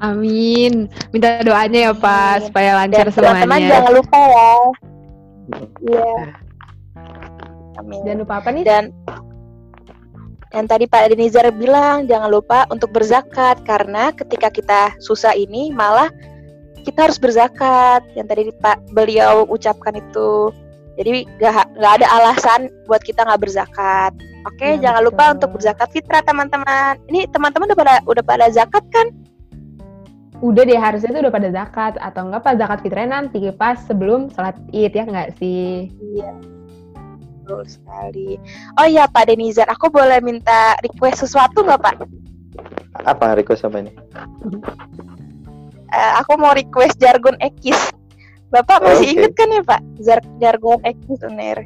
Amin. 0.00 0.88
Minta 1.12 1.44
doanya 1.44 1.90
ya 1.90 1.92
Pak 1.92 2.48
supaya 2.48 2.84
lancar 2.84 3.08
Dan 3.08 3.12
semuanya. 3.12 3.44
Teman-teman 3.44 3.60
jangan 3.68 3.92
lupa 3.92 4.18
ya. 4.20 4.52
Iya. 5.84 6.12
Amin. 7.80 8.00
Jangan 8.04 8.18
lupa 8.24 8.34
apa 8.40 8.48
nih? 8.52 8.64
Dan 8.64 8.84
yang 10.50 10.66
tadi 10.66 10.90
Pak 10.90 11.14
Denizar 11.14 11.46
bilang 11.54 12.10
jangan 12.10 12.26
lupa 12.26 12.66
untuk 12.74 12.90
berzakat 12.90 13.62
karena 13.62 14.10
ketika 14.10 14.50
kita 14.50 14.80
susah 14.98 15.30
ini 15.38 15.70
malah 15.70 16.10
kita 16.82 17.06
harus 17.06 17.22
berzakat. 17.22 18.02
Yang 18.18 18.26
tadi 18.26 18.42
Pak 18.58 18.78
beliau 18.90 19.46
ucapkan 19.46 19.94
itu. 19.94 20.50
Jadi 20.98 21.24
gak, 21.38 21.70
gak 21.78 21.92
ada 22.02 22.06
alasan 22.18 22.68
buat 22.90 23.00
kita 23.00 23.24
nggak 23.24 23.40
berzakat. 23.46 24.12
Oke, 24.48 24.76
ya, 24.76 24.90
jangan 24.90 25.06
betul. 25.06 25.12
lupa 25.14 25.24
untuk 25.38 25.50
berzakat 25.54 25.88
fitrah 25.94 26.22
teman-teman. 26.24 26.98
Ini 27.08 27.30
teman-teman 27.30 27.70
udah 27.70 27.78
pada 27.78 27.94
udah 28.08 28.24
pada 28.24 28.46
zakat 28.50 28.84
kan? 28.90 29.12
Udah 30.40 30.64
deh 30.64 30.80
harusnya 30.80 31.12
itu 31.12 31.20
udah 31.20 31.34
pada 31.36 31.48
zakat 31.52 31.94
atau 32.00 32.24
enggak 32.26 32.42
pas 32.42 32.56
zakat 32.56 32.78
fitrah 32.80 33.04
nanti 33.04 33.38
pas 33.52 33.76
sebelum 33.84 34.32
sholat 34.32 34.56
id 34.72 34.92
ya 34.96 35.04
nggak 35.04 35.36
sih? 35.36 35.92
Iya 36.16 36.59
betul 37.40 37.64
sekali. 37.64 38.36
Oh 38.76 38.86
iya 38.86 39.08
Pak 39.08 39.32
Denizar, 39.32 39.66
aku 39.72 39.88
boleh 39.88 40.20
minta 40.20 40.76
request 40.84 41.24
sesuatu 41.24 41.64
nggak 41.64 41.80
Pak? 41.80 41.96
Apa 43.08 43.32
request 43.32 43.64
apa 43.64 43.80
ini? 43.80 43.92
Uh, 45.90 46.12
aku 46.20 46.36
mau 46.36 46.52
request 46.52 47.00
jargon 47.00 47.34
ekis. 47.40 47.78
Bapak 48.50 48.82
masih 48.82 49.06
okay. 49.08 49.14
inget 49.16 49.32
kan 49.34 49.48
ya 49.48 49.62
Pak? 49.64 49.80
Jar 50.04 50.20
jargon 50.38 50.78
ekis 50.84 51.20
uner. 51.24 51.64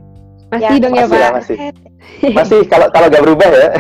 Masih 0.54 0.76
ya, 0.78 0.82
dong 0.84 0.94
ya 0.94 1.06
Pak. 1.10 1.30
masih. 1.42 1.56
masih 2.30 2.58
kalau 2.70 2.86
kalau 2.94 3.10
nggak 3.10 3.24
berubah 3.24 3.48
ya. 3.50 3.70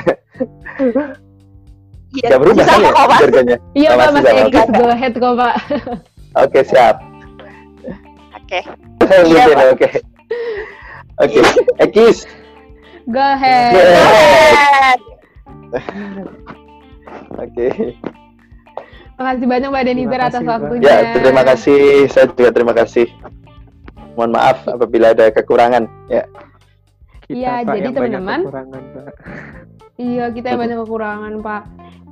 Iya, 2.14 2.30
gak 2.30 2.40
berubah 2.46 2.62
kan 2.62 2.78
ya 2.78 2.92
jargonnya? 3.18 3.58
Iya 3.74 3.88
Pak, 3.98 4.08
masih 4.14 4.34
ekis 4.46 4.68
go 4.70 4.86
ahead 4.86 5.12
kok 5.18 5.32
Pak. 5.34 5.54
Oke, 6.34 6.60
siap. 6.66 6.96
Oke. 8.34 8.60
Iya, 9.04 9.68
Oke. 9.68 10.00
Oke, 11.22 11.38
okay. 11.38 11.44
Ekis. 11.78 12.26
Go 13.06 13.22
ahead. 13.22 13.70
Go 13.70 13.82
ahead. 13.84 15.00
Oke. 17.38 17.66
Terima 19.14 19.30
kasih 19.30 19.46
banyak 19.46 19.68
Mbak 19.70 19.84
Denizar 19.86 20.20
atas 20.26 20.42
waktunya. 20.42 20.90
Ya, 20.90 20.98
terima 21.22 21.42
kasih. 21.46 22.10
Saya 22.10 22.26
juga 22.34 22.50
terima 22.50 22.74
kasih. 22.74 23.06
Mohon 24.18 24.30
maaf 24.34 24.58
apabila 24.66 25.14
ada 25.14 25.30
kekurangan. 25.30 25.86
Ya. 26.10 26.26
Iya, 27.30 27.62
jadi 27.62 27.88
teman-teman. 27.94 28.40
Iya, 29.94 30.34
kita 30.34 30.46
yang 30.54 30.60
banyak 30.66 30.78
kekurangan, 30.82 31.32
Pak. 31.46 31.62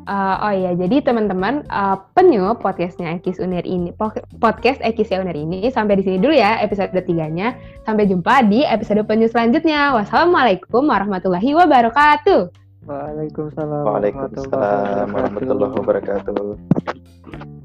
Uh, 0.02 0.36
oh 0.42 0.50
iya, 0.50 0.74
jadi 0.74 0.98
teman-teman 0.98 1.62
uh, 1.70 1.94
penyu 2.18 2.58
podcastnya 2.58 3.22
Ekis 3.22 3.38
Unir 3.38 3.62
ini, 3.62 3.94
podcast 4.42 4.82
Ekis 4.82 5.14
ya 5.14 5.22
Unir 5.22 5.38
ini 5.38 5.70
sampai 5.70 5.94
di 5.98 6.02
sini 6.02 6.18
dulu 6.18 6.34
ya 6.34 6.58
episode 6.58 6.90
ketiganya. 6.90 7.54
Sampai 7.86 8.10
jumpa 8.10 8.42
di 8.50 8.66
episode 8.66 9.06
penyu 9.06 9.30
selanjutnya. 9.30 9.94
Wassalamualaikum 9.94 10.90
warahmatullahi 10.90 11.54
wabarakatuh. 11.54 12.50
Waalaikumsalam. 12.82 13.82
Waalaikumsalam 13.86 15.06
warahmatullahi 15.14 15.74
wabarakatuh. 15.78 17.61